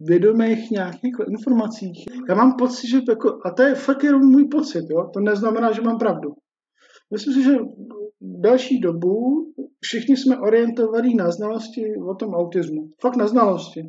vědomých 0.00 0.70
nějakých 0.70 1.14
informacích. 1.28 2.04
Já 2.28 2.34
mám 2.34 2.56
pocit, 2.56 2.88
že 2.88 3.00
jako, 3.08 3.38
a 3.44 3.50
to 3.50 3.62
je 3.62 3.74
fakt 3.74 4.04
jenom 4.04 4.26
můj 4.26 4.48
pocit, 4.48 4.84
jo? 4.90 5.10
to 5.14 5.20
neznamená, 5.20 5.72
že 5.72 5.82
mám 5.82 5.98
pravdu. 5.98 6.30
Myslím 7.12 7.34
si, 7.34 7.42
že 7.42 7.56
další 8.20 8.80
dobu 8.80 9.46
všichni 9.80 10.16
jsme 10.16 10.38
orientovaní 10.38 11.14
na 11.14 11.30
znalosti 11.30 11.82
o 12.10 12.14
tom 12.14 12.34
autismu. 12.34 12.90
Fakt 13.00 13.16
na 13.16 13.26
znalosti. 13.26 13.80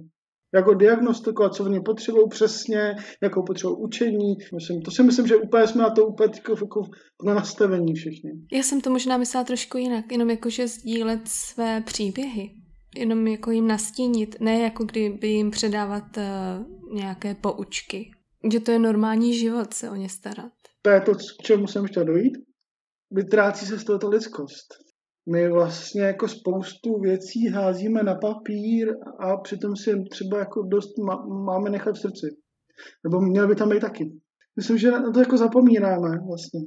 Jako 0.53 0.73
diagnostikovat, 0.73 1.55
co 1.55 1.63
oni 1.63 1.79
potřebují 1.79 2.29
přesně, 2.29 2.95
jakou 3.23 3.43
potřebují 3.43 3.77
učení. 3.79 4.35
Myslím, 4.55 4.81
to 4.81 4.91
si 4.91 5.03
myslím, 5.03 5.27
že 5.27 5.35
úplně 5.35 5.67
jsme 5.67 5.81
na 5.81 5.89
to 5.89 6.05
úplně 6.05 6.33
jako, 6.35 6.51
jako 6.51 6.81
na 7.25 7.33
nastavení 7.33 7.93
všichni. 7.93 8.31
Já 8.51 8.63
jsem 8.63 8.81
to 8.81 8.89
možná 8.89 9.17
myslela 9.17 9.43
trošku 9.43 9.77
jinak, 9.77 10.11
jenom 10.11 10.29
jako, 10.29 10.49
že 10.49 10.67
sdílet 10.67 11.21
své 11.25 11.81
příběhy. 11.81 12.51
Jenom 12.97 13.27
jako 13.27 13.51
jim 13.51 13.67
nastínit, 13.67 14.35
ne 14.39 14.59
jako 14.59 14.83
kdyby 14.83 15.27
jim 15.27 15.51
předávat 15.51 16.03
uh, 16.17 16.93
nějaké 16.95 17.35
poučky. 17.35 18.11
Že 18.51 18.59
to 18.59 18.71
je 18.71 18.79
normální 18.79 19.33
život 19.33 19.73
se 19.73 19.89
o 19.89 19.95
ně 19.95 20.09
starat. 20.09 20.51
To 20.81 20.89
je 20.89 21.01
to, 21.01 21.15
k 21.15 21.43
čemu 21.43 21.67
jsem 21.67 21.85
chtěl 21.85 22.05
dojít. 22.05 22.33
Vytrácí 23.11 23.65
se 23.65 23.79
z 23.79 23.83
toho 23.83 24.09
lidskost 24.09 24.88
my 25.31 25.49
vlastně 25.49 26.01
jako 26.01 26.27
spoustu 26.27 26.99
věcí 26.99 27.47
házíme 27.47 28.03
na 28.03 28.15
papír 28.15 28.87
a 29.19 29.37
přitom 29.37 29.75
si 29.75 30.03
třeba 30.11 30.39
jako 30.39 30.61
dost 30.61 30.97
máme 31.45 31.69
nechat 31.69 31.95
v 31.95 31.99
srdci. 31.99 32.27
Nebo 33.03 33.21
měl 33.21 33.47
by 33.47 33.55
tam 33.55 33.69
být 33.69 33.79
taky. 33.79 34.11
Myslím, 34.55 34.77
že 34.77 34.91
na 34.91 35.11
to 35.11 35.19
jako 35.19 35.37
zapomínáme 35.37 36.09
vlastně. 36.27 36.61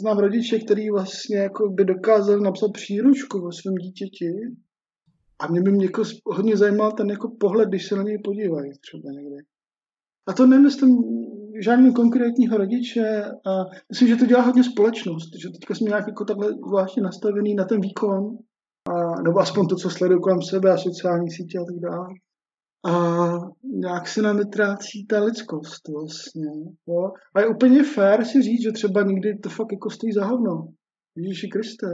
Znám 0.00 0.18
rodiče, 0.18 0.58
který 0.58 0.90
vlastně 0.90 1.36
jako 1.36 1.68
by 1.68 1.84
dokázal 1.84 2.38
napsat 2.38 2.72
příručku 2.72 3.46
o 3.46 3.52
svém 3.52 3.74
dítěti 3.74 4.32
a 5.38 5.46
mě 5.46 5.62
by 5.62 5.72
mě 5.72 5.84
jako 5.84 6.02
hodně 6.26 6.56
zajímal 6.56 6.92
ten 6.92 7.10
jako 7.10 7.36
pohled, 7.40 7.68
když 7.68 7.88
se 7.88 7.96
na 7.96 8.02
něj 8.02 8.18
podívají 8.24 8.70
třeba 8.70 9.12
někde. 9.12 9.36
A 10.26 10.32
to 10.32 10.46
nemyslím 10.46 10.96
žádný 11.58 11.94
konkrétního 11.94 12.56
rodiče 12.56 13.24
a 13.46 13.64
myslím, 13.88 14.08
že 14.08 14.16
to 14.16 14.26
dělá 14.26 14.42
hodně 14.42 14.64
společnost, 14.64 15.30
že 15.42 15.48
teďka 15.48 15.74
jsme 15.74 15.88
nějak 15.88 16.06
jako 16.06 16.24
takhle 16.24 16.52
zvláštně 16.68 17.02
nastavený 17.02 17.54
na 17.54 17.64
ten 17.64 17.80
výkon, 17.80 18.38
a, 18.88 19.22
nebo 19.22 19.38
aspoň 19.38 19.68
to, 19.68 19.76
co 19.76 19.90
sleduju 19.90 20.20
kolem 20.20 20.42
sebe 20.42 20.70
a 20.72 20.76
sociální 20.76 21.30
sítě 21.30 21.58
a 21.58 21.64
tak 21.64 21.80
dále. 21.90 22.08
A 22.86 22.94
nějak 23.64 24.08
se 24.08 24.22
nám 24.22 24.36
vytrácí 24.36 25.06
ta 25.06 25.24
lidskost 25.24 25.88
vlastně. 25.88 26.50
Jo? 26.88 27.10
A 27.34 27.40
je 27.40 27.46
úplně 27.46 27.82
fér 27.82 28.24
si 28.24 28.42
říct, 28.42 28.62
že 28.62 28.72
třeba 28.72 29.02
někdy 29.02 29.38
to 29.38 29.48
fakt 29.48 29.72
jako 29.72 29.90
stojí 29.90 30.12
za 30.12 30.24
hovno. 30.24 30.68
Ježíši 31.16 31.48
Kriste. 31.48 31.86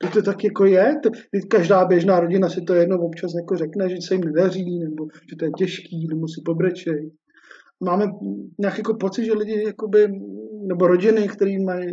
To, 0.00 0.08
to 0.10 0.22
tak 0.22 0.44
jako 0.44 0.64
je. 0.64 0.94
To, 1.02 1.10
každá 1.50 1.84
běžná 1.84 2.20
rodina 2.20 2.48
si 2.48 2.62
to 2.62 2.74
jedno 2.74 2.98
občas 2.98 3.32
jako 3.34 3.56
řekne, 3.56 3.88
že 3.88 3.96
se 4.08 4.14
jim 4.14 4.24
nedaří, 4.24 4.78
nebo 4.78 5.06
že 5.30 5.36
to 5.38 5.44
je 5.44 5.50
těžký, 5.58 6.06
nebo 6.08 6.28
si 6.28 6.40
pobrečej 6.44 7.10
máme 7.84 8.06
nějaký 8.58 8.78
jako 8.78 8.94
pocit, 8.94 9.24
že 9.24 9.32
lidi 9.32 9.64
jakoby, 9.66 10.08
nebo 10.66 10.86
rodiny, 10.86 11.28
které 11.28 11.58
mají 11.64 11.86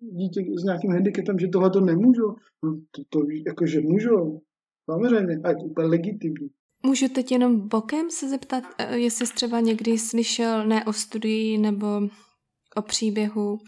dítě 0.00 0.40
s 0.60 0.64
nějakým 0.64 0.90
handicapem, 0.90 1.38
že 1.38 1.48
tohle 1.48 1.70
to 1.70 1.80
nemůžou. 1.80 2.34
No, 2.64 2.76
to, 2.90 3.02
to 3.08 3.18
jako, 3.46 3.66
že 3.66 3.80
můžou. 3.80 4.40
Samozřejmě, 4.90 5.36
a 5.44 5.48
je 5.48 5.56
to 5.56 5.64
úplně 5.64 5.88
legitimní. 5.88 6.48
Můžu 6.86 7.08
teď 7.08 7.32
jenom 7.32 7.68
bokem 7.68 8.10
se 8.10 8.28
zeptat, 8.28 8.64
eh, 8.78 8.98
jestli 8.98 9.26
jsi 9.26 9.34
třeba 9.34 9.60
někdy 9.60 9.98
slyšel 9.98 10.66
ne 10.66 10.84
o 10.84 10.92
studii 10.92 11.58
nebo 11.58 11.86
o 12.76 12.82
příběhu 12.82 13.58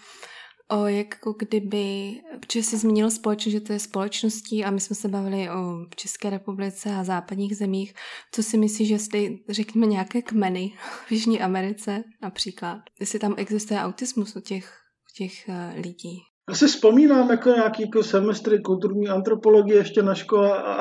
o 0.74 0.86
jako 0.86 1.32
kdyby, 1.32 2.12
protože 2.40 2.62
jsi 2.62 2.76
zmínil 2.76 3.10
společnost, 3.10 3.52
že 3.52 3.60
to 3.60 3.72
je 3.72 3.78
společností 3.78 4.64
a 4.64 4.70
my 4.70 4.80
jsme 4.80 4.96
se 4.96 5.08
bavili 5.08 5.50
o 5.50 5.86
České 5.96 6.30
republice 6.30 6.90
a 6.90 7.04
západních 7.04 7.56
zemích. 7.56 7.94
Co 8.32 8.42
si 8.42 8.58
myslíš, 8.58 8.88
že 8.88 8.98
jsi, 8.98 9.38
řekněme, 9.48 9.86
nějaké 9.86 10.22
kmeny 10.22 10.72
v 11.06 11.12
Jižní 11.12 11.40
Americe 11.40 12.04
například? 12.22 12.78
Jestli 13.00 13.18
tam 13.18 13.34
existuje 13.36 13.80
autismus 13.80 14.36
u 14.36 14.40
těch, 14.40 14.64
u 14.64 15.14
těch 15.16 15.32
uh, 15.48 15.82
lidí? 15.82 16.18
Já 16.48 16.54
si 16.54 16.66
vzpomínám 16.66 17.30
jako 17.30 17.50
nějaký 17.50 17.82
jako 17.82 18.02
semestry 18.02 18.60
kulturní 18.60 19.08
antropologie 19.08 19.78
ještě 19.78 20.02
na 20.02 20.14
škole, 20.14 20.62
a, 20.62 20.78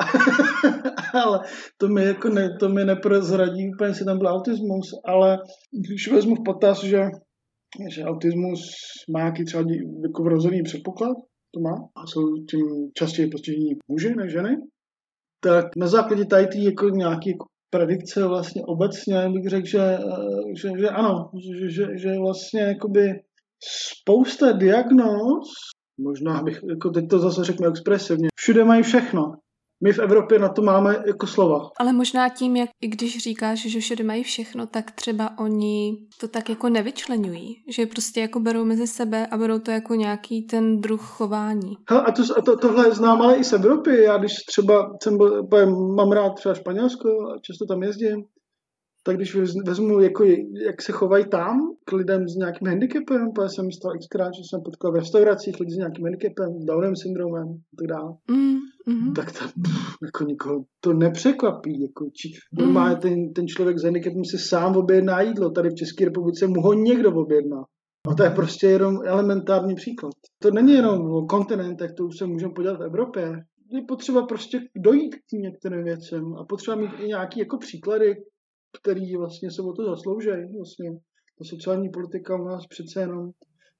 ale 1.24 1.40
to 1.76 1.88
mi, 1.88 2.04
jako 2.04 2.28
ne, 2.28 2.56
to 2.60 2.68
mi 2.68 2.84
neprozradí 2.84 3.70
úplně, 3.74 3.90
jestli 3.90 4.04
tam 4.04 4.18
byl 4.18 4.28
autismus, 4.28 4.90
ale 5.04 5.38
když 5.86 6.08
vezmu 6.08 6.34
v 6.34 6.44
potaz, 6.44 6.84
že 6.84 7.00
že 7.90 8.04
autismus 8.04 8.60
má 9.12 9.20
nějaký 9.20 9.44
třeba 9.44 9.64
jako 10.02 10.22
vrozený 10.22 10.62
předpoklad, 10.62 11.16
to 11.54 11.60
má, 11.60 11.74
a 11.96 12.06
jsou 12.06 12.22
tím 12.50 12.66
častěji 12.98 13.28
postižení 13.30 13.70
muži 13.88 14.14
než 14.14 14.32
ženy, 14.32 14.56
tak 15.40 15.64
na 15.76 15.86
základě 15.86 16.24
tady 16.24 16.46
tý 16.46 16.64
jako 16.64 16.88
nějaký 16.88 17.30
jako 17.30 17.44
predikce 17.70 18.26
vlastně 18.26 18.62
obecně 18.64 19.28
bych 19.28 19.48
řekl, 19.48 19.66
že, 19.66 19.98
že, 20.60 20.68
že 20.78 20.88
ano, 20.88 21.30
že, 21.60 21.70
že, 21.70 21.84
že 21.98 22.18
vlastně 22.18 22.60
jakoby 22.60 23.02
spousta 24.00 24.52
diagnóz, 24.52 25.46
možná 26.00 26.42
bych, 26.42 26.60
jako 26.68 26.90
teď 26.90 27.04
to 27.10 27.18
zase 27.18 27.44
řeknu 27.44 27.68
expresivně, 27.68 28.28
všude 28.36 28.64
mají 28.64 28.82
všechno. 28.82 29.22
My 29.82 29.92
v 29.92 29.98
Evropě 29.98 30.38
na 30.38 30.48
to 30.48 30.62
máme 30.62 31.02
jako 31.06 31.26
slova. 31.26 31.70
Ale 31.78 31.92
možná 31.92 32.28
tím, 32.28 32.56
jak 32.56 32.70
i 32.80 32.88
když 32.88 33.18
říkáš, 33.18 33.66
že 33.66 33.80
všude 33.80 34.04
mají 34.04 34.22
všechno, 34.22 34.66
tak 34.66 34.90
třeba 34.90 35.38
oni 35.38 35.96
to 36.20 36.28
tak 36.28 36.48
jako 36.48 36.68
nevyčlenují. 36.68 37.56
Že 37.68 37.86
prostě 37.86 38.20
jako 38.20 38.40
berou 38.40 38.64
mezi 38.64 38.86
sebe 38.86 39.26
a 39.26 39.36
berou 39.36 39.58
to 39.58 39.70
jako 39.70 39.94
nějaký 39.94 40.46
ten 40.46 40.80
druh 40.80 41.02
chování. 41.02 41.76
Hele, 41.90 42.02
a, 42.02 42.12
to, 42.12 42.22
a 42.38 42.42
to, 42.42 42.56
tohle 42.56 42.92
znám 42.92 43.22
ale 43.22 43.36
i 43.36 43.44
z 43.44 43.52
Evropy. 43.52 44.02
Já 44.02 44.18
když 44.18 44.32
třeba 44.48 44.90
jsem 45.02 45.16
byl, 45.16 45.46
mám 45.94 46.12
rád 46.12 46.30
třeba 46.30 46.54
Španělsko 46.54 47.08
a 47.08 47.38
často 47.42 47.66
tam 47.66 47.82
jezdím, 47.82 48.24
tak 49.06 49.16
když 49.16 49.36
vezmu, 49.66 50.00
jako, 50.00 50.24
jak 50.66 50.82
se 50.82 50.92
chovají 50.92 51.24
tam 51.28 51.56
k 51.84 51.92
lidem 51.92 52.28
s 52.28 52.34
nějakým 52.34 52.68
handicapem, 52.68 53.32
protože 53.34 53.48
jsem 53.48 53.72
stal 53.72 53.92
xkrát, 53.98 54.34
že 54.34 54.42
jsem 54.44 54.60
potkal 54.64 54.92
v 54.92 54.94
restauracích 54.94 55.60
lidi 55.60 55.72
s 55.72 55.76
nějakým 55.76 56.04
handicapem, 56.04 56.50
s 56.60 56.64
Downem 56.64 56.96
syndromem 56.96 57.48
a 57.48 57.74
tak 57.78 57.86
dále, 57.86 58.10
mm, 58.30 58.58
mm 58.88 59.14
tak 59.14 59.32
tam 59.38 59.48
jako 60.04 60.24
nikoho 60.24 60.64
to 60.80 60.92
nepřekvapí. 60.92 61.82
Jako, 61.82 62.04
či, 62.16 62.28
mm. 62.64 63.00
ten, 63.02 63.32
ten 63.32 63.46
člověk 63.46 63.78
s 63.78 63.84
handicapem 63.84 64.24
si 64.24 64.38
sám 64.38 64.76
objedná 64.76 65.20
jídlo, 65.20 65.50
tady 65.50 65.68
v 65.70 65.74
České 65.74 66.04
republice 66.04 66.46
mu 66.46 66.60
ho 66.60 66.72
někdo 66.72 67.10
objedná. 67.14 67.64
A 68.08 68.14
to 68.14 68.22
je 68.22 68.30
prostě 68.30 68.66
jenom 68.66 68.98
elementární 69.04 69.74
příklad. 69.74 70.12
To 70.42 70.50
není 70.50 70.72
jenom 70.72 71.10
o 71.10 71.26
kontinentech, 71.26 71.92
to 71.96 72.04
už 72.04 72.18
se 72.18 72.26
můžeme 72.26 72.52
podívat 72.56 72.78
v 72.78 72.82
Evropě. 72.82 73.22
Je 73.72 73.82
potřeba 73.88 74.26
prostě 74.26 74.60
dojít 74.76 75.14
k 75.14 75.32
některým 75.32 75.84
věcem 75.84 76.34
a 76.40 76.44
potřeba 76.44 76.76
mít 76.76 76.90
i 76.98 77.06
nějaké 77.06 77.40
jako 77.40 77.58
příklady, 77.58 78.14
který 78.82 79.16
vlastně 79.16 79.50
se 79.50 79.62
o 79.62 79.72
to 79.72 79.84
zaslouží. 79.84 80.28
Vlastně 80.28 80.90
ta 81.38 81.44
sociální 81.44 81.88
politika 81.88 82.36
u 82.36 82.44
nás 82.44 82.66
přece 82.66 83.00
jenom 83.00 83.30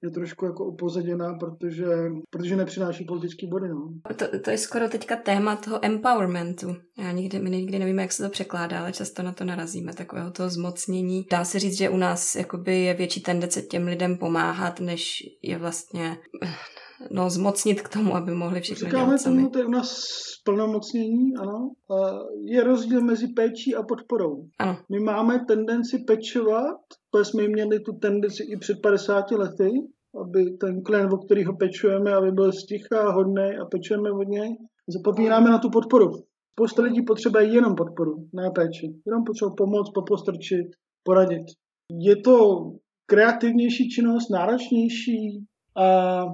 je 0.05 0.11
trošku 0.11 0.45
jako 0.45 0.65
upozaděná, 0.65 1.35
protože, 1.41 1.87
protože 2.31 2.57
nepřináší 2.57 3.05
politický 3.05 3.47
body. 3.47 3.69
No. 3.69 4.15
To, 4.17 4.39
to 4.39 4.51
je 4.51 4.59
skoro 4.59 4.89
teďka 4.89 5.17
téma 5.17 5.57
toho 5.57 5.85
empowermentu. 5.85 6.77
Já 6.99 7.13
nikdy, 7.13 7.39
my 7.39 7.51
nikdy 7.51 7.79
nevíme, 7.79 8.03
jak 8.03 8.13
se 8.13 8.23
to 8.23 8.31
překládá, 8.31 8.81
ale 8.81 8.93
často 8.93 9.23
na 9.23 9.33
to 9.33 9.45
narazíme, 9.45 9.95
takového 9.95 10.31
toho 10.31 10.51
zmocnění. 10.51 11.27
Dá 11.31 11.45
se 11.45 11.59
říct, 11.59 11.79
že 11.79 11.89
u 11.89 11.97
nás 11.97 12.37
jakoby 12.37 12.81
je 12.81 12.95
větší 12.95 13.23
tendence 13.23 13.63
těm 13.63 13.87
lidem 13.87 14.19
pomáhat, 14.19 14.81
než 14.81 15.19
je 15.43 15.59
vlastně 15.59 16.17
no, 17.11 17.31
zmocnit 17.31 17.81
k 17.83 17.89
tomu, 17.89 18.17
aby 18.17 18.35
mohli 18.35 18.61
všechno 18.61 18.87
Říkáme 18.87 19.05
dělat 19.05 19.19
sami. 19.19 19.37
tomu, 19.37 19.51
to 19.51 19.59
je 19.59 19.67
u 19.67 19.71
nás 19.71 20.05
plnomocnění, 20.45 21.37
ano. 21.41 21.71
Je 22.45 22.65
rozdíl 22.65 23.01
mezi 23.01 23.29
péčí 23.29 23.75
a 23.75 23.83
podporou. 23.83 24.45
Ano. 24.59 24.79
My 24.91 25.01
máme 25.01 25.45
tendenci 25.49 25.99
pečovat, 25.99 26.77
protože 27.11 27.25
jsme 27.25 27.49
měli 27.49 27.81
tu 27.81 27.93
tendenci 27.93 28.43
i 28.43 28.57
před 28.59 28.77
50 28.83 29.31
lety, 29.31 29.71
aby 30.23 30.51
ten 30.51 30.83
klient, 30.83 31.13
o 31.13 31.19
kterého 31.19 31.57
pečujeme, 31.57 32.15
aby 32.15 32.33
byl 32.33 32.53
sticha, 32.53 33.11
hodný 33.13 33.43
a 33.63 33.65
pečujeme 33.65 34.11
od 34.13 34.29
něj. 34.29 34.57
Zapomínáme 34.89 35.51
na 35.51 35.59
tu 35.59 35.71
podporu. 35.71 36.11
Spousta 36.53 36.83
lidí 36.83 37.03
potřebuje 37.03 37.45
jenom 37.45 37.75
podporu, 37.75 38.29
ne 38.33 38.51
péči. 38.55 38.87
Jenom 39.07 39.25
potřebuje 39.25 39.55
pomoct, 39.57 39.91
popostrčit, 39.95 40.67
poradit. 41.03 41.47
Je 42.01 42.17
to 42.17 42.61
kreativnější 43.07 43.89
činnost, 43.89 44.31
náročnější 44.31 45.45
a 45.77 46.25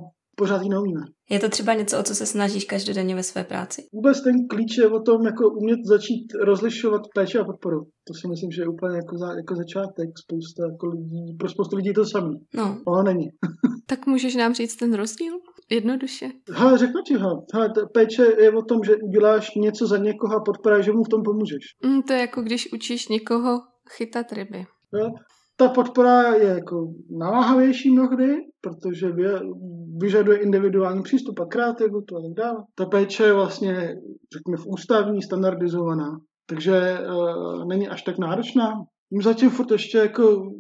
pořád 0.43 0.63
ji 0.63 0.69
neumíme. 0.69 1.05
Je 1.31 1.39
to 1.41 1.49
třeba 1.49 1.73
něco, 1.75 1.95
o 2.01 2.03
co 2.03 2.15
se 2.15 2.27
snažíš 2.27 2.65
každodenně 2.65 3.15
ve 3.15 3.23
své 3.23 3.45
práci? 3.45 3.79
Vůbec 3.93 4.17
ten 4.27 4.37
klíč 4.51 4.73
je 4.79 4.89
o 4.89 5.01
tom, 5.09 5.19
jako 5.31 5.45
umět 5.61 5.81
začít 5.95 6.25
rozlišovat 6.51 7.03
péči 7.15 7.39
a 7.39 7.45
podporu. 7.45 7.81
To 8.07 8.13
si 8.19 8.25
myslím, 8.33 8.51
že 8.51 8.63
je 8.63 8.69
úplně 8.75 8.97
jako, 8.97 9.15
za, 9.23 9.29
jako 9.41 9.53
začátek. 9.63 10.09
Spousta 10.25 10.61
jako 10.73 10.87
lidí, 10.87 11.37
pro 11.39 11.49
spoustu 11.49 11.77
lidí 11.77 11.89
je 11.89 12.01
to 12.01 12.07
samé. 12.07 12.35
No. 12.55 12.67
Ale 12.87 13.05
není. 13.05 13.27
tak 13.91 14.07
můžeš 14.07 14.35
nám 14.35 14.55
říct 14.55 14.77
ten 14.77 14.95
rozdíl? 14.95 15.33
Jednoduše. 15.71 16.29
Ha, 16.53 16.77
řeknu 16.77 17.01
ti 17.07 17.15
ho. 17.15 17.31
Ha, 17.55 17.69
péče 17.95 18.25
je 18.39 18.51
o 18.53 18.63
tom, 18.63 18.79
že 18.85 18.97
uděláš 18.97 19.51
něco 19.57 19.87
za 19.87 19.97
někoho 19.97 20.35
a 20.37 20.45
podpora, 20.47 20.81
že 20.81 20.93
mu 20.93 21.03
v 21.05 21.09
tom 21.09 21.23
pomůžeš. 21.23 21.65
Mm, 21.85 22.03
to 22.03 22.13
je 22.13 22.21
jako 22.21 22.43
když 22.43 22.73
učíš 22.73 23.09
někoho 23.09 23.61
chytat 23.97 24.33
ryby. 24.33 24.65
Jo? 24.99 25.07
Ta 25.61 25.69
podpora 25.69 26.35
je 26.35 26.49
jako 26.49 26.93
naláhavější 27.11 27.91
mnohdy, 27.91 28.37
protože 28.61 29.13
vyžaduje 29.99 30.39
individuální 30.39 31.03
přístup 31.03 31.41
a 31.41 31.47
kreativitu 31.47 32.17
a 32.17 32.21
tak 32.21 32.35
dále. 32.37 32.65
Ta 32.75 32.87
péče 32.87 33.25
je 33.25 33.33
vlastně, 33.33 33.73
řekněme, 34.35 34.57
v 34.57 34.67
ústavní, 34.67 35.23
standardizovaná, 35.23 36.21
takže 36.49 36.99
uh, 36.99 37.65
není 37.69 37.89
až 37.89 38.03
tak 38.03 38.19
náročná. 38.19 38.73
Zatím 39.23 39.51
furt 39.51 39.71
ještě 39.71 39.99
jako 39.99 40.53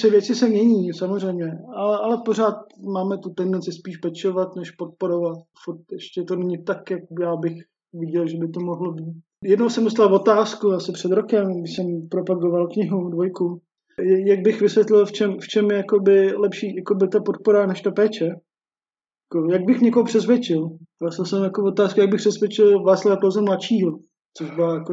se 0.00 0.10
věci 0.10 0.34
se 0.34 0.48
mění, 0.48 0.92
samozřejmě, 0.92 1.58
ale, 1.76 1.98
ale 1.98 2.22
pořád 2.24 2.54
máme 2.94 3.18
tu 3.18 3.30
tendenci 3.30 3.72
spíš 3.72 3.96
pečovat, 3.96 4.56
než 4.56 4.70
podporovat. 4.70 5.38
Furt 5.64 5.80
ještě 5.92 6.22
to 6.22 6.36
není 6.36 6.64
tak, 6.64 6.90
jak 6.90 7.02
já 7.20 7.36
bych 7.36 7.56
viděl, 7.92 8.26
že 8.26 8.36
by 8.36 8.48
to 8.48 8.60
mohlo 8.60 8.92
být. 8.92 9.14
Jednou 9.44 9.68
jsem 9.68 9.84
dostal 9.84 10.14
otázku 10.14 10.72
asi 10.72 10.92
před 10.92 11.12
rokem, 11.12 11.60
když 11.60 11.76
jsem 11.76 12.08
propagoval 12.10 12.68
knihu 12.68 13.10
dvojku, 13.10 13.60
jak 14.26 14.40
bych 14.40 14.60
vysvětlil, 14.60 15.06
v 15.06 15.12
čem, 15.12 15.38
v 15.40 15.48
čem 15.48 15.70
je 15.70 15.76
jakoby 15.76 16.32
lepší 16.36 16.76
jakoby 16.76 17.08
ta 17.08 17.20
podpora 17.20 17.66
než 17.66 17.80
ta 17.80 17.90
péče. 17.90 18.24
Jako, 18.24 19.52
jak 19.52 19.64
bych 19.64 19.80
někoho 19.80 20.04
přesvědčil? 20.04 20.68
Vlastně 21.02 21.26
jsem 21.26 21.42
jako 21.42 21.64
otázku, 21.64 22.00
jak 22.00 22.10
bych 22.10 22.20
přesvědčil 22.20 22.82
Václava 22.82 23.16
Klauze 23.16 23.42
mladšího, 23.42 23.98
což 24.36 24.50
byla 24.50 24.74
jako 24.74 24.92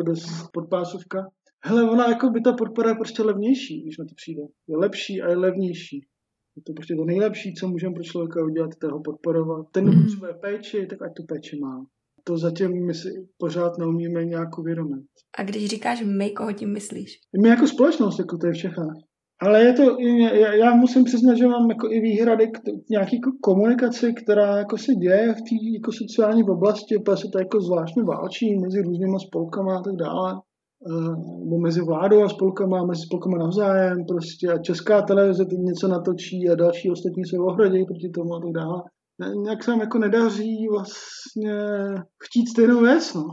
podpásovka. 0.54 1.28
Hele, 1.64 1.92
ona 1.92 2.10
jako 2.10 2.30
by 2.30 2.42
ta 2.42 2.54
podpora 2.54 2.90
je 2.90 2.96
prostě 2.96 3.24
levnější, 3.24 3.82
když 3.82 3.98
na 3.98 4.06
to 4.06 4.16
přijde. 4.16 4.42
Je 4.68 4.78
lepší 4.78 5.22
a 5.22 5.30
je 5.30 5.38
levnější. 5.38 6.06
Je 6.56 6.64
to 6.66 6.74
prostě 6.74 6.96
to 6.96 7.06
nejlepší, 7.06 7.54
co 7.54 7.68
můžeme 7.68 7.94
pro 7.94 8.04
člověka 8.04 8.46
udělat, 8.46 8.72
toho 8.82 9.02
podporovat. 9.02 9.66
Ten, 9.72 9.84
kdo 9.84 9.94
mm. 9.94 10.04
potřebuje 10.04 10.34
péči, 10.34 10.88
tak 10.90 11.02
ať 11.02 11.12
tu 11.18 11.24
péči 11.24 11.60
má. 11.60 11.86
To 12.28 12.38
zatím 12.38 12.86
my 12.86 12.94
si 12.94 13.10
pořád 13.38 13.78
neumíme 13.78 14.26
nějak 14.26 14.60
uvědomit. 14.60 15.04
A 15.38 15.44
když 15.44 15.66
říkáš 15.66 16.04
my, 16.18 16.30
koho 16.30 16.54
tím 16.54 16.74
myslíš? 16.74 17.20
My 17.42 17.50
jako 17.50 17.68
společnost, 17.68 18.20
jako 18.20 18.38
to 18.38 18.48
je 18.48 18.54
v 18.54 18.58
Čechách. 18.58 18.96
Ale 19.42 19.64
je 19.64 19.74
to, 19.74 19.98
já, 20.34 20.54
já 20.54 20.76
musím 20.76 21.04
přiznat, 21.04 21.36
že 21.36 21.48
mám 21.48 21.70
jako 21.70 21.88
i 21.92 22.00
výhrady 22.00 22.48
k 22.48 22.60
nějaké 22.90 23.16
jako 23.16 23.32
komunikaci, 23.42 24.14
která 24.14 24.58
jako 24.58 24.78
se 24.78 24.96
děje 24.96 25.34
v 25.34 25.42
té 25.48 25.56
jako 25.76 25.92
sociální 25.92 26.44
oblasti, 26.44 27.00
protože 27.00 27.18
se 27.18 27.28
to 27.32 27.40
jako 27.40 27.62
zvláštně 27.62 28.04
válčí 28.04 28.60
mezi 28.60 28.82
různýma 28.82 29.20
spolkama 29.20 29.78
a 29.78 29.82
tak 29.82 29.96
dále. 29.96 30.42
Eh, 30.92 31.10
nebo 31.44 31.58
mezi 31.60 31.82
vládou 31.82 32.24
a 32.24 32.30
spolkama, 32.30 32.86
mezi 32.86 33.02
spolkama 33.02 33.38
navzájem, 33.38 34.06
prostě 34.06 34.48
a 34.48 34.58
česká 34.58 35.02
televize 35.02 35.46
teď 35.46 35.60
něco 35.60 35.88
natočí 35.88 36.50
a 36.50 36.56
další 36.56 36.92
ostatní 36.92 37.26
se 37.26 37.38
ohradí 37.38 37.86
proti 37.86 38.10
tomu 38.10 38.36
a 38.36 38.40
tak 38.40 38.52
dále. 38.52 38.82
Nějak 39.44 39.64
se 39.64 39.72
nám 39.72 39.80
jako 39.80 39.98
nedaří 39.98 40.68
vlastně 40.72 41.54
chtít 42.24 42.48
stejnou 42.48 42.82
věc, 42.82 43.14
no. 43.14 43.24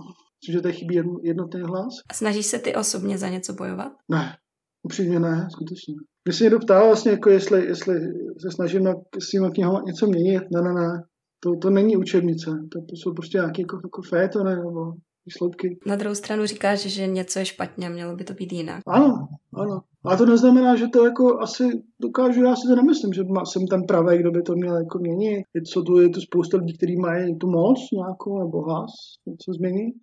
Což 0.47 0.55
je 0.55 0.61
tady 0.61 0.74
chybí 0.74 1.01
jednotný 1.22 1.61
hlas. 1.61 1.95
A 2.11 2.14
snažíš 2.14 2.47
se 2.47 2.59
ty 2.59 2.74
osobně 2.74 3.18
za 3.18 3.28
něco 3.28 3.53
bojovat? 3.53 3.93
Ne, 4.09 4.37
upřímně 4.82 5.20
ne, 5.20 5.49
skutečně. 5.51 5.95
Když 6.24 6.37
se 6.37 6.45
někdo 6.45 6.59
ptá 6.59 6.85
vlastně, 6.85 7.11
jako 7.11 7.30
jestli, 7.30 7.66
jestli 7.66 7.95
se 8.41 8.51
snažíme 8.51 8.95
s 9.18 9.30
tím 9.30 9.51
knihou 9.51 9.87
něco 9.87 10.07
měnit, 10.07 10.43
ne, 10.53 10.62
ne, 10.62 10.72
ne. 10.72 11.03
To, 11.41 11.57
to 11.62 11.70
není 11.70 11.97
učebnice, 11.97 12.51
to, 12.72 12.80
to 12.80 12.97
jsou 12.97 13.12
prostě 13.14 13.39
nějaké 13.39 13.62
jako, 13.62 13.76
jako 13.85 14.03
fétony 14.03 14.57
nebo 14.57 14.93
výsledky. 15.26 15.78
Na 15.87 15.97
druhou 15.97 16.14
stranu 16.14 16.47
říkáš, 16.47 16.80
že 16.80 17.07
něco 17.07 17.39
je 17.39 17.45
špatně 17.45 17.87
a 17.87 17.91
mělo 17.91 18.16
by 18.16 18.24
to 18.24 18.35
být 18.35 18.53
jinak. 18.53 18.82
Ano, 18.87 19.28
ano. 19.55 19.80
A 20.07 20.16
to 20.16 20.26
neznamená, 20.26 20.76
že 20.76 20.88
to 20.88 21.05
jako 21.05 21.40
asi 21.40 21.82
dokážu, 22.00 22.44
já 22.44 22.57
si 22.57 22.68
to 22.68 22.76
nemyslím, 22.76 23.12
že 23.12 23.22
jsem 23.44 23.66
ten 23.66 23.82
pravý, 23.82 24.18
kdo 24.18 24.30
by 24.30 24.42
to 24.42 24.55
měl 24.55 24.76
jako 24.76 24.98
měnit. 24.98 25.44
Je, 25.55 25.62
co 25.62 25.82
tu, 25.82 26.00
je 26.00 26.09
tu 26.09 26.20
spousta 26.20 26.57
lidí, 26.57 26.76
kteří 26.76 26.96
mají 26.96 27.38
tu 27.38 27.50
moc 27.50 27.78
nějakou 27.92 28.38
nebo 28.38 28.62
hlas, 28.62 28.90
něco 29.26 29.52
změnit. 29.52 29.94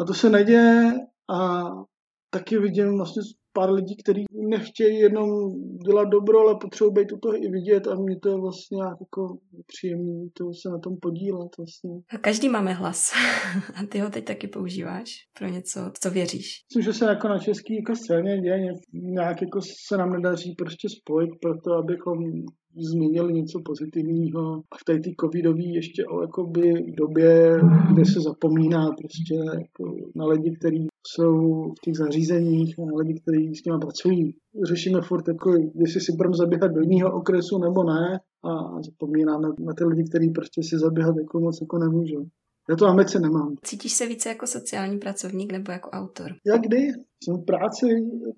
A 0.00 0.04
to 0.04 0.14
se 0.14 0.30
neděje 0.30 0.92
a 1.30 1.70
taky 2.30 2.58
vidím 2.58 2.96
vlastně 2.96 3.22
pár 3.52 3.70
lidí, 3.70 3.96
kteří 3.96 4.24
nechtějí 4.32 4.98
jenom 4.98 5.28
dělat 5.86 6.04
dobro, 6.04 6.38
ale 6.40 6.56
potřebují 6.60 6.94
být 6.94 7.12
u 7.12 7.18
toho 7.18 7.36
i 7.36 7.48
vidět 7.48 7.86
a 7.86 7.94
mě 7.94 8.16
to 8.22 8.28
je 8.28 8.36
vlastně 8.36 8.78
jako 9.00 9.38
příjemné 9.66 10.28
to 10.36 10.44
se 10.62 10.68
na 10.68 10.78
tom 10.78 10.96
podílet 11.02 11.56
vlastně. 11.58 11.90
A 12.14 12.18
každý 12.18 12.48
máme 12.48 12.72
hlas 12.72 13.12
a 13.74 13.86
ty 13.86 13.98
ho 13.98 14.10
teď 14.10 14.24
taky 14.24 14.48
používáš 14.48 15.10
pro 15.38 15.48
něco, 15.48 15.80
co 16.00 16.10
věříš. 16.10 16.46
Myslím, 16.68 16.92
že 16.92 16.98
se 16.98 17.04
jako 17.04 17.28
na 17.28 17.38
český 17.38 17.76
jako 17.76 17.96
scéně 17.96 18.40
děje 18.40 18.74
nějak 18.92 19.42
jako 19.42 19.60
se 19.88 19.96
nám 19.96 20.12
nedaří 20.12 20.54
prostě 20.58 20.88
spojit 20.88 21.30
pro 21.42 21.54
to, 21.60 21.72
abychom 21.72 22.18
změnili 22.76 23.32
něco 23.32 23.60
pozitivního. 23.64 24.62
A 24.72 24.76
v 24.80 24.84
té 24.84 25.10
covidové 25.20 25.62
ještě 25.62 26.04
o 26.06 26.20
jakoby 26.22 26.92
době, 26.98 27.60
kde 27.92 28.04
se 28.04 28.20
zapomíná 28.20 28.90
prostě 28.98 29.34
jako 29.34 29.96
na 30.16 30.26
lidi, 30.26 30.56
kteří 30.58 30.86
jsou 31.06 31.62
v 31.62 31.80
těch 31.84 31.96
zařízeních 31.96 32.78
a 32.78 32.84
na 32.84 32.92
lidi, 32.96 33.20
kteří 33.20 33.54
s 33.54 33.64
nimi 33.64 33.78
pracují. 33.78 34.34
Řešíme 34.64 35.00
furt, 35.00 35.28
jako, 35.28 35.50
jestli 35.74 36.00
si 36.00 36.12
budeme 36.12 36.36
zaběhat 36.36 36.72
do 36.72 36.80
jiného 36.80 37.16
okresu 37.16 37.58
nebo 37.58 37.84
ne 37.84 38.20
a 38.44 38.82
zapomínáme 38.82 39.48
na 39.60 39.72
ty 39.74 39.84
lidi, 39.84 40.04
kteří 40.10 40.30
prostě 40.30 40.62
si 40.62 40.78
zaběhat 40.78 41.16
jako 41.16 41.40
moc 41.40 41.60
jako 41.60 41.78
nemůžou. 41.78 42.24
Já 42.70 42.76
to 42.76 42.86
ambice 42.86 43.20
nemám. 43.20 43.54
Cítíš 43.62 43.92
se 43.92 44.06
více 44.06 44.28
jako 44.28 44.46
sociální 44.46 44.98
pracovník 44.98 45.52
nebo 45.52 45.72
jako 45.72 45.90
autor? 45.90 46.28
Jak 46.46 46.60
kdy? 46.60 46.82
Jsem 47.24 47.36
v 47.36 47.44
práci, 47.44 47.86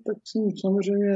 tak 0.07 0.17
jsem 0.27 0.43
samozřejmě 0.63 1.15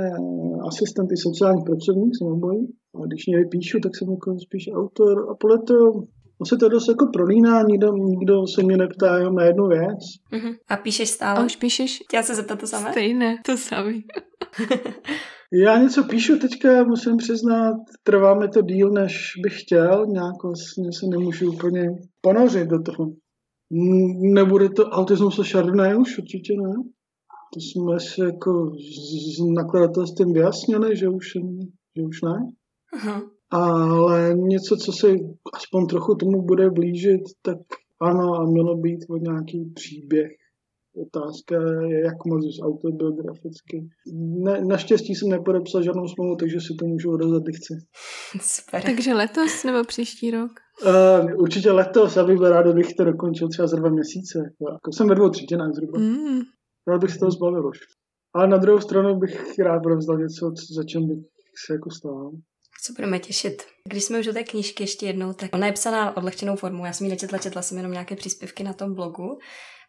asistent 0.68 1.11
i 1.11 1.18
sociální 1.18 1.63
pracovník, 1.63 2.11
jsem 2.13 2.28
obojí. 2.28 2.68
A 3.04 3.06
když 3.06 3.26
někde 3.26 3.50
píšu, 3.50 3.80
tak 3.80 3.91
jsem 3.95 4.10
jako 4.10 4.39
spíš 4.39 4.70
autor. 4.74 5.28
A 5.32 5.36
podle 5.36 5.58
toho 5.68 6.04
No 6.39 6.45
se 6.45 6.58
to 6.58 6.70
dost 6.70 6.88
jako 6.88 7.06
prolíná, 7.14 7.62
nikdo, 7.62 7.93
nikdo 7.93 8.48
se 8.48 8.64
mě 8.64 8.78
neptá 8.78 9.18
jenom 9.18 9.36
na 9.36 9.43
jednu 9.43 9.68
věc. 9.68 10.00
Uh-huh. 10.34 10.56
A 10.68 10.78
píšeš 10.78 11.10
stále? 11.10 11.39
A 11.39 11.45
už 11.45 11.56
píšeš? 11.56 12.00
Chtěla 12.08 12.24
se 12.24 12.36
zeptat 12.36 12.60
to 12.60 12.68
samé? 12.68 12.91
Stejné, 12.91 13.38
to 13.45 13.58
samé. 13.58 13.93
Já 15.54 15.78
něco 15.78 16.04
píšu 16.04 16.39
teďka, 16.39 16.84
musím 16.84 17.18
přiznat, 17.18 17.76
trvá 18.04 18.34
mi 18.39 18.48
to 18.48 18.62
díl, 18.62 18.89
než 18.89 19.32
bych 19.43 19.62
chtěl, 19.62 20.06
nějak 20.08 20.43
vlastně 20.43 20.93
se 20.93 21.08
nemůžu 21.08 21.54
úplně 21.54 21.89
ponořit 22.22 22.68
do 22.68 22.82
toho. 22.82 23.12
Nebude 24.34 24.70
to 24.70 24.84
autismus 24.84 25.39
a 25.39 25.43
Chardonnay 25.43 25.95
už, 25.95 26.18
určitě 26.18 26.54
ne. 26.54 26.74
To 27.54 27.60
jsme 27.60 28.00
si 28.00 28.22
jako 28.22 28.72
s 29.36 29.54
nakladatelstvím 29.56 30.34
vyjasnili, 30.34 30.98
že 30.98 31.10
už, 31.10 31.28
že 31.98 32.04
už 32.04 32.22
ne. 32.22 32.38
Aha. 32.94 33.22
Ale 33.50 34.34
něco, 34.34 34.78
co 34.78 34.92
se 34.92 35.08
aspoň 35.54 35.88
trochu 35.88 36.16
tomu 36.16 36.42
bude 36.42 36.70
blížit, 36.70 37.22
tak 37.42 37.58
ano, 38.02 38.34
a 38.34 38.46
mělo 38.46 38.78
být 38.78 39.00
o 39.10 39.18
nějaký 39.18 39.72
příběh 39.76 40.32
Otázka 41.06 41.56
je, 41.88 42.00
jak 42.06 42.26
moc 42.26 42.44
autobiograficky. 42.64 43.90
Ne, 44.44 44.66
naštěstí 44.66 45.16
jsem 45.16 45.30
nepodepsal 45.30 45.84
žádnou 45.84 46.08
smlouvu, 46.08 46.36
takže 46.36 46.60
si 46.62 46.74
to 46.80 46.86
můžu 46.86 47.12
odezat, 47.12 47.44
kdy 47.44 47.54
chci. 47.54 47.74
Super. 48.42 48.82
Takže 48.84 49.14
letos 49.14 49.64
nebo 49.64 49.84
příští 49.84 50.32
rok? 50.32 50.52
Uh, 50.86 51.42
určitě 51.42 51.72
letos, 51.72 52.16
já 52.16 52.24
bych 52.24 52.38
byl 52.38 52.50
rád, 52.50 52.76
bych 52.76 52.94
to 52.94 53.04
dokončil 53.04 53.48
třeba 53.50 53.68
za 53.68 53.78
dva 53.78 53.90
měsíce. 53.90 54.40
Jako 54.72 54.92
jsem 54.92 55.08
ve 55.08 55.16
dvou 55.16 55.30
třetinách 55.30 55.74
zhruba. 55.74 56.00
Mm. 56.00 56.40
Rád 56.88 57.02
bych 57.02 57.12
se 57.12 57.20
toho 57.20 57.32
zbavil 57.32 57.68
už. 57.68 57.78
Ale 58.34 58.48
na 58.48 58.58
druhou 58.58 58.80
stranu 58.80 59.20
bych 59.20 59.60
rád 59.60 59.86
odevzdal 59.86 60.18
něco, 60.18 60.52
za 60.76 60.84
čem 60.84 61.08
bych 61.08 61.20
se 61.66 61.74
jako 61.74 61.90
stál. 61.92 62.32
Co 62.84 62.94
budeme 62.94 63.20
těšit. 63.20 63.64
Když 63.90 64.04
jsme 64.04 64.20
už 64.20 64.26
do 64.26 64.34
té 64.34 64.44
knížky 64.44 64.84
ještě 64.84 65.06
jednou, 65.06 65.34
tak 65.34 65.56
ona 65.56 65.68
je 65.68 65.74
psaná 65.74 66.18
odlehčenou 66.18 66.56
formou. 66.56 66.86
Já 66.86 66.94
jsem 66.94 67.06
ji 67.06 67.12
nečetla, 67.12 67.38
četla 67.38 67.62
jsem 67.62 67.78
jenom 67.78 67.92
nějaké 67.92 68.16
příspěvky 68.16 68.64
na 68.64 68.74
tom 68.74 68.94
blogu. 68.94 69.38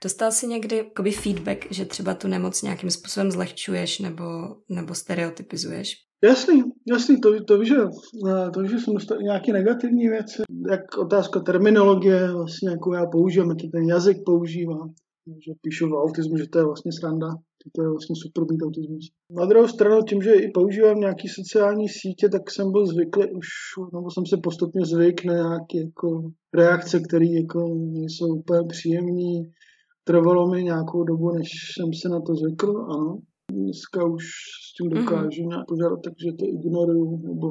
Dostal 0.02 0.32
jsi 0.32 0.46
někdy 0.46 0.76
jakoby 0.76 1.10
feedback, 1.10 1.66
že 1.70 1.84
třeba 1.84 2.14
tu 2.14 2.28
nemoc 2.28 2.62
nějakým 2.62 2.90
způsobem 2.90 3.30
zlehčuješ 3.30 3.98
nebo, 3.98 4.24
nebo 4.68 4.94
stereotypizuješ? 4.94 5.94
Jasný, 6.24 6.62
jasný, 6.86 7.20
to, 7.20 7.44
to 7.44 7.64
že, 7.64 7.76
to 8.54 8.60
víš, 8.60 8.70
že 8.70 8.92
dostal 8.92 9.18
nějaké 9.18 9.52
negativní 9.52 10.08
věci, 10.08 10.42
jak 10.70 10.98
otázka 10.98 11.40
terminologie, 11.40 12.32
vlastně, 12.32 12.70
jakou 12.70 12.94
já 12.94 13.06
používám, 13.06 13.50
jaký 13.50 13.70
ten 13.70 13.84
jazyk 13.84 14.16
používám, 14.26 14.94
že 15.46 15.52
píšu 15.62 15.86
o 15.86 16.02
autismu, 16.02 16.36
že 16.36 16.48
to 16.48 16.58
je 16.58 16.64
vlastně 16.64 16.92
sranda, 16.92 17.28
to 17.74 17.82
je 17.82 17.88
vlastně 17.88 18.16
super 18.22 18.44
mít 18.50 18.62
autismus. 18.62 19.04
Na 19.30 19.44
druhou 19.46 19.68
stranu, 19.68 20.02
tím, 20.08 20.22
že 20.22 20.34
i 20.34 20.50
používám 20.50 21.00
nějaké 21.00 21.26
sociální 21.28 21.88
sítě, 21.88 22.28
tak 22.28 22.50
jsem 22.50 22.72
byl 22.72 22.86
zvyklý 22.86 23.24
už, 23.40 23.48
nebo 23.94 24.10
jsem 24.10 24.26
se 24.26 24.36
postupně 24.42 24.82
zvyk 24.86 25.24
na 25.24 25.34
nějaké 25.34 25.78
jako 25.78 26.08
reakce, 26.54 27.00
které 27.00 27.26
jako 27.26 27.58
nejsou 27.98 28.26
úplně 28.26 28.60
příjemné 28.68 29.50
Trvalo 30.08 30.48
mi 30.48 30.64
nějakou 30.64 31.04
dobu, 31.04 31.30
než 31.30 31.48
jsem 31.74 31.90
se 32.00 32.08
na 32.08 32.20
to 32.20 32.34
zvykl, 32.34 32.86
ano. 32.94 33.18
Dneska 33.52 34.04
už 34.04 34.24
s 34.66 34.74
tím 34.74 34.86
mhm. 34.86 34.96
dokážu 34.96 35.42
mm-hmm. 35.42 35.48
nějak 35.48 35.66
požádat, 35.68 36.00
takže 36.04 36.28
to 36.38 36.44
ignoruju, 36.46 37.16
nebo 37.28 37.46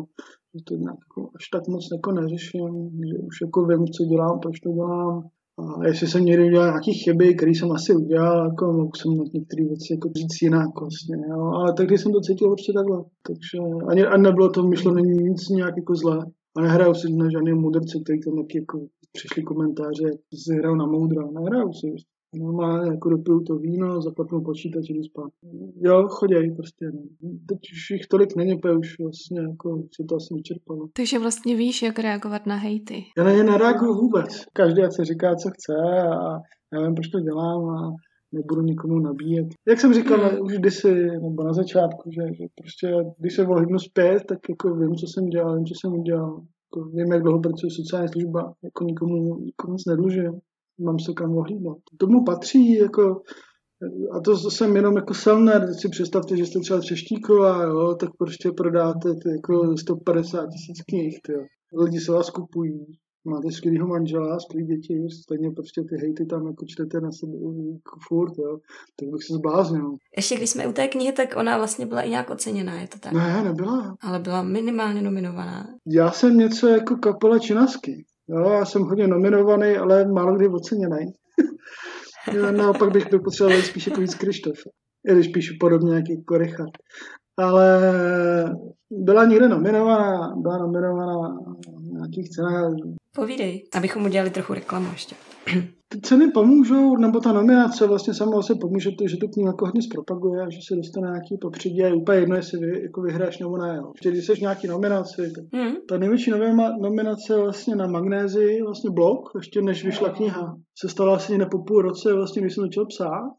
že 0.53 0.59
to 0.67 0.73
nějak 0.75 0.99
jako, 1.03 1.29
až 1.35 1.43
tak 1.53 1.67
moc 1.67 1.83
jako 1.95 2.11
neřeším, 2.11 2.73
že 3.09 3.15
už 3.27 3.35
jako 3.45 3.65
vím, 3.65 3.85
co 3.95 4.01
dělám, 4.11 4.39
proč 4.39 4.59
to 4.59 4.69
dělám. 4.79 5.29
A 5.59 5.87
jestli 5.87 6.07
jsem 6.07 6.25
někdy 6.25 6.45
udělal 6.45 6.67
nějaké 6.67 6.91
chyby, 7.03 7.35
které 7.35 7.51
jsem 7.51 7.71
asi 7.71 7.95
udělal, 7.95 8.47
jako 8.47 8.65
mohl 8.65 8.91
jsem 8.95 9.11
některé 9.33 9.63
věci 9.65 9.93
jako 9.93 10.09
říct 10.17 10.41
jinak 10.41 10.69
vlastně, 10.81 11.15
jo. 11.29 11.41
ale 11.41 11.73
tehdy 11.73 11.97
jsem 11.97 12.11
to 12.11 12.21
cítil 12.21 12.51
určitě 12.51 12.73
takhle. 12.73 13.03
Takže 13.27 13.57
ani, 13.89 14.05
ani 14.05 14.23
nebylo 14.23 14.49
to 14.49 14.63
myšleno 14.63 14.99
nic 14.99 15.49
nějak 15.49 15.73
jako 15.77 15.95
zlé. 15.95 16.19
A 16.57 16.61
nehraju 16.61 16.93
si 16.93 17.13
na 17.13 17.29
žádný 17.29 17.53
mudrce, 17.53 17.99
který 18.03 18.19
tam 18.21 18.33
jako 18.55 18.77
přišli 19.17 19.43
komentáře, 19.43 20.07
že 20.31 20.37
si 20.43 20.53
hraju 20.59 20.75
na 20.75 20.85
moudra. 20.85 21.21
Nehraju 21.31 21.73
si 21.73 21.87
normálně 22.33 22.91
jako 22.91 23.09
dopiju 23.09 23.39
to 23.39 23.55
víno, 23.55 24.01
zaplatnou 24.01 24.41
počítač, 24.41 24.89
jdu 24.89 25.03
spát. 25.03 25.29
Jo, 25.75 26.07
choděj 26.07 26.55
prostě. 26.55 26.85
No. 26.93 27.01
Teď 27.49 27.59
už 27.73 27.89
jich 27.91 28.07
tolik 28.07 28.35
není, 28.35 28.57
protože 28.57 28.73
už 28.73 28.95
vlastně 28.99 29.41
jako 29.41 29.83
se 29.95 30.03
to 30.09 30.15
asi 30.15 30.33
vyčerpalo. 30.33 30.87
Takže 30.93 31.19
vlastně 31.19 31.55
víš, 31.55 31.81
jak 31.81 31.99
reagovat 31.99 32.45
na 32.45 32.55
hejty. 32.55 33.03
Já 33.17 33.23
na 33.23 33.31
ně 33.31 33.43
nereaguju 33.43 33.93
vůbec. 33.93 34.45
Každý 34.53 34.81
se 34.89 35.05
říká, 35.05 35.35
co 35.35 35.49
chce 35.49 35.73
a 36.09 36.39
já 36.73 36.85
vím, 36.85 36.95
proč 36.95 37.07
to 37.07 37.19
dělám 37.19 37.69
a 37.69 37.91
nebudu 38.31 38.61
nikomu 38.61 38.99
nabíjet. 38.99 39.47
Jak 39.67 39.79
jsem 39.79 39.93
říkal 39.93 40.19
hmm. 40.19 40.41
už 40.41 40.53
kdysi, 40.53 40.93
nebo 41.21 41.43
na 41.43 41.53
začátku, 41.53 42.11
že, 42.11 42.21
že 42.33 42.45
prostě 42.61 42.87
když 43.17 43.35
se 43.35 43.47
ohybnu 43.47 43.79
zpět, 43.79 44.23
tak 44.29 44.39
jako 44.49 44.75
vím, 44.75 44.95
co 44.95 45.05
jsem 45.07 45.25
dělal, 45.25 45.55
vím, 45.55 45.65
co 45.65 45.73
jsem 45.79 45.99
udělal. 45.99 46.41
Jako 46.65 46.89
vím, 46.89 47.11
jak 47.13 47.23
dlouho 47.23 47.39
pracuje 47.39 47.69
sociální 47.71 48.07
služba, 48.07 48.53
jako 48.63 48.83
nikomu, 48.83 49.39
nikomu 49.39 49.73
nic 49.73 49.85
nedlužím. 49.85 50.39
Mám 50.79 50.99
se 50.99 51.13
kam 51.13 51.37
ohlídat. 51.37 51.77
Tomu 51.97 52.23
patří, 52.23 52.73
jako 52.73 53.21
a 54.11 54.19
to 54.19 54.37
jsem 54.37 54.75
jenom 54.75 54.95
jako 54.95 55.13
selner, 55.13 55.67
teď 55.67 55.79
si 55.81 55.89
představte, 55.89 56.37
že 56.37 56.45
jste 56.45 56.59
třeba 56.59 56.79
třeštíková, 56.79 57.63
jo, 57.63 57.95
tak 57.95 58.09
prostě 58.17 58.51
prodáte 58.51 59.09
ty 59.23 59.29
jako 59.29 59.77
150 59.77 60.47
tisíc 60.47 60.81
knih, 60.89 61.19
jo. 61.29 61.39
Lidi 61.83 61.99
se 61.99 62.11
vás 62.11 62.29
kupují, 62.29 62.85
máte 63.25 63.51
skvělýho 63.51 63.87
manžela, 63.87 64.39
skvělý 64.39 64.67
děti, 64.67 65.07
stejně 65.23 65.51
prostě 65.51 65.81
ty 65.81 65.95
hejty 66.01 66.25
tam 66.25 66.47
jako 66.47 66.65
čtete 66.67 67.01
na 67.01 67.11
sebe 67.11 67.33
jako 67.73 67.99
furt, 68.07 68.33
jo, 68.37 68.57
tak 68.99 69.09
bych 69.09 69.23
se 69.23 69.33
zbláznil. 69.33 69.95
Ještě 70.17 70.35
když 70.35 70.49
jsme 70.49 70.67
u 70.67 70.73
té 70.73 70.87
knihy, 70.87 71.11
tak 71.11 71.35
ona 71.37 71.57
vlastně 71.57 71.85
byla 71.85 72.01
i 72.01 72.09
nějak 72.09 72.29
oceněná, 72.29 72.81
je 72.81 72.87
to 72.87 72.99
tak? 72.99 73.13
Ne, 73.13 73.43
nebyla. 73.43 73.95
Ale 74.01 74.19
byla 74.19 74.43
minimálně 74.43 75.01
nominovaná. 75.01 75.67
Já 75.87 76.11
jsem 76.11 76.37
něco 76.37 76.67
jako 76.67 76.95
kapela 76.95 77.39
Činasky. 77.39 78.05
Jo, 78.29 78.49
já 78.49 78.65
jsem 78.65 78.81
hodně 78.81 79.07
nominovaný, 79.07 79.77
ale 79.77 80.07
málo 80.07 80.35
kdy 80.35 80.47
oceněný. 80.47 81.13
Naopak 82.51 82.91
bych 82.91 83.09
byl 83.09 83.19
potřeboval 83.19 83.61
spíš 83.61 83.87
jako 83.87 84.01
víc 84.01 84.15
Krištof. 84.15 84.57
I 85.07 85.13
když 85.13 85.27
píšu 85.27 85.53
podobně 85.59 85.95
jako 85.95 86.37
Richard. 86.37 86.71
Ale 87.37 87.81
byla 88.91 89.25
někde 89.25 89.49
nominovaná, 89.49 90.33
byla 90.37 90.57
nominovaná 90.57 91.37
nějakých 91.81 92.29
cenách. 92.29 92.73
Povídej, 93.15 93.63
abychom 93.73 94.05
udělali 94.05 94.29
trochu 94.29 94.53
reklamu 94.53 94.87
ještě. 94.91 95.15
Ty 95.89 96.01
ceny 96.01 96.31
pomůžou, 96.31 96.97
nebo 96.97 97.19
ta 97.19 97.33
nominace 97.33 97.87
vlastně 97.87 98.13
sama 98.13 98.41
se 98.41 98.55
pomůže, 98.55 98.89
to, 98.91 99.07
že 99.07 99.17
tu 99.17 99.27
knihu 99.27 99.47
jako 99.47 99.65
hodně 99.65 99.81
zpropaguje 99.81 100.41
a 100.41 100.49
že 100.49 100.57
se 100.67 100.75
dostane 100.75 101.07
nějaký 101.07 101.37
popředí 101.41 101.83
a 101.83 101.87
je 101.87 101.93
úplně 101.93 102.19
jedno, 102.19 102.35
jestli 102.35 102.59
vy, 102.59 102.81
jako 102.83 103.01
vyhráš 103.01 103.39
nebo 103.39 103.57
ne. 103.57 103.75
Jo. 103.77 103.91
Když 104.09 104.25
jsi 104.25 104.41
nějaký 104.41 104.67
nominaci, 104.67 105.31
tak 105.35 105.61
mm. 105.61 105.75
ta 105.89 105.97
největší 105.97 106.31
nominace 106.81 107.37
vlastně 107.37 107.75
na 107.75 107.87
Magnézi, 107.87 108.61
vlastně 108.63 108.89
blog, 108.89 109.19
ještě 109.35 109.61
než 109.61 109.85
vyšla 109.85 110.09
kniha, 110.09 110.55
se 110.79 110.89
stala 110.89 111.15
asi 111.15 111.37
ne 111.37 111.45
po 111.51 111.63
půl 111.63 111.81
roce, 111.81 112.13
vlastně, 112.13 112.41
když 112.41 112.55
jsem 112.55 112.63
začal 112.63 112.85
psát. 112.85 113.35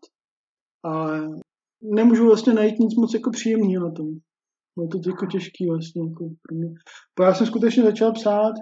Ale 0.84 1.28
nemůžu 1.82 2.26
vlastně 2.26 2.52
najít 2.52 2.78
nic 2.78 2.94
moc 2.94 3.14
jako 3.14 3.30
příjemného 3.30 3.84
na 3.84 3.90
tom. 3.90 4.06
Bylo 4.76 4.88
to 4.88 5.10
jako 5.10 5.26
těžký 5.26 5.66
vlastně. 5.66 6.02
Jako 6.02 6.24
pro 6.42 6.56
mě. 6.56 6.68
já 7.22 7.34
jsem 7.34 7.46
skutečně 7.46 7.82
začal 7.82 8.12
psát 8.12 8.52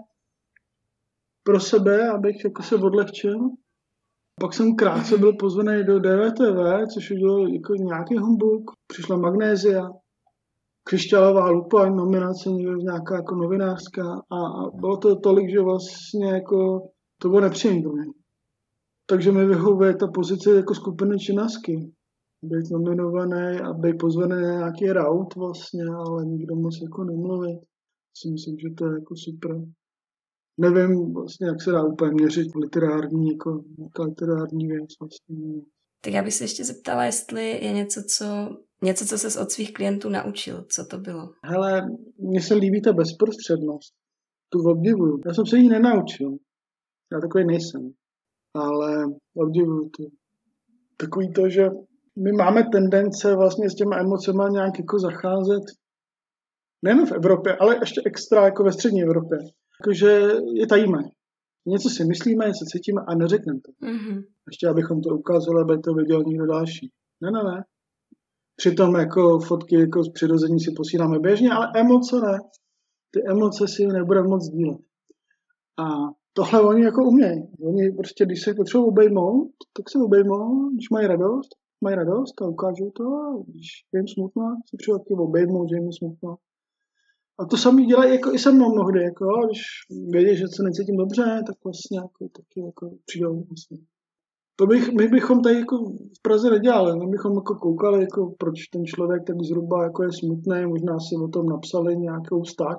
pro 1.47 1.61
sebe, 1.61 2.09
abych 2.09 2.44
jako 2.44 2.62
se 2.62 2.74
odlehčil. 2.74 3.38
Pak 4.40 4.55
jsem 4.55 4.76
krátce 4.76 5.18
byl 5.18 5.32
pozvaný 5.32 5.84
do 5.84 5.99
DVTV, 5.99 6.61
což 6.94 7.11
udělal 7.11 7.49
jako 7.49 7.74
nějaký 7.74 8.16
humbuk. 8.16 8.70
Přišla 8.86 9.16
Magnézia, 9.16 9.90
Křišťálová 10.84 11.51
lupa, 11.51 11.88
nominace 11.88 12.51
nějaká 12.51 13.16
jako 13.16 13.34
novinářská 13.34 14.22
a, 14.30 14.36
a 14.36 14.70
bylo 14.80 14.97
to 14.97 15.16
tolik, 15.16 15.51
že 15.51 15.61
vlastně 15.61 16.26
jako 16.30 16.88
to 17.22 17.28
bylo 17.28 17.40
nepříjemné 17.40 18.05
Takže 19.09 19.32
mi 19.32 19.47
vyhovuje 19.47 19.97
ta 19.97 20.07
pozice 20.14 20.51
jako 20.51 20.74
skupiny 20.74 21.18
činasky. 21.18 21.92
Být 22.42 22.70
nominovaný 22.70 23.61
a 23.61 23.72
být 23.72 23.99
pozvaný 23.99 24.42
na 24.42 24.53
nějaký 24.53 24.92
round 24.92 25.34
vlastně, 25.34 25.84
ale 26.07 26.24
nikdo 26.24 26.57
moc 26.57 26.74
jako 26.82 27.05
nemluvit. 27.05 27.59
Si 28.16 28.30
myslím, 28.30 28.57
že 28.59 28.68
to 28.78 28.86
je 28.86 28.92
jako 28.92 29.14
super 29.16 29.51
nevím 30.59 31.14
vlastně, 31.14 31.46
jak 31.46 31.62
se 31.62 31.70
dá 31.70 31.82
úplně 31.82 32.11
měřit 32.12 32.54
literární, 32.54 33.28
jako 33.28 33.62
literární 34.04 34.66
věc 34.66 34.90
vlastně. 35.00 35.62
Tak 36.00 36.12
já 36.12 36.22
bych 36.22 36.34
se 36.34 36.44
ještě 36.44 36.64
zeptala, 36.64 37.04
jestli 37.04 37.64
je 37.64 37.72
něco, 37.72 38.02
co, 38.09 38.24
něco, 38.82 39.07
co 39.07 39.18
ses 39.18 39.36
od 39.36 39.50
svých 39.50 39.72
klientů 39.72 40.09
naučil. 40.09 40.64
Co 40.68 40.84
to 40.84 40.98
bylo? 40.98 41.30
Hele, 41.44 41.82
mně 42.18 42.42
se 42.42 42.54
líbí 42.54 42.82
ta 42.82 42.92
bezprostřednost. 42.92 43.94
Tu 44.48 44.59
obdivuju. 44.70 45.20
Já 45.26 45.34
jsem 45.34 45.46
se 45.46 45.57
jí 45.57 45.68
nenaučil. 45.68 46.30
Já 47.12 47.20
takový 47.20 47.44
nejsem. 47.46 47.90
Ale 48.54 49.04
obdivuju 49.36 49.88
to. 49.88 50.04
Takový 50.96 51.32
to, 51.32 51.48
že 51.48 51.68
my 52.18 52.32
máme 52.32 52.62
tendence 52.72 53.36
vlastně 53.36 53.70
s 53.70 53.74
těma 53.74 53.98
emocemi 53.98 54.42
nějak 54.50 54.78
jako 54.78 54.98
zacházet 54.98 55.62
nejen 56.82 57.07
v 57.07 57.12
Evropě, 57.12 57.57
ale 57.57 57.76
ještě 57.80 58.00
extra 58.07 58.44
jako 58.44 58.64
ve 58.64 58.72
střední 58.72 59.02
Evropě 59.02 59.38
jakože 59.80 60.32
je 60.54 60.66
tajíme. 60.66 60.98
Něco 61.66 61.88
si 61.90 62.04
myslíme, 62.04 62.46
něco 62.46 62.64
cítíme 62.72 63.00
a 63.06 63.14
neřekneme 63.14 63.60
to. 63.60 63.72
Mm-hmm. 63.86 64.24
Ještě 64.50 64.68
abychom 64.68 65.00
to 65.00 65.08
ukázali, 65.16 65.60
aby 65.60 65.78
to 65.78 65.94
viděl 65.94 66.22
někdo 66.26 66.46
další. 66.46 66.90
Ne, 67.20 67.30
ne, 67.30 67.42
ne. 67.44 67.64
Přitom 68.56 68.94
jako 68.94 69.38
fotky 69.38 69.80
jako 69.80 70.04
z 70.04 70.12
přirození 70.12 70.60
si 70.60 70.72
posíláme 70.76 71.18
běžně, 71.18 71.50
ale 71.50 71.72
emoce 71.74 72.16
ne. 72.16 72.38
Ty 73.10 73.20
emoce 73.30 73.68
si 73.68 73.86
nebudeme 73.86 74.28
moc 74.28 74.48
dílet. 74.48 74.80
A 75.78 75.84
tohle 76.32 76.60
oni 76.60 76.84
jako 76.84 77.04
umějí. 77.04 77.42
Oni 77.60 77.90
prostě, 77.90 78.24
když 78.24 78.42
se 78.42 78.54
potřebují 78.54 78.88
obejmout, 78.88 79.50
tak 79.76 79.90
se 79.90 79.98
obejmou, 79.98 80.70
když 80.70 80.90
mají 80.90 81.06
radost, 81.06 81.48
mají 81.80 81.96
radost 81.96 82.42
a 82.42 82.48
ukážou 82.48 82.90
to. 82.90 83.04
A 83.04 83.42
když 83.46 83.68
je 83.92 84.00
jim 84.00 84.08
smutno, 84.08 84.56
si 84.68 84.76
přijde 84.76 84.98
obejmout, 85.08 85.68
že 85.70 85.76
jim 85.76 85.92
smutno. 85.92 86.36
A 87.39 87.45
to 87.45 87.57
samý 87.57 87.87
dělají 87.87 88.12
jako 88.12 88.32
i 88.32 88.39
se 88.39 88.53
mnou 88.53 88.74
mnohdy, 88.74 89.03
jako, 89.03 89.24
když 89.47 89.62
vědí, 90.11 90.37
že 90.37 90.45
se 90.49 90.62
necítím 90.62 90.97
dobře, 90.97 91.43
tak 91.47 91.57
vlastně 91.64 91.99
jako, 91.99 92.28
taky 92.37 92.61
jako 92.66 92.91
přijdou. 93.07 93.34
Vlastně. 93.34 93.78
To 94.59 94.66
bych, 94.66 94.93
my 94.93 95.09
bychom 95.09 95.43
tady 95.43 95.55
jako 95.59 95.76
v 96.18 96.22
Praze 96.22 96.51
nedělali, 96.51 96.99
my 96.99 97.07
bychom 97.07 97.32
jako 97.34 97.55
koukali, 97.55 98.01
jako 98.01 98.34
proč 98.39 98.66
ten 98.72 98.84
člověk 98.84 99.22
tak 99.26 99.37
zhruba 99.43 99.82
jako 99.82 100.03
je 100.03 100.12
smutný, 100.12 100.66
možná 100.66 101.01
si 101.01 101.14
o 101.24 101.28
tom 101.28 101.47
napsali 101.47 101.97
nějakou 101.97 102.45
stať, 102.45 102.78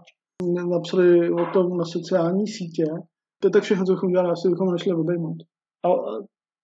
napsali 0.70 1.32
o 1.32 1.46
tom 1.54 1.78
na 1.78 1.86
sociální 1.86 2.48
sítě. 2.48 2.86
To 3.42 3.48
je 3.48 3.52
tak 3.52 3.64
všechno, 3.64 3.86
co 3.86 3.94
bychom 3.94 4.12
dělali, 4.12 4.32
asi 4.32 4.50
bychom 4.50 4.72
nešli 4.72 4.94
obejmout. 4.94 5.38
A 5.86 5.90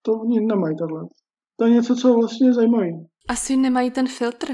to 0.02 0.14
oni 0.14 0.40
nemají 0.42 0.76
takhle. 0.78 1.02
To 1.60 1.66
je 1.66 1.72
něco, 1.74 1.96
co 1.96 2.14
vlastně 2.14 2.48
je 2.48 2.54
zajímavé. 2.54 2.88
Asi 3.30 3.58
nemají 3.58 3.92
ten 3.92 4.08
filtr. 4.08 4.48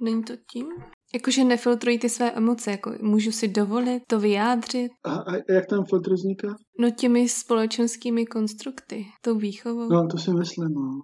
Není 0.00 0.22
to 0.24 0.32
tím? 0.52 0.66
Jakože 1.14 1.44
nefiltrují 1.44 1.98
ty 1.98 2.08
své 2.08 2.30
emoce, 2.32 2.70
jako 2.70 2.92
můžu 3.02 3.30
si 3.30 3.48
dovolit 3.48 4.02
to 4.06 4.20
vyjádřit. 4.20 4.90
A, 5.04 5.14
a 5.14 5.34
jak 5.48 5.66
ten 5.66 5.84
filtr 5.84 6.12
vzniká? 6.12 6.48
No 6.80 6.90
těmi 6.90 7.28
společenskými 7.28 8.26
konstrukty, 8.26 9.04
tou 9.24 9.34
výchovou. 9.38 9.88
No, 9.88 10.06
to 10.06 10.18
si 10.18 10.30
myslím, 10.30 10.68
no. 10.68 11.00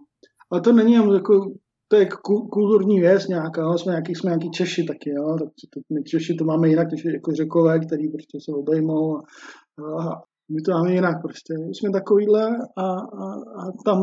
A 0.53 0.61
to 0.61 0.73
není 0.73 0.93
jako, 0.93 1.53
to 1.89 1.97
je 1.97 2.09
kulturní 2.53 3.01
věc 3.01 3.29
nějaká, 3.29 3.63
no, 3.63 3.79
jsme 3.79 3.93
nějaký, 3.93 4.15
jsme 4.15 4.31
nějaký 4.31 4.51
Češi 4.51 4.85
taky, 4.85 5.11
jo, 5.11 5.37
tak 5.39 5.49
to, 5.75 5.81
my 5.95 6.03
Češi 6.03 6.35
to 6.35 6.45
máme 6.45 6.69
jinak, 6.69 6.93
než 6.93 7.05
jako 7.05 7.33
řekové, 7.33 7.79
který 7.79 8.09
prostě 8.09 8.39
se 8.45 8.53
obejmou 8.53 9.17
a, 9.17 9.23
a 10.03 10.23
my 10.53 10.63
to 10.63 10.71
máme 10.73 10.93
jinak 10.93 11.23
prostě. 11.23 11.55
Jsme 11.73 11.91
takovýhle 11.91 12.57
a, 12.77 12.87
a, 13.25 13.27
a 13.61 13.73
tam 13.85 13.99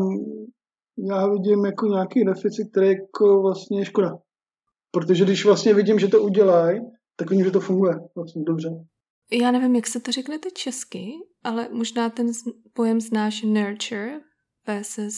já 1.10 1.28
vidím 1.28 1.64
jako 1.64 1.86
nějaký 1.86 2.24
deficit, 2.24 2.70
který 2.70 2.88
jako 2.88 3.42
vlastně 3.42 3.80
je 3.80 3.84
škoda. 3.84 4.18
Protože 4.92 5.24
když 5.24 5.44
vlastně 5.44 5.74
vidím, 5.74 5.98
že 5.98 6.08
to 6.08 6.22
udělají, 6.22 6.80
tak 7.16 7.30
vidím, 7.30 7.44
že 7.44 7.50
to 7.50 7.60
funguje 7.60 7.94
vlastně 8.16 8.42
dobře. 8.46 8.68
Já 9.32 9.50
nevím, 9.50 9.76
jak 9.76 9.86
se 9.86 10.00
to 10.00 10.12
řeknete 10.12 10.50
česky, 10.50 11.12
ale 11.44 11.68
možná 11.72 12.10
ten 12.10 12.26
pojem 12.72 13.00
znáš 13.00 13.42
nurture 13.42 14.20
versus 14.66 15.14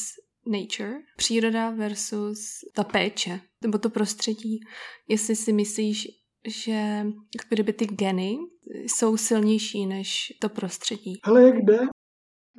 nature, 0.46 0.94
příroda 1.16 1.70
versus 1.70 2.38
ta 2.74 2.84
péče, 2.84 3.40
nebo 3.62 3.78
to 3.78 3.90
prostředí. 3.90 4.60
Jestli 5.08 5.36
si 5.36 5.52
myslíš, 5.52 6.08
že 6.48 7.06
kdyby 7.48 7.72
ty 7.72 7.86
geny 7.86 8.36
jsou 8.86 9.16
silnější 9.16 9.86
než 9.86 10.32
to 10.40 10.48
prostředí. 10.48 11.20
Ale 11.22 11.42
jak 11.42 11.64
jde? 11.64 11.78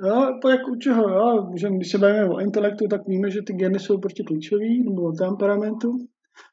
Jo, 0.08 0.28
to 0.42 0.50
jak 0.50 0.68
u 0.68 0.76
čeho, 0.76 1.10
jo? 1.10 1.52
Že 1.56 1.68
když 1.70 1.92
se 1.92 1.98
bavíme 1.98 2.30
o 2.30 2.40
intelektu, 2.40 2.88
tak 2.88 3.08
víme, 3.08 3.32
že 3.32 3.40
ty 3.48 3.54
geny 3.54 3.80
jsou 3.80 3.98
prostě 3.98 4.24
klíčový, 4.24 4.84
nebo 4.84 5.02
o 5.02 5.12
temperamentu. 5.12 5.92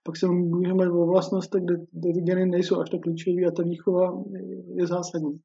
Pak 0.05 0.16
se 0.16 0.26
můžeme 0.26 0.91
o 0.91 1.07
vlastnostech, 1.07 1.62
kde, 1.62 1.74
kde 1.93 2.12
ty 2.12 2.20
geny 2.20 2.47
nejsou 2.47 2.80
až 2.80 2.91
tak 2.91 3.01
klíčové 3.01 3.47
a 3.49 3.51
ta 3.51 3.62
výchova 3.62 4.22
je 4.74 4.87
zásadní. 4.87 5.41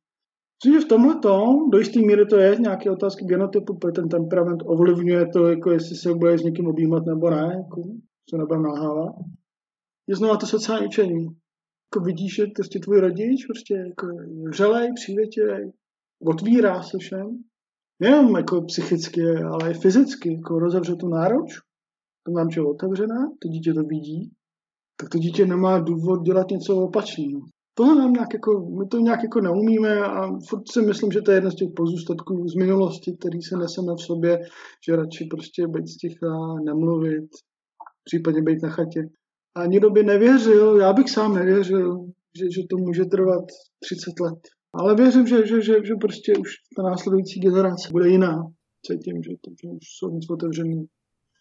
Že 0.65 0.79
v 0.79 0.85
tomhle 0.85 1.15
tom, 1.19 1.69
do 1.69 1.77
jisté 1.77 1.99
míry 1.99 2.25
to 2.25 2.37
je 2.37 2.55
nějaké 2.55 2.91
otázky 2.91 3.25
genotypu, 3.25 3.77
protože 3.77 3.91
ten 3.91 4.09
temperament 4.09 4.63
ovlivňuje 4.65 5.25
to, 5.33 5.47
jako 5.47 5.71
jestli 5.71 5.95
se 5.95 6.13
bude 6.13 6.37
s 6.37 6.43
někým 6.43 6.67
objímat 6.67 7.05
nebo 7.05 7.29
ne, 7.29 7.63
jako, 7.63 7.81
co 8.29 8.37
nebudeme 8.37 8.67
nalhávat. 8.67 9.15
Je 10.07 10.15
znovu 10.15 10.37
to 10.37 10.45
sociální 10.45 10.87
učení. 10.87 11.23
Jako 11.23 12.05
vidíš, 12.05 12.35
že 12.35 12.45
prostě 12.55 12.79
tvůj 12.79 12.99
rodič 12.99 13.45
prostě 13.45 13.73
jako 13.73 14.07
vřelej, 14.49 14.93
přívětivý, 14.93 15.71
otvírá 16.25 16.83
se 16.83 16.97
všem. 16.97 17.27
Nejenom 17.99 18.35
jako 18.37 18.61
psychicky, 18.61 19.21
ale 19.51 19.71
i 19.71 19.73
fyzicky, 19.73 20.33
jako 20.33 20.59
rozevře 20.59 20.95
tu 20.95 21.07
náruč, 21.07 21.53
to 22.27 22.31
mám 22.31 22.47
je 22.55 22.61
otevřená, 22.61 23.29
to 23.41 23.47
dítě 23.47 23.73
to 23.73 23.83
vidí, 23.83 24.31
tak 24.99 25.09
to 25.09 25.17
dítě 25.17 25.45
nemá 25.45 25.79
důvod 25.79 26.21
dělat 26.23 26.47
něco 26.51 26.75
opačného. 26.75 27.41
tohle 27.73 27.95
nám 27.95 28.13
nějak 28.13 28.33
jako, 28.33 28.69
my 28.79 28.87
to 28.87 28.99
nějak 28.99 29.23
jako 29.23 29.41
neumíme 29.41 29.99
a 30.01 30.29
furt 30.49 30.63
si 30.71 30.81
myslím, 30.81 31.11
že 31.11 31.21
to 31.21 31.31
je 31.31 31.37
jeden 31.37 31.51
z 31.51 31.55
těch 31.55 31.69
pozůstatků 31.75 32.47
z 32.47 32.55
minulosti, 32.55 33.17
který 33.19 33.41
se 33.41 33.57
neseme 33.57 33.93
v 33.95 34.01
sobě, 34.01 34.39
že 34.85 34.95
radši 34.95 35.25
prostě 35.25 35.67
být 35.67 35.87
sticha, 35.87 36.55
nemluvit, 36.65 37.29
případně 38.03 38.41
být 38.41 38.63
na 38.63 38.69
chatě. 38.69 39.09
A 39.55 39.65
nikdo 39.65 39.89
by 39.89 40.03
nevěřil, 40.03 40.77
já 40.77 40.93
bych 40.93 41.09
sám 41.09 41.35
nevěřil, 41.35 42.05
že, 42.37 42.45
že 42.51 42.61
to 42.69 42.77
může 42.77 43.05
trvat 43.05 43.45
30 43.83 44.19
let. 44.19 44.39
Ale 44.73 44.95
věřím, 44.95 45.27
že, 45.27 45.47
že, 45.47 45.61
že, 45.61 45.73
že 45.85 45.93
prostě 46.01 46.33
už 46.39 46.49
ta 46.77 46.83
následující 46.83 47.39
generace 47.39 47.89
bude 47.91 48.09
jiná. 48.09 48.43
Cítím, 48.85 49.23
že, 49.23 49.31
to, 49.41 49.51
že 49.61 49.69
už 49.69 49.85
jsou 49.97 50.09
nic 50.09 50.29
otevřený. 50.29 50.85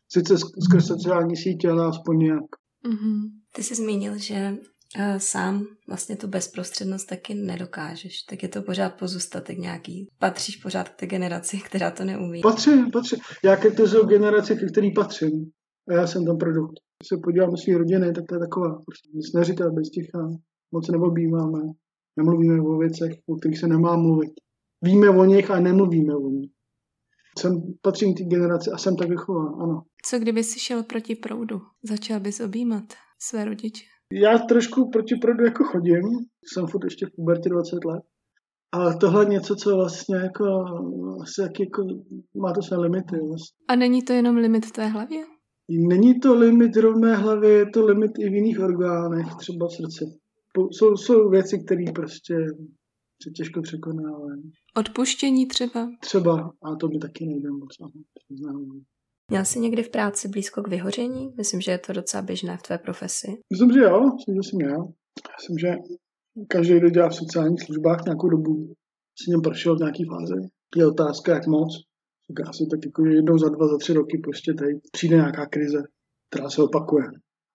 Sice 0.08 0.38
skrz 0.38 0.86
sociální 0.86 1.36
sítě, 1.36 1.70
ale 1.70 1.86
aspoň 1.86 2.18
nějak. 2.18 2.44
Mm-hmm. 2.88 3.30
Ty 3.52 3.62
jsi 3.62 3.74
zmínil, 3.74 4.18
že 4.18 4.56
uh, 4.98 5.16
sám 5.16 5.66
vlastně 5.88 6.16
tu 6.16 6.28
bezprostřednost 6.28 7.08
taky 7.08 7.34
nedokážeš. 7.34 8.22
Tak 8.22 8.42
je 8.42 8.48
to 8.48 8.62
pořád 8.62 8.94
pozůstatek 8.94 9.58
nějaký. 9.58 10.08
Patříš 10.18 10.56
pořád 10.56 10.88
k 10.88 10.94
té 10.94 11.06
generaci, 11.06 11.58
která 11.66 11.90
to 11.90 12.04
neumí. 12.04 12.40
Patřím, 12.40 12.90
patřím. 12.90 13.18
Já 13.44 13.56
ke 13.56 13.70
to 13.70 13.88
jsou 13.88 14.06
generaci, 14.06 14.56
ke 14.56 14.66
který 14.66 14.94
patřím. 14.94 15.50
A 15.88 15.92
já 15.92 16.06
jsem 16.06 16.24
ten 16.24 16.36
produkt. 16.38 16.74
Když 16.98 17.08
se 17.08 17.16
podívám 17.24 17.50
do 17.50 17.56
své 17.56 17.78
rodiny, 17.78 18.12
tak 18.12 18.24
to 18.28 18.34
je 18.34 18.38
taková. 18.38 18.68
Prostě 18.68 19.08
nic 19.14 19.32
neříká 19.32 19.70
bez 19.70 19.90
ticha. 19.90 20.28
Moc 20.72 20.88
neobjímáme. 20.88 21.60
Nemluvíme 22.16 22.60
o 22.60 22.78
věcech, 22.78 23.12
o 23.26 23.36
kterých 23.36 23.58
se 23.58 23.66
nemá 23.66 23.96
mluvit. 23.96 24.32
Víme 24.82 25.10
o 25.10 25.24
nich 25.24 25.50
a 25.50 25.60
nemluvíme 25.60 26.16
o 26.16 26.28
nich. 26.28 26.50
Jsem, 27.38 27.62
patřím 27.82 28.14
k 28.14 28.18
té 28.18 28.24
generaci 28.24 28.70
a 28.70 28.78
jsem 28.78 28.96
tak 28.96 29.08
vychován, 29.08 29.62
ano. 29.62 29.82
Co 30.08 30.18
kdyby 30.18 30.44
si 30.44 30.60
šel 30.60 30.82
proti 30.82 31.14
proudu? 31.14 31.60
Začal 31.82 32.20
bys 32.20 32.40
objímat 32.40 32.84
své 33.20 33.44
rodiče? 33.44 33.84
Já 34.12 34.38
trošku 34.38 34.90
proti 34.90 35.14
proudu 35.22 35.44
jako 35.44 35.64
chodím. 35.64 36.02
Jsem 36.52 36.66
furt 36.66 36.84
ještě 36.84 37.06
v 37.06 37.10
pubertě 37.16 37.48
20 37.48 37.84
let. 37.84 38.02
Ale 38.72 38.96
tohle 38.96 39.24
je 39.24 39.28
něco, 39.28 39.56
co 39.56 39.76
vlastně 39.76 40.16
jako, 40.16 40.44
asi 41.22 41.40
jak 41.40 41.60
jako 41.60 41.82
má 42.42 42.52
to 42.52 42.62
své 42.62 42.76
limity. 42.76 43.16
Vlastně. 43.28 43.56
A 43.68 43.76
není 43.76 44.02
to 44.02 44.12
jenom 44.12 44.36
limit 44.36 44.66
v 44.66 44.72
té 44.72 44.86
hlavě? 44.86 45.24
Není 45.68 46.20
to 46.20 46.34
limit 46.34 46.76
v 46.76 46.98
mé 47.00 47.16
hlavě, 47.16 47.50
je 47.50 47.66
to 47.70 47.86
limit 47.86 48.10
i 48.18 48.30
v 48.30 48.34
jiných 48.34 48.60
orgánech, 48.60 49.26
třeba 49.38 49.66
v 49.66 49.72
srdci. 49.72 50.04
Jsou, 50.70 50.96
jsou 50.96 51.30
věci, 51.30 51.64
které 51.66 51.92
prostě 51.94 52.34
se 53.22 53.30
těžko 53.30 53.62
překonávají. 53.62 54.52
Odpuštění 54.76 55.46
třeba? 55.46 55.88
Třeba, 56.00 56.52
a 56.62 56.76
to 56.80 56.88
by 56.88 56.98
taky 56.98 57.26
nejde 57.26 57.50
moc. 57.50 57.92
Měl 59.30 59.44
jsi 59.44 59.60
někdy 59.60 59.82
v 59.82 59.90
práci 59.90 60.28
blízko 60.28 60.62
k 60.62 60.68
vyhoření? 60.68 61.34
Myslím, 61.36 61.60
že 61.60 61.70
je 61.70 61.78
to 61.78 61.92
docela 61.92 62.22
běžné 62.22 62.56
v 62.56 62.62
tvé 62.62 62.78
profesi. 62.78 63.26
Myslím, 63.52 63.72
že 63.72 63.80
jo, 63.80 64.00
myslím, 64.00 64.34
že 64.34 64.48
jsem 64.48 64.56
měl. 64.56 64.88
Myslím, 65.36 65.58
že 65.58 65.74
každý, 66.48 66.78
kdo 66.78 66.90
dělá 66.90 67.08
v 67.08 67.14
sociálních 67.14 67.62
službách 67.62 68.04
nějakou 68.04 68.28
dobu, 68.28 68.74
si 69.22 69.30
něm 69.30 69.40
prošel 69.40 69.76
v 69.76 69.78
nějaký 69.78 70.04
fázi. 70.04 70.48
Je 70.76 70.86
otázka, 70.86 71.34
jak 71.34 71.46
moc. 71.46 71.68
Tak 72.28 72.48
asi 72.48 72.66
tak 72.70 72.80
jako 72.86 73.06
jednou 73.06 73.38
za 73.38 73.48
dva, 73.48 73.68
za 73.68 73.78
tři 73.78 73.92
roky 73.92 74.18
prostě 74.18 74.54
tady 74.54 74.72
přijde 74.92 75.16
nějaká 75.16 75.46
krize, 75.46 75.82
která 76.30 76.50
se 76.50 76.62
opakuje. 76.62 77.04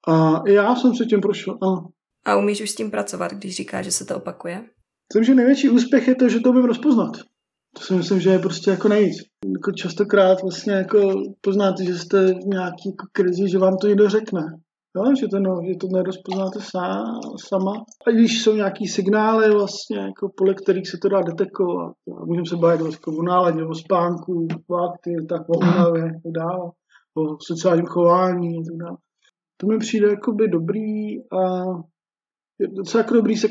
A 0.07 0.41
já 0.49 0.76
jsem 0.76 0.95
se 0.95 1.05
tím 1.05 1.22
prošel, 1.22 1.57
ano. 1.61 1.88
A 2.26 2.38
umíš 2.38 2.61
už 2.61 2.72
s 2.72 2.76
tím 2.76 2.91
pracovat, 2.91 3.32
když 3.32 3.55
říkáš, 3.55 3.86
že 3.86 3.91
se 3.91 4.05
to 4.05 4.17
opakuje? 4.17 4.65
Myslím, 5.13 5.24
že 5.24 5.36
největší 5.36 5.69
úspěch 5.69 6.07
je 6.07 6.15
to, 6.15 6.30
že 6.30 6.39
to 6.39 6.49
umím 6.49 6.65
rozpoznat. 6.65 7.11
To 7.76 7.84
si 7.84 7.93
myslím, 7.93 8.19
že 8.19 8.30
je 8.30 8.39
prostě 8.39 8.72
jako 8.72 8.88
nejvíc. 8.88 9.17
Jako 9.45 9.72
častokrát 9.72 10.41
vlastně 10.41 10.74
jako 10.74 11.13
poznáte, 11.41 11.86
že 11.86 11.97
jste 11.97 12.34
v 12.34 12.45
nějaký 12.45 12.89
jako 12.89 13.07
krizi, 13.11 13.49
že 13.49 13.57
vám 13.57 13.78
to 13.78 13.88
někdo 13.88 14.09
řekne. 14.09 14.41
Jo, 14.95 15.03
že, 15.19 15.28
to, 15.28 15.39
no, 15.39 15.61
že 15.67 15.76
to 15.76 15.88
nerozpoznáte 15.88 16.59
sám, 16.61 17.19
sama. 17.49 17.74
A 18.07 18.11
když 18.11 18.43
jsou 18.43 18.55
nějaký 18.55 18.88
signály 18.88 19.51
vlastně, 19.51 19.97
jako 19.97 20.32
podle 20.38 20.53
kterých 20.53 20.89
se 20.89 20.97
to 21.01 21.09
dá 21.09 21.22
detekovat. 21.22 21.93
Můžeme 22.26 22.45
se 22.45 22.55
bavit 22.55 22.82
vlastně 22.82 23.17
o 23.17 23.24
náladě, 23.24 23.65
o 23.65 23.76
spánku, 23.76 24.47
o 24.67 24.76
akty, 24.76 25.15
tak 25.30 25.49
o 25.49 25.57
únavě, 25.57 26.03
tak 26.03 26.32
dále, 26.32 26.72
o 27.17 27.38
sociálním 27.47 27.86
chování 27.86 28.57
a 28.57 28.63
tak 28.67 28.78
dále. 28.78 28.97
To 29.57 29.67
mi 29.67 29.78
přijde 29.78 30.07
jakoby 30.07 30.47
dobrý 30.47 31.19
a 31.19 31.63
je 32.59 32.67
docela 32.67 33.03
jako 33.03 33.13
dobrý 33.13 33.38
se 33.38 33.47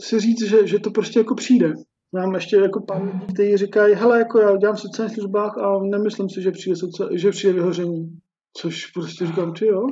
si 0.00 0.20
říct, 0.20 0.44
že, 0.44 0.66
že 0.66 0.78
to 0.78 0.90
prostě 0.90 1.20
jako 1.20 1.34
přijde. 1.34 1.72
Mám 2.12 2.34
ještě 2.34 2.56
jako 2.56 2.80
pár 2.80 3.02
lidí, 3.02 3.26
kteří 3.34 3.56
říkají, 3.56 3.94
hele, 3.94 4.18
jako 4.18 4.38
já 4.38 4.56
dělám 4.56 4.76
v 4.76 4.80
sociálních 4.80 5.14
službách 5.14 5.58
a 5.58 5.78
nemyslím 5.78 6.28
si, 6.28 6.42
že 6.42 6.50
přijde, 6.50 6.76
že 7.14 7.30
přijde 7.30 7.52
vyhoření. 7.52 8.18
Což 8.56 8.86
prostě 8.86 9.26
říkám, 9.26 9.52
ty 9.52 9.66
jo, 9.66 9.86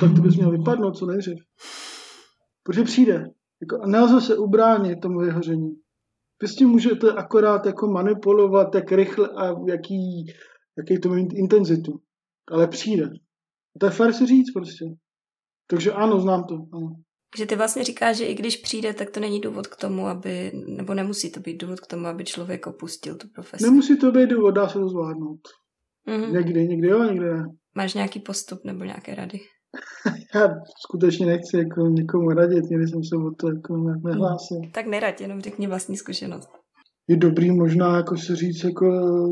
tak 0.00 0.14
to 0.16 0.22
bys 0.22 0.36
měl 0.36 0.50
vypadnout 0.50 0.96
co 0.96 1.06
nejdřív. 1.06 1.38
Protože 2.62 2.82
přijde. 2.82 3.24
Jako, 3.60 3.82
a 3.82 3.86
nelze 3.86 4.20
se 4.20 4.38
ubránit 4.38 5.00
tomu 5.00 5.18
vyhoření. 5.18 5.70
Vy 6.42 6.48
s 6.48 6.54
tím 6.54 6.68
můžete 6.68 7.12
akorát 7.12 7.66
jako 7.66 7.86
manipulovat, 7.86 8.74
jak 8.74 8.92
rychle 8.92 9.28
a 9.28 9.46
jaký, 9.68 10.26
jaký 10.78 11.00
to 11.00 11.08
mít 11.08 11.32
intenzitu. 11.32 12.00
Ale 12.52 12.68
přijde. 12.68 13.04
A 13.76 13.78
to 13.80 13.86
je 13.86 13.90
fér 13.90 14.12
si 14.12 14.26
říct 14.26 14.52
prostě. 14.52 14.84
Takže 15.66 15.92
ano, 15.92 16.20
znám 16.20 16.44
to. 16.44 16.54
Ano. 16.72 16.92
Že 17.38 17.46
ty 17.46 17.56
vlastně 17.56 17.84
říkáš, 17.84 18.16
že 18.16 18.24
i 18.24 18.34
když 18.34 18.56
přijde, 18.56 18.94
tak 18.94 19.10
to 19.10 19.20
není 19.20 19.40
důvod 19.40 19.66
k 19.66 19.76
tomu, 19.76 20.06
aby, 20.06 20.52
nebo 20.66 20.94
nemusí 20.94 21.32
to 21.32 21.40
být 21.40 21.60
důvod 21.60 21.80
k 21.80 21.86
tomu, 21.86 22.06
aby 22.06 22.24
člověk 22.24 22.66
opustil 22.66 23.16
tu 23.16 23.28
profesi. 23.34 23.64
Nemusí 23.64 23.96
to 23.96 24.12
být 24.12 24.30
důvod, 24.30 24.50
dá 24.50 24.68
se 24.68 24.78
to 24.78 24.88
zvládnout. 24.88 25.40
Mm-hmm. 26.08 26.32
Někdy, 26.32 26.68
někdy 26.68 26.88
jo, 26.88 27.04
někdy 27.04 27.26
ne. 27.26 27.44
Máš 27.74 27.94
nějaký 27.94 28.20
postup 28.20 28.58
nebo 28.64 28.84
nějaké 28.84 29.14
rady? 29.14 29.40
Já 30.34 30.48
skutečně 30.86 31.26
nechci 31.26 31.56
jako 31.56 31.80
někomu 31.80 32.28
radit, 32.28 32.64
nikdy 32.64 32.86
jsem 32.86 33.04
se 33.04 33.16
o 33.16 33.30
to 33.40 33.48
jako 33.48 33.76
nehlásil. 34.04 34.58
Mm. 34.64 34.70
Tak 34.70 34.86
nerad, 34.86 35.20
jenom 35.20 35.40
řekni 35.40 35.66
vlastní 35.66 35.96
zkušenost. 35.96 36.48
Je 37.08 37.16
dobrý 37.16 37.50
možná 37.50 37.96
jako 37.96 38.16
si 38.16 38.36
říct, 38.36 38.64
jako, 38.64 38.86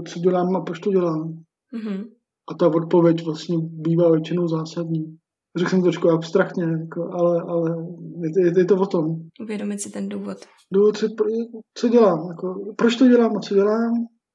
co 0.08 0.20
dělám 0.20 0.56
a 0.56 0.60
proč 0.60 0.78
to 0.78 0.90
dělám. 0.90 1.44
Mm-hmm. 1.74 2.04
A 2.50 2.54
ta 2.54 2.68
odpověď 2.68 3.24
vlastně 3.24 3.56
bývá 3.60 4.10
většinou 4.10 4.48
zásadní 4.48 5.19
řekl 5.56 5.70
jsem 5.70 5.78
to 5.78 5.84
trošku 5.84 6.10
abstraktně, 6.10 6.64
jako, 6.64 7.10
ale, 7.12 7.42
ale 7.48 7.70
je, 8.22 8.44
je, 8.44 8.52
je 8.58 8.64
to 8.64 8.76
o 8.76 8.86
tom. 8.86 9.04
Uvědomit 9.42 9.80
si 9.80 9.90
ten 9.90 10.08
důvod. 10.08 10.38
Důvod, 10.72 10.96
co, 10.96 11.06
co 11.74 11.88
dělám, 11.88 12.28
jako, 12.28 12.74
proč 12.76 12.96
to 12.96 13.08
dělám 13.08 13.36
a 13.36 13.40
co 13.40 13.54
dělám, 13.54 13.92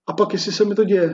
a 0.07 0.13
pak 0.13 0.34
jestli 0.34 0.51
se 0.51 0.66
mi 0.66 0.76
to 0.76 0.84
děje. 0.84 1.13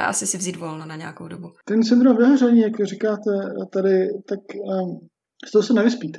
A 0.00 0.04
asi 0.04 0.26
si 0.26 0.38
vzít 0.38 0.56
volno 0.56 0.86
na 0.86 0.96
nějakou 0.96 1.28
dobu. 1.28 1.48
Ten 1.64 1.84
syndrom 1.84 2.16
vyhoření, 2.16 2.60
jak 2.60 2.84
říkáte 2.84 3.30
tady, 3.72 4.08
tak 4.28 4.38
um, 4.64 5.08
z 5.48 5.50
toho 5.50 5.62
se 5.62 5.74
nevyspíte. 5.74 6.18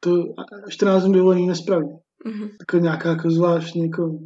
To 0.00 0.24
14 0.68 1.04
dní 1.04 1.14
dovolení 1.14 1.46
nespraví. 1.46 1.86
Mm-hmm. 1.86 2.50
Jako 2.60 2.78
nějaká 2.78 3.08
jako 3.08 3.30
zvláštní 3.30 3.82
jako 3.82 4.18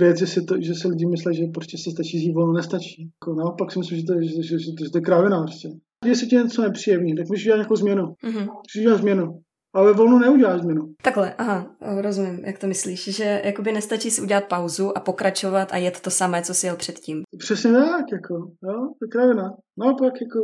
věc, 0.00 0.18
že, 0.18 0.26
si 0.26 0.44
to, 0.44 0.54
že 0.60 0.74
se 0.74 0.88
lidi 0.88 1.06
myslí, 1.06 1.36
že 1.36 1.44
prostě 1.54 1.78
se 1.78 1.90
stačí 1.90 2.18
zjít 2.18 2.34
volno, 2.34 2.52
nestačí. 2.52 3.10
Jako 3.14 3.34
naopak 3.34 3.72
si 3.72 3.78
myslím, 3.78 3.98
že 3.98 4.04
to, 4.04 4.14
že, 4.20 4.28
že, 4.28 4.42
že, 4.42 4.58
že 4.84 4.90
to 4.90 4.98
je 4.98 5.02
krávina 5.02 5.42
prostě. 5.42 5.68
Se 6.12 6.26
ti 6.26 6.36
něco 6.36 6.62
nepříjemný, 6.62 7.14
tak 7.16 7.28
můžeš 7.28 7.44
dělat 7.44 7.56
nějakou 7.56 7.76
změnu. 7.76 8.02
Mm-hmm. 8.02 8.48
Můžeš 8.74 8.82
dělat 8.82 8.96
změnu. 8.96 9.40
Ale 9.74 9.86
ve 9.86 9.92
volnu 9.92 10.18
neuděláš 10.18 10.60
změnu. 10.60 10.94
Takhle, 11.02 11.34
aha, 11.34 11.76
rozumím, 12.00 12.44
jak 12.44 12.58
to 12.58 12.66
myslíš, 12.66 13.16
že 13.16 13.42
jakoby 13.44 13.72
nestačí 13.72 14.10
si 14.10 14.22
udělat 14.22 14.44
pauzu 14.48 14.98
a 14.98 15.00
pokračovat 15.00 15.72
a 15.72 15.76
jet 15.76 16.00
to 16.00 16.10
samé, 16.10 16.42
co 16.42 16.54
si 16.54 16.66
jel 16.66 16.76
předtím. 16.76 17.22
Přesně 17.38 17.72
tak, 17.72 18.04
jako, 18.12 18.34
jo, 18.34 18.74
to 18.98 19.04
je 19.04 19.08
kravina. 19.12 19.56
Naopak, 19.78 20.12
jako, 20.20 20.38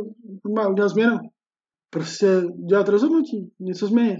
má 0.55 0.67
udělat 0.67 0.89
změnu. 0.89 1.17
Prostě 1.89 2.27
dělat 2.69 2.89
rozhodnutí, 2.89 3.51
něco 3.59 3.87
změnit. 3.87 4.19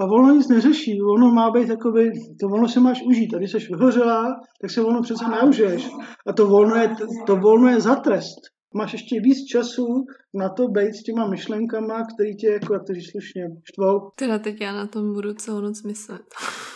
A 0.00 0.06
volno 0.06 0.34
nic 0.34 0.48
neřeší, 0.48 1.00
volno 1.00 1.30
má 1.30 1.50
být 1.50 1.68
jakoby, 1.68 2.10
to 2.40 2.48
volno 2.48 2.68
se 2.68 2.80
máš 2.80 3.02
užít. 3.02 3.34
A 3.34 3.38
když 3.38 3.52
jsi 3.52 3.58
vyhořela, 3.58 4.40
tak 4.60 4.70
se 4.70 4.80
volno 4.80 5.02
přece 5.02 5.28
neužiješ. 5.28 5.88
A 6.26 6.32
to 6.32 6.46
volno 6.46 6.76
je, 6.76 6.96
to 7.26 7.36
volno 7.36 7.68
je 7.68 7.80
za 7.80 7.94
trest 7.94 8.57
máš 8.74 8.92
ještě 8.92 9.20
víc 9.20 9.44
času 9.44 10.04
na 10.34 10.48
to 10.48 10.68
být 10.68 10.94
s 10.94 11.02
těma 11.02 11.26
myšlenkama, 11.26 12.04
který 12.14 12.36
tě, 12.36 12.46
jako 12.46 12.74
jak 12.74 12.86
to 12.86 12.94
říct 12.94 13.10
slušně, 13.10 13.42
štvou. 13.64 14.10
Teda 14.14 14.38
teď 14.38 14.60
já 14.60 14.72
na 14.72 14.86
tom 14.86 15.12
budu 15.12 15.34
celou 15.34 15.60
noc 15.60 15.82
myslet. 15.82 16.22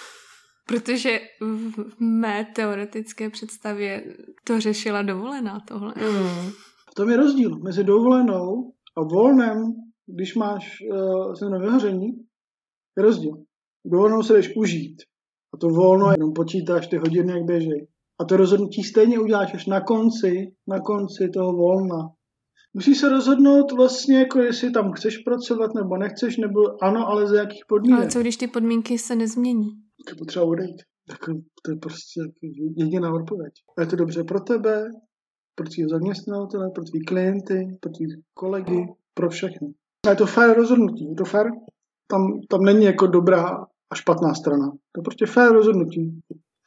Protože 0.66 1.20
v 1.40 2.00
mé 2.00 2.46
teoretické 2.54 3.30
představě 3.30 4.04
to 4.44 4.60
řešila 4.60 5.02
dovolená 5.02 5.60
tohle. 5.68 5.94
Mm. 5.96 6.50
V 6.90 6.94
tom 6.96 7.10
je 7.10 7.16
rozdíl 7.16 7.58
mezi 7.58 7.84
dovolenou 7.84 8.72
a 8.96 9.02
volnem, 9.02 9.56
když 10.06 10.34
máš 10.34 10.76
uh, 11.42 11.50
na 11.50 11.58
vyhoření, 11.58 12.08
je 12.96 13.02
rozdíl. 13.02 13.32
Dovolenou 13.86 14.22
se 14.22 14.34
jdeš 14.34 14.56
užít. 14.56 15.02
A 15.54 15.56
to 15.56 15.68
volno 15.68 16.10
jenom 16.10 16.32
počítáš 16.32 16.86
ty 16.86 16.96
hodiny, 16.96 17.32
jak 17.32 17.44
běžej. 17.44 17.86
A 18.22 18.24
to 18.24 18.36
rozhodnutí 18.36 18.82
stejně 18.82 19.18
uděláš 19.18 19.54
až 19.54 19.66
na 19.66 19.80
konci, 19.80 20.54
na 20.68 20.80
konci 20.80 21.28
toho 21.34 21.52
volna. 21.52 22.08
Musíš 22.74 22.98
se 22.98 23.08
rozhodnout 23.08 23.72
vlastně, 23.72 24.18
jako 24.18 24.38
jestli 24.38 24.70
tam 24.70 24.92
chceš 24.92 25.18
pracovat 25.18 25.74
nebo 25.74 25.96
nechceš, 25.96 26.36
nebo 26.36 26.84
ano, 26.84 27.08
ale 27.08 27.26
za 27.28 27.36
jakých 27.36 27.64
podmínek. 27.68 28.00
Ale 28.00 28.10
co 28.10 28.20
když 28.20 28.36
ty 28.36 28.46
podmínky 28.46 28.98
se 28.98 29.16
nezmění? 29.16 29.68
To 30.06 30.10
je 30.10 30.16
potřeba 30.18 30.44
odejít. 30.44 30.82
Tak 31.08 31.18
to 31.64 31.70
je 31.70 31.76
prostě 31.76 32.20
jediná 32.76 33.14
odpověď. 33.14 33.52
A 33.78 33.80
je 33.80 33.86
to 33.86 33.96
dobře 33.96 34.24
pro 34.24 34.40
tebe, 34.40 34.84
pro 35.54 35.68
tvého 35.68 35.88
zaměstnavatele, 35.88 36.70
pro 36.74 36.84
tvý 36.84 37.04
klienty, 37.04 37.78
pro 37.80 37.90
tvý 37.92 38.06
kolegy, 38.34 38.86
pro 39.14 39.30
všechny. 39.30 39.68
A 40.06 40.10
je 40.10 40.16
to 40.16 40.26
fér 40.26 40.56
rozhodnutí, 40.56 41.08
je 41.08 41.14
to 41.14 41.24
fér. 41.24 41.46
Tam, 42.06 42.40
tam 42.50 42.60
není 42.62 42.84
jako 42.84 43.06
dobrá 43.06 43.48
a 43.90 43.94
špatná 43.94 44.34
strana. 44.34 44.70
To 44.70 45.00
je 45.00 45.02
prostě 45.02 45.26
fér 45.26 45.52
rozhodnutí. 45.52 46.20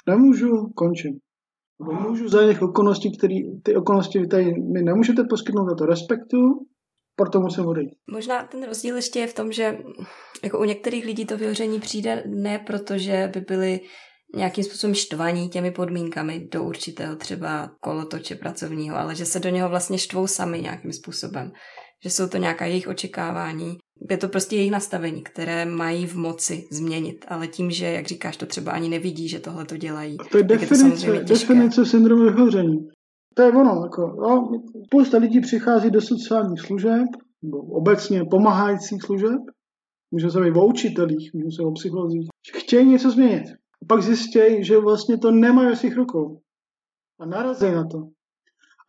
Nemůžu, 0.07 0.67
končím. 0.75 1.19
Nebo 1.79 2.09
můžu 2.09 2.29
za 2.29 2.47
těch 2.47 2.61
okolností, 2.61 3.17
které 3.17 3.35
ty 3.63 3.75
okolnosti 3.75 4.19
vy 4.19 4.27
tady 4.27 4.45
mi 4.45 4.81
nemůžete 4.81 5.23
poskytnout, 5.29 5.71
a 5.71 5.75
to 5.75 5.85
respektu, 5.85 6.37
proto 7.15 7.39
musím 7.39 7.65
odejít. 7.65 7.93
Možná 8.11 8.43
ten 8.43 8.63
rozdíl 8.63 8.95
ještě 8.95 9.19
je 9.19 9.27
v 9.27 9.33
tom, 9.33 9.51
že 9.51 9.77
jako 10.43 10.59
u 10.59 10.63
některých 10.63 11.05
lidí 11.05 11.25
to 11.25 11.37
vyhoření 11.37 11.79
přijde 11.79 12.23
ne 12.27 12.59
proto, 12.59 12.97
že 12.97 13.31
by 13.33 13.41
byli 13.41 13.79
nějakým 14.35 14.63
způsobem 14.63 14.93
štvaní 14.93 15.49
těmi 15.49 15.71
podmínkami 15.71 16.47
do 16.51 16.63
určitého 16.63 17.15
třeba 17.15 17.69
kolotoče 17.79 18.35
pracovního, 18.35 18.97
ale 18.97 19.15
že 19.15 19.25
se 19.25 19.39
do 19.39 19.49
něho 19.49 19.69
vlastně 19.69 19.97
štvou 19.97 20.27
sami 20.27 20.61
nějakým 20.61 20.91
způsobem. 20.91 21.51
Že 22.03 22.09
jsou 22.09 22.29
to 22.29 22.37
nějaká 22.37 22.65
jejich 22.65 22.87
očekávání. 22.87 23.77
Je 24.09 24.17
to 24.17 24.27
prostě 24.27 24.55
jejich 24.55 24.71
nastavení, 24.71 25.23
které 25.23 25.65
mají 25.65 26.05
v 26.05 26.15
moci 26.15 26.67
změnit, 26.71 27.25
ale 27.27 27.47
tím, 27.47 27.71
že, 27.71 27.85
jak 27.85 28.07
říkáš, 28.07 28.37
to 28.37 28.45
třeba 28.45 28.71
ani 28.71 28.89
nevidí, 28.89 29.29
že 29.29 29.39
tohle 29.39 29.65
to 29.65 29.77
dělají. 29.77 30.19
A 30.19 30.23
to 30.23 30.37
je 30.37 30.43
definice, 30.43 31.07
je 31.07 31.19
to 31.19 31.33
definice 31.33 31.85
syndromu 31.85 32.23
vyhoření. 32.23 32.89
To 33.33 33.41
je 33.41 33.49
ono. 33.49 33.81
Jako, 33.83 34.01
jo, 34.01 34.49
spousta 34.85 35.17
lidí 35.17 35.41
přichází 35.41 35.91
do 35.91 36.01
sociálních 36.01 36.61
služeb, 36.61 37.07
nebo 37.41 37.57
obecně 37.57 38.23
pomáhajících 38.31 39.01
služeb, 39.01 39.39
může 40.11 40.29
se 40.29 40.41
být 40.41 40.57
o 40.57 40.65
učitelích, 40.65 41.33
může 41.33 41.55
se 41.55 41.61
o 41.61 41.71
psychologích, 41.71 42.27
chtějí 42.57 42.85
něco 42.85 43.11
změnit 43.11 43.43
pak 43.87 44.01
zjistějí, 44.01 44.63
že 44.63 44.77
vlastně 44.77 45.17
to 45.17 45.31
nemají 45.31 45.69
ve 45.69 45.75
svých 45.75 45.97
rukou. 45.97 46.41
A 47.19 47.25
narazí 47.25 47.71
na 47.71 47.87
to. 47.87 48.07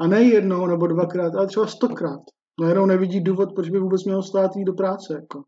A 0.00 0.06
ne 0.06 0.22
jednou 0.22 0.66
nebo 0.66 0.86
dvakrát, 0.86 1.34
ale 1.34 1.46
třeba 1.46 1.66
stokrát. 1.66 2.20
Najednou 2.60 2.86
nevidí 2.86 3.20
důvod, 3.20 3.54
proč 3.54 3.70
by 3.70 3.78
vůbec 3.78 4.04
měl 4.04 4.22
stát 4.22 4.56
jít 4.56 4.64
do 4.64 4.72
práce. 4.72 5.14
Jako. 5.14 5.42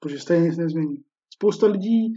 Protože 0.00 0.18
stejně 0.18 0.46
nic 0.46 0.58
nezmění. 0.58 0.96
Spousta 1.34 1.66
lidí 1.66 2.12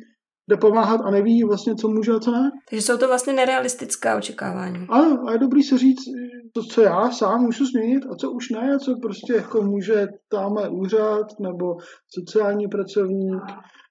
jde 0.50 0.58
pomáhat 0.58 1.02
a 1.04 1.12
neví 1.12 1.44
vlastně, 1.44 1.76
co 1.76 1.88
může 1.88 2.12
a 2.12 2.20
co 2.20 2.32
ne. 2.32 2.52
Takže 2.70 2.82
jsou 2.82 2.98
to 2.98 3.08
vlastně 3.08 3.34
nerealistická 3.34 4.18
očekávání. 4.18 4.88
Ano, 4.90 5.24
a 5.28 5.32
je 5.32 5.38
dobrý 5.38 5.64
se 5.64 5.78
říct, 5.78 6.04
to, 6.54 6.64
co 6.64 6.82
já 6.82 7.12
sám 7.12 7.42
můžu 7.42 7.66
změnit 7.66 8.04
a 8.12 8.16
co 8.16 8.32
už 8.32 8.50
ne, 8.50 8.76
a 8.76 8.80
co 8.80 8.96
prostě 9.02 9.34
jako 9.34 9.62
může 9.62 10.08
tamhle 10.30 10.70
úřad 10.70 11.26
nebo 11.40 11.76
sociální 12.20 12.68
pracovník 12.68 13.44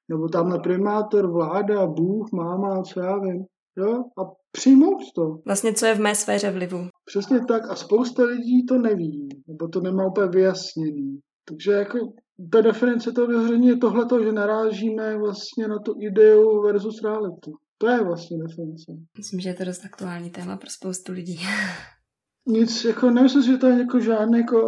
nebo 0.08 0.28
tamhle 0.28 0.58
primátor, 0.60 1.32
vláda, 1.32 1.86
Bůh, 1.86 2.32
máma, 2.32 2.82
co 2.82 3.00
já 3.00 3.18
vím. 3.18 3.44
Jo? 3.76 3.92
A 3.94 4.22
přijmout 4.52 4.98
to. 5.16 5.38
Vlastně, 5.46 5.72
co 5.72 5.86
je 5.86 5.94
v 5.94 6.00
mé 6.00 6.14
sféře 6.14 6.50
vlivu. 6.50 6.78
Přesně 7.12 7.40
tak. 7.48 7.70
A 7.70 7.76
spousta 7.76 8.24
lidí 8.24 8.66
to 8.66 8.78
neví, 8.78 9.28
nebo 9.48 9.68
to 9.68 9.80
nemá 9.80 10.06
úplně 10.06 10.26
vyjasněný. 10.26 11.20
Takže 11.48 11.72
jako 11.72 11.98
ta 12.52 12.60
definice 12.60 13.12
toho 13.12 13.26
vyhoření 13.26 13.68
je 13.68 13.76
tohleto, 13.76 14.24
že 14.24 14.32
narážíme 14.32 15.16
vlastně 15.16 15.68
na 15.68 15.78
tu 15.78 15.94
ideu 16.00 16.62
versus 16.62 17.02
realitu. 17.04 17.52
To 17.78 17.88
je 17.88 18.04
vlastně 18.04 18.38
definice. 18.38 18.92
Myslím, 19.18 19.40
že 19.40 19.48
je 19.48 19.54
to 19.54 19.64
dost 19.64 19.84
aktuální 19.84 20.30
téma 20.30 20.56
pro 20.56 20.70
spoustu 20.70 21.12
lidí. 21.12 21.38
Nic, 22.48 22.84
jako 22.84 23.10
nemyslím, 23.10 23.42
že 23.42 23.56
to 23.56 23.66
je 23.66 23.78
jako 23.78 24.00
žádný 24.00 24.38
jako, 24.38 24.60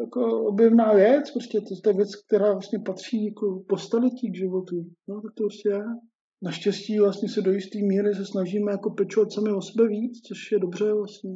jako 0.00 0.44
objevná 0.44 0.92
věc, 0.92 1.30
prostě 1.30 1.60
to, 1.60 1.80
to 1.82 1.90
je 1.90 1.96
věc, 1.96 2.16
která 2.16 2.52
vlastně 2.52 2.78
patří 2.86 3.24
jako 3.24 3.62
po 3.68 3.76
staletí 3.76 4.30
k 4.30 4.36
životu. 4.36 4.76
No, 5.08 5.14
tak 5.14 5.32
to 5.34 5.42
prostě 5.44 5.68
je. 5.68 5.84
Naštěstí 6.42 6.98
vlastně 6.98 7.28
se 7.28 7.42
do 7.42 7.52
jisté 7.52 7.78
míry 7.78 8.14
se 8.14 8.26
snažíme 8.26 8.72
jako 8.72 8.90
pečovat 8.90 9.32
sami 9.32 9.52
o 9.52 9.62
sebe 9.62 9.88
víc, 9.88 10.20
což 10.28 10.52
je 10.52 10.58
dobře 10.58 10.92
vlastně. 10.92 11.30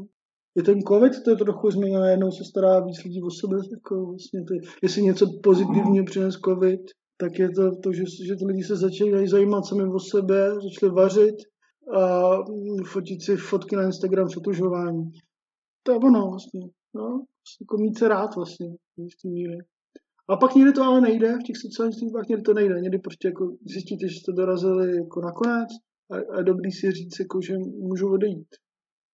Je 0.57 0.62
ten 0.62 0.80
covid, 0.80 1.12
to 1.24 1.30
je 1.30 1.36
trochu 1.36 1.70
změna, 1.70 2.11
jednou 2.11 2.30
se 2.30 2.44
stará 2.44 2.80
víc 2.80 3.05
lidí 3.05 3.22
o 3.22 3.30
sebe, 3.30 3.57
jako 3.70 4.07
vlastně 4.07 4.44
ty, 4.44 4.61
jestli 4.82 5.02
něco 5.02 5.26
pozitivně 5.42 6.02
přines 6.02 6.34
covid, 6.34 6.80
tak 7.16 7.38
je 7.38 7.50
to 7.50 7.76
to, 7.82 7.92
že, 7.92 8.02
že 8.26 8.36
ty 8.36 8.44
lidi 8.44 8.62
se 8.64 8.76
začínají 8.76 9.28
zajímat 9.28 9.66
sami 9.66 9.84
o 9.84 10.00
sebe, 10.00 10.50
začali 10.55 10.92
vařit 10.92 11.36
a 11.96 12.36
fotit 12.86 13.22
si 13.22 13.36
fotky 13.36 13.76
na 13.76 13.82
Instagram 13.82 14.28
s 14.28 14.34
to 15.82 15.92
je 15.92 15.98
ono 15.98 16.28
vlastně. 16.30 16.61
No, 16.94 17.24
jako 17.61 17.76
mít 17.76 17.98
se 17.98 18.09
rád 18.09 18.36
vlastně 18.36 18.66
v 18.96 19.22
té 19.22 19.28
míry. 19.28 19.59
A 20.28 20.36
pak 20.36 20.55
někdy 20.55 20.72
to 20.72 20.82
ale 20.82 21.00
nejde, 21.00 21.36
v 21.36 21.46
těch 21.46 21.57
sociálních 21.57 21.98
službách 21.98 22.28
někdy 22.28 22.42
to 22.42 22.55
nejde. 22.55 22.80
Někdy 22.80 22.98
prostě 22.98 23.28
jako 23.28 23.57
zjistíte, 23.72 24.09
že 24.09 24.20
jste 24.20 24.32
dorazili 24.32 24.96
jako 24.96 25.20
nakonec 25.20 25.68
a, 26.11 26.38
a 26.38 26.42
dobrý 26.42 26.72
si 26.72 26.92
říct, 26.92 27.20
jako, 27.20 27.40
že 27.40 27.55
můžu 27.59 28.12
odejít. 28.12 28.48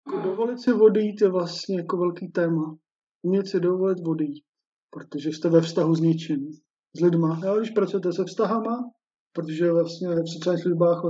Jako 0.08 0.28
dovolit 0.28 0.60
si 0.60 0.74
odejít 0.74 1.22
je 1.22 1.30
vlastně 1.30 1.78
jako 1.78 1.97
velký 1.97 2.28
téma. 2.28 2.78
Umět 3.24 3.47
si 3.47 3.60
dovolit 3.60 3.97
odejít, 4.08 4.43
protože 4.89 5.30
jste 5.30 5.49
ve 5.49 5.62
vztahu 5.62 5.95
s 5.95 6.01
něčím, 6.01 6.51
s 6.97 7.01
lidma. 7.01 7.39
Jo, 7.45 7.58
když 7.58 7.70
pracujete 7.70 8.14
se 8.14 8.26
vztahama, 8.26 8.91
protože 9.34 9.72
vlastně 9.72 10.08
v 10.10 10.30
sociálních 10.34 10.64
službách 10.64 11.01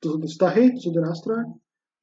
to 0.00 0.10
jsou 0.10 0.18
ty 0.18 0.26
vztahy, 0.26 0.70
to 0.70 0.80
jsou 0.80 0.92
ty 0.92 1.00
nástroje, 1.00 1.44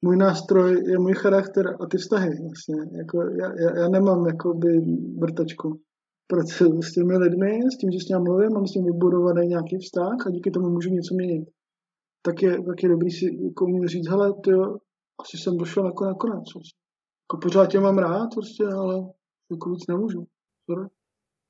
můj 0.04 0.16
nástroj 0.16 0.82
je 0.90 0.98
můj 0.98 1.14
charakter 1.14 1.76
a 1.80 1.86
ty 1.86 1.96
vztahy. 1.98 2.30
Vlastně. 2.42 2.98
Jako 2.98 3.22
já, 3.22 3.52
já, 3.62 3.78
já, 3.78 3.88
nemám 3.88 4.26
jakoby 4.26 4.80
vrtačku. 5.18 5.80
Pracuji 6.26 6.82
s 6.82 6.92
těmi 6.92 7.16
lidmi, 7.16 7.60
s 7.74 7.76
tím, 7.78 7.90
že 7.90 7.98
s 7.98 8.08
ním 8.08 8.22
mluvím, 8.22 8.52
mám 8.52 8.66
s 8.66 8.72
tím 8.72 8.84
vybudovaný 8.84 9.48
nějaký 9.48 9.76
vztah 9.78 10.26
a 10.26 10.30
díky 10.30 10.50
tomu 10.50 10.70
můžu 10.70 10.90
něco 10.90 11.14
měnit. 11.14 11.48
Tak 12.22 12.42
je, 12.42 12.62
tak 12.62 12.82
je 12.82 12.88
dobrý 12.88 13.10
si 13.10 13.24
jako 13.44 13.66
říct, 13.86 14.08
hele, 14.08 14.32
ty 14.44 14.50
asi 15.20 15.38
jsem 15.38 15.56
došel 15.56 15.86
jako 15.86 16.04
nakonec. 16.04 16.44
Jako 17.24 17.40
pořád 17.42 17.66
tě 17.66 17.80
mám 17.80 17.98
rád, 17.98 18.28
prostě, 18.34 18.64
ale 18.64 18.94
jako 19.50 19.70
víc 19.70 19.86
nemůžu. 19.88 20.26
Sorry. 20.70 20.88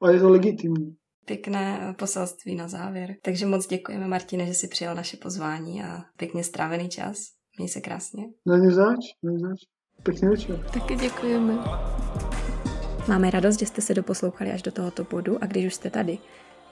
A 0.03 0.11
je 0.11 0.21
to 0.21 0.31
legitimní. 0.31 0.97
Pěkné 1.25 1.95
poselství 1.99 2.55
na 2.55 2.69
závěr. 2.69 3.17
Takže 3.23 3.47
moc 3.47 3.67
děkujeme, 3.67 4.09
Martine, 4.09 4.47
že 4.47 4.55
jsi 4.55 4.69
přijal 4.69 4.95
naše 4.95 5.17
pozvání 5.17 5.85
a 5.85 5.99
pěkně 6.17 6.45
strávený 6.45 6.89
čas. 6.89 7.17
Měj 7.59 7.69
se 7.69 7.81
krásně. 7.81 8.25
Není 8.49 8.75
zač, 8.75 8.99
není 9.23 9.39
zač. 9.39 9.59
Pěkný 10.03 10.29
večer. 10.29 10.71
Taky 10.73 10.97
děkujeme. 10.97 11.59
Máme 13.09 13.31
radost, 13.31 13.59
že 13.59 13.67
jste 13.67 13.81
se 13.81 13.95
doposlouchali 13.95 14.53
až 14.53 14.63
do 14.63 14.73
tohoto 14.73 15.05
bodu 15.05 15.43
a 15.43 15.47
když 15.47 15.67
už 15.67 15.75
jste 15.75 15.91
tady, 15.91 16.19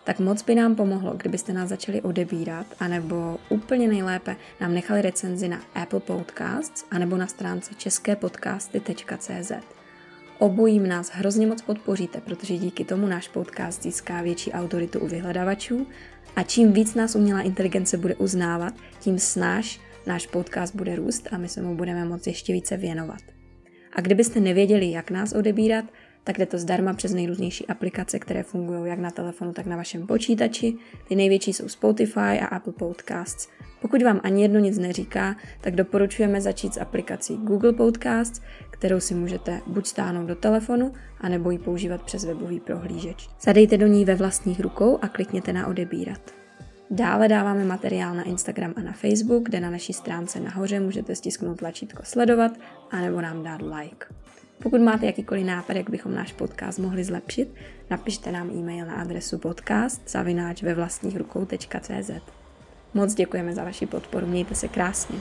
tak 0.09 0.19
moc 0.19 0.43
by 0.43 0.55
nám 0.55 0.75
pomohlo, 0.75 1.15
kdybyste 1.17 1.53
nás 1.53 1.69
začali 1.69 2.01
odebírat, 2.01 2.67
anebo 2.81 3.39
úplně 3.49 3.89
nejlépe 3.89 4.37
nám 4.61 4.75
nechali 4.75 5.03
recenzi 5.03 5.49
na 5.49 5.61
Apple 5.75 6.01
Podcasts, 6.01 6.85
anebo 6.91 7.17
na 7.17 7.27
stránce 7.27 7.75
česképodcasty.cz. 7.75 9.53
Obojím 10.39 10.89
nás 10.89 11.11
hrozně 11.11 11.47
moc 11.47 11.63
podpoříte, 11.63 12.21
protože 12.21 12.59
díky 12.59 12.85
tomu 12.85 13.07
náš 13.07 13.29
podcast 13.29 13.83
získá 13.83 14.23
větší 14.23 14.53
autoritu 14.53 15.01
u 15.01 15.07
vyhledavačů 15.07 15.87
a 16.37 16.43
čím 16.43 16.73
víc 16.73 16.95
nás 16.95 17.15
umělá 17.15 17.41
inteligence 17.41 17.97
bude 17.97 18.15
uznávat, 18.15 18.75
tím 19.01 19.19
snáš 19.19 19.81
náš 20.07 20.27
podcast 20.27 20.75
bude 20.75 20.97
růst 20.97 21.29
a 21.33 21.39
my 21.39 21.49
se 21.49 21.63
mu 21.63 21.77
budeme 21.77 22.05
moci 22.05 22.31
ještě 22.31 22.53
více 22.53 22.77
věnovat. 22.77 23.21
A 23.93 24.01
kdybyste 24.01 24.41
nevěděli, 24.41 24.91
jak 24.91 25.11
nás 25.11 25.33
odebírat, 25.33 25.85
tak 26.29 26.39
jde 26.39 26.47
to 26.47 26.59
zdarma 26.59 26.93
přes 26.93 27.13
nejrůznější 27.13 27.67
aplikace, 27.67 28.19
které 28.19 28.43
fungují 28.43 28.91
jak 28.91 28.99
na 28.99 29.11
telefonu, 29.11 29.53
tak 29.53 29.67
na 29.67 29.77
vašem 29.77 30.07
počítači. 30.07 30.75
Ty 31.09 31.17
největší 31.17 31.53
jsou 31.53 31.69
Spotify 31.69 32.21
a 32.21 32.47
Apple 32.47 32.73
Podcasts. 32.73 33.49
Pokud 33.81 34.03
vám 34.03 34.21
ani 34.23 34.43
jedno 34.43 34.61
nic 34.61 34.79
neříká, 34.79 35.37
tak 35.61 35.77
doporučujeme 35.77 36.41
začít 36.41 36.75
s 36.75 36.81
aplikací 36.81 37.37
Google 37.37 37.73
Podcasts, 37.73 38.41
kterou 38.71 39.01
si 39.01 39.15
můžete 39.15 39.61
buď 39.67 39.87
stáhnout 39.87 40.27
do 40.27 40.35
telefonu, 40.35 40.93
anebo 41.21 41.51
ji 41.51 41.59
používat 41.59 42.03
přes 42.03 42.25
webový 42.25 42.61
prohlížeč. 42.61 43.29
Zadejte 43.41 43.77
do 43.77 43.87
ní 43.87 44.05
ve 44.05 44.15
vlastních 44.15 44.61
rukou 44.61 44.99
a 45.03 45.09
klikněte 45.09 45.53
na 45.53 45.67
odebírat. 45.67 46.35
Dále 46.91 47.29
dáváme 47.29 47.65
materiál 47.65 48.15
na 48.15 48.23
Instagram 48.23 48.75
a 48.77 48.81
na 48.81 48.93
Facebook, 48.93 49.45
kde 49.45 49.61
na 49.61 49.71
naší 49.71 49.93
stránce 49.93 50.41
nahoře 50.41 50.81
můžete 50.81 51.15
stisknout 51.15 51.59
tlačítko 51.59 52.03
sledovat 52.05 52.53
anebo 52.91 53.21
nám 53.21 53.43
dát 53.43 53.61
like. 53.63 54.07
Pokud 54.63 54.81
máte 54.81 55.07
jakýkoliv 55.07 55.47
nápad, 55.47 55.77
jak 55.77 55.91
bychom 55.91 56.15
náš 56.15 56.33
podcast 56.33 56.79
mohli 56.79 57.05
zlepšit, 57.05 57.55
napište 57.91 58.33
nám 58.33 58.51
e-mail 58.51 58.87
na 58.87 58.95
adresu 58.95 59.39
podcast 59.39 60.17
ve 60.63 60.75
vlastních 60.75 61.17
rukou.cz. 61.17 62.11
Moc 62.95 63.15
děkujeme 63.15 63.55
za 63.55 63.65
vaši 63.65 63.87
podporu, 63.87 64.27
mějte 64.27 64.55
se 64.55 64.69
krásně. 64.69 65.19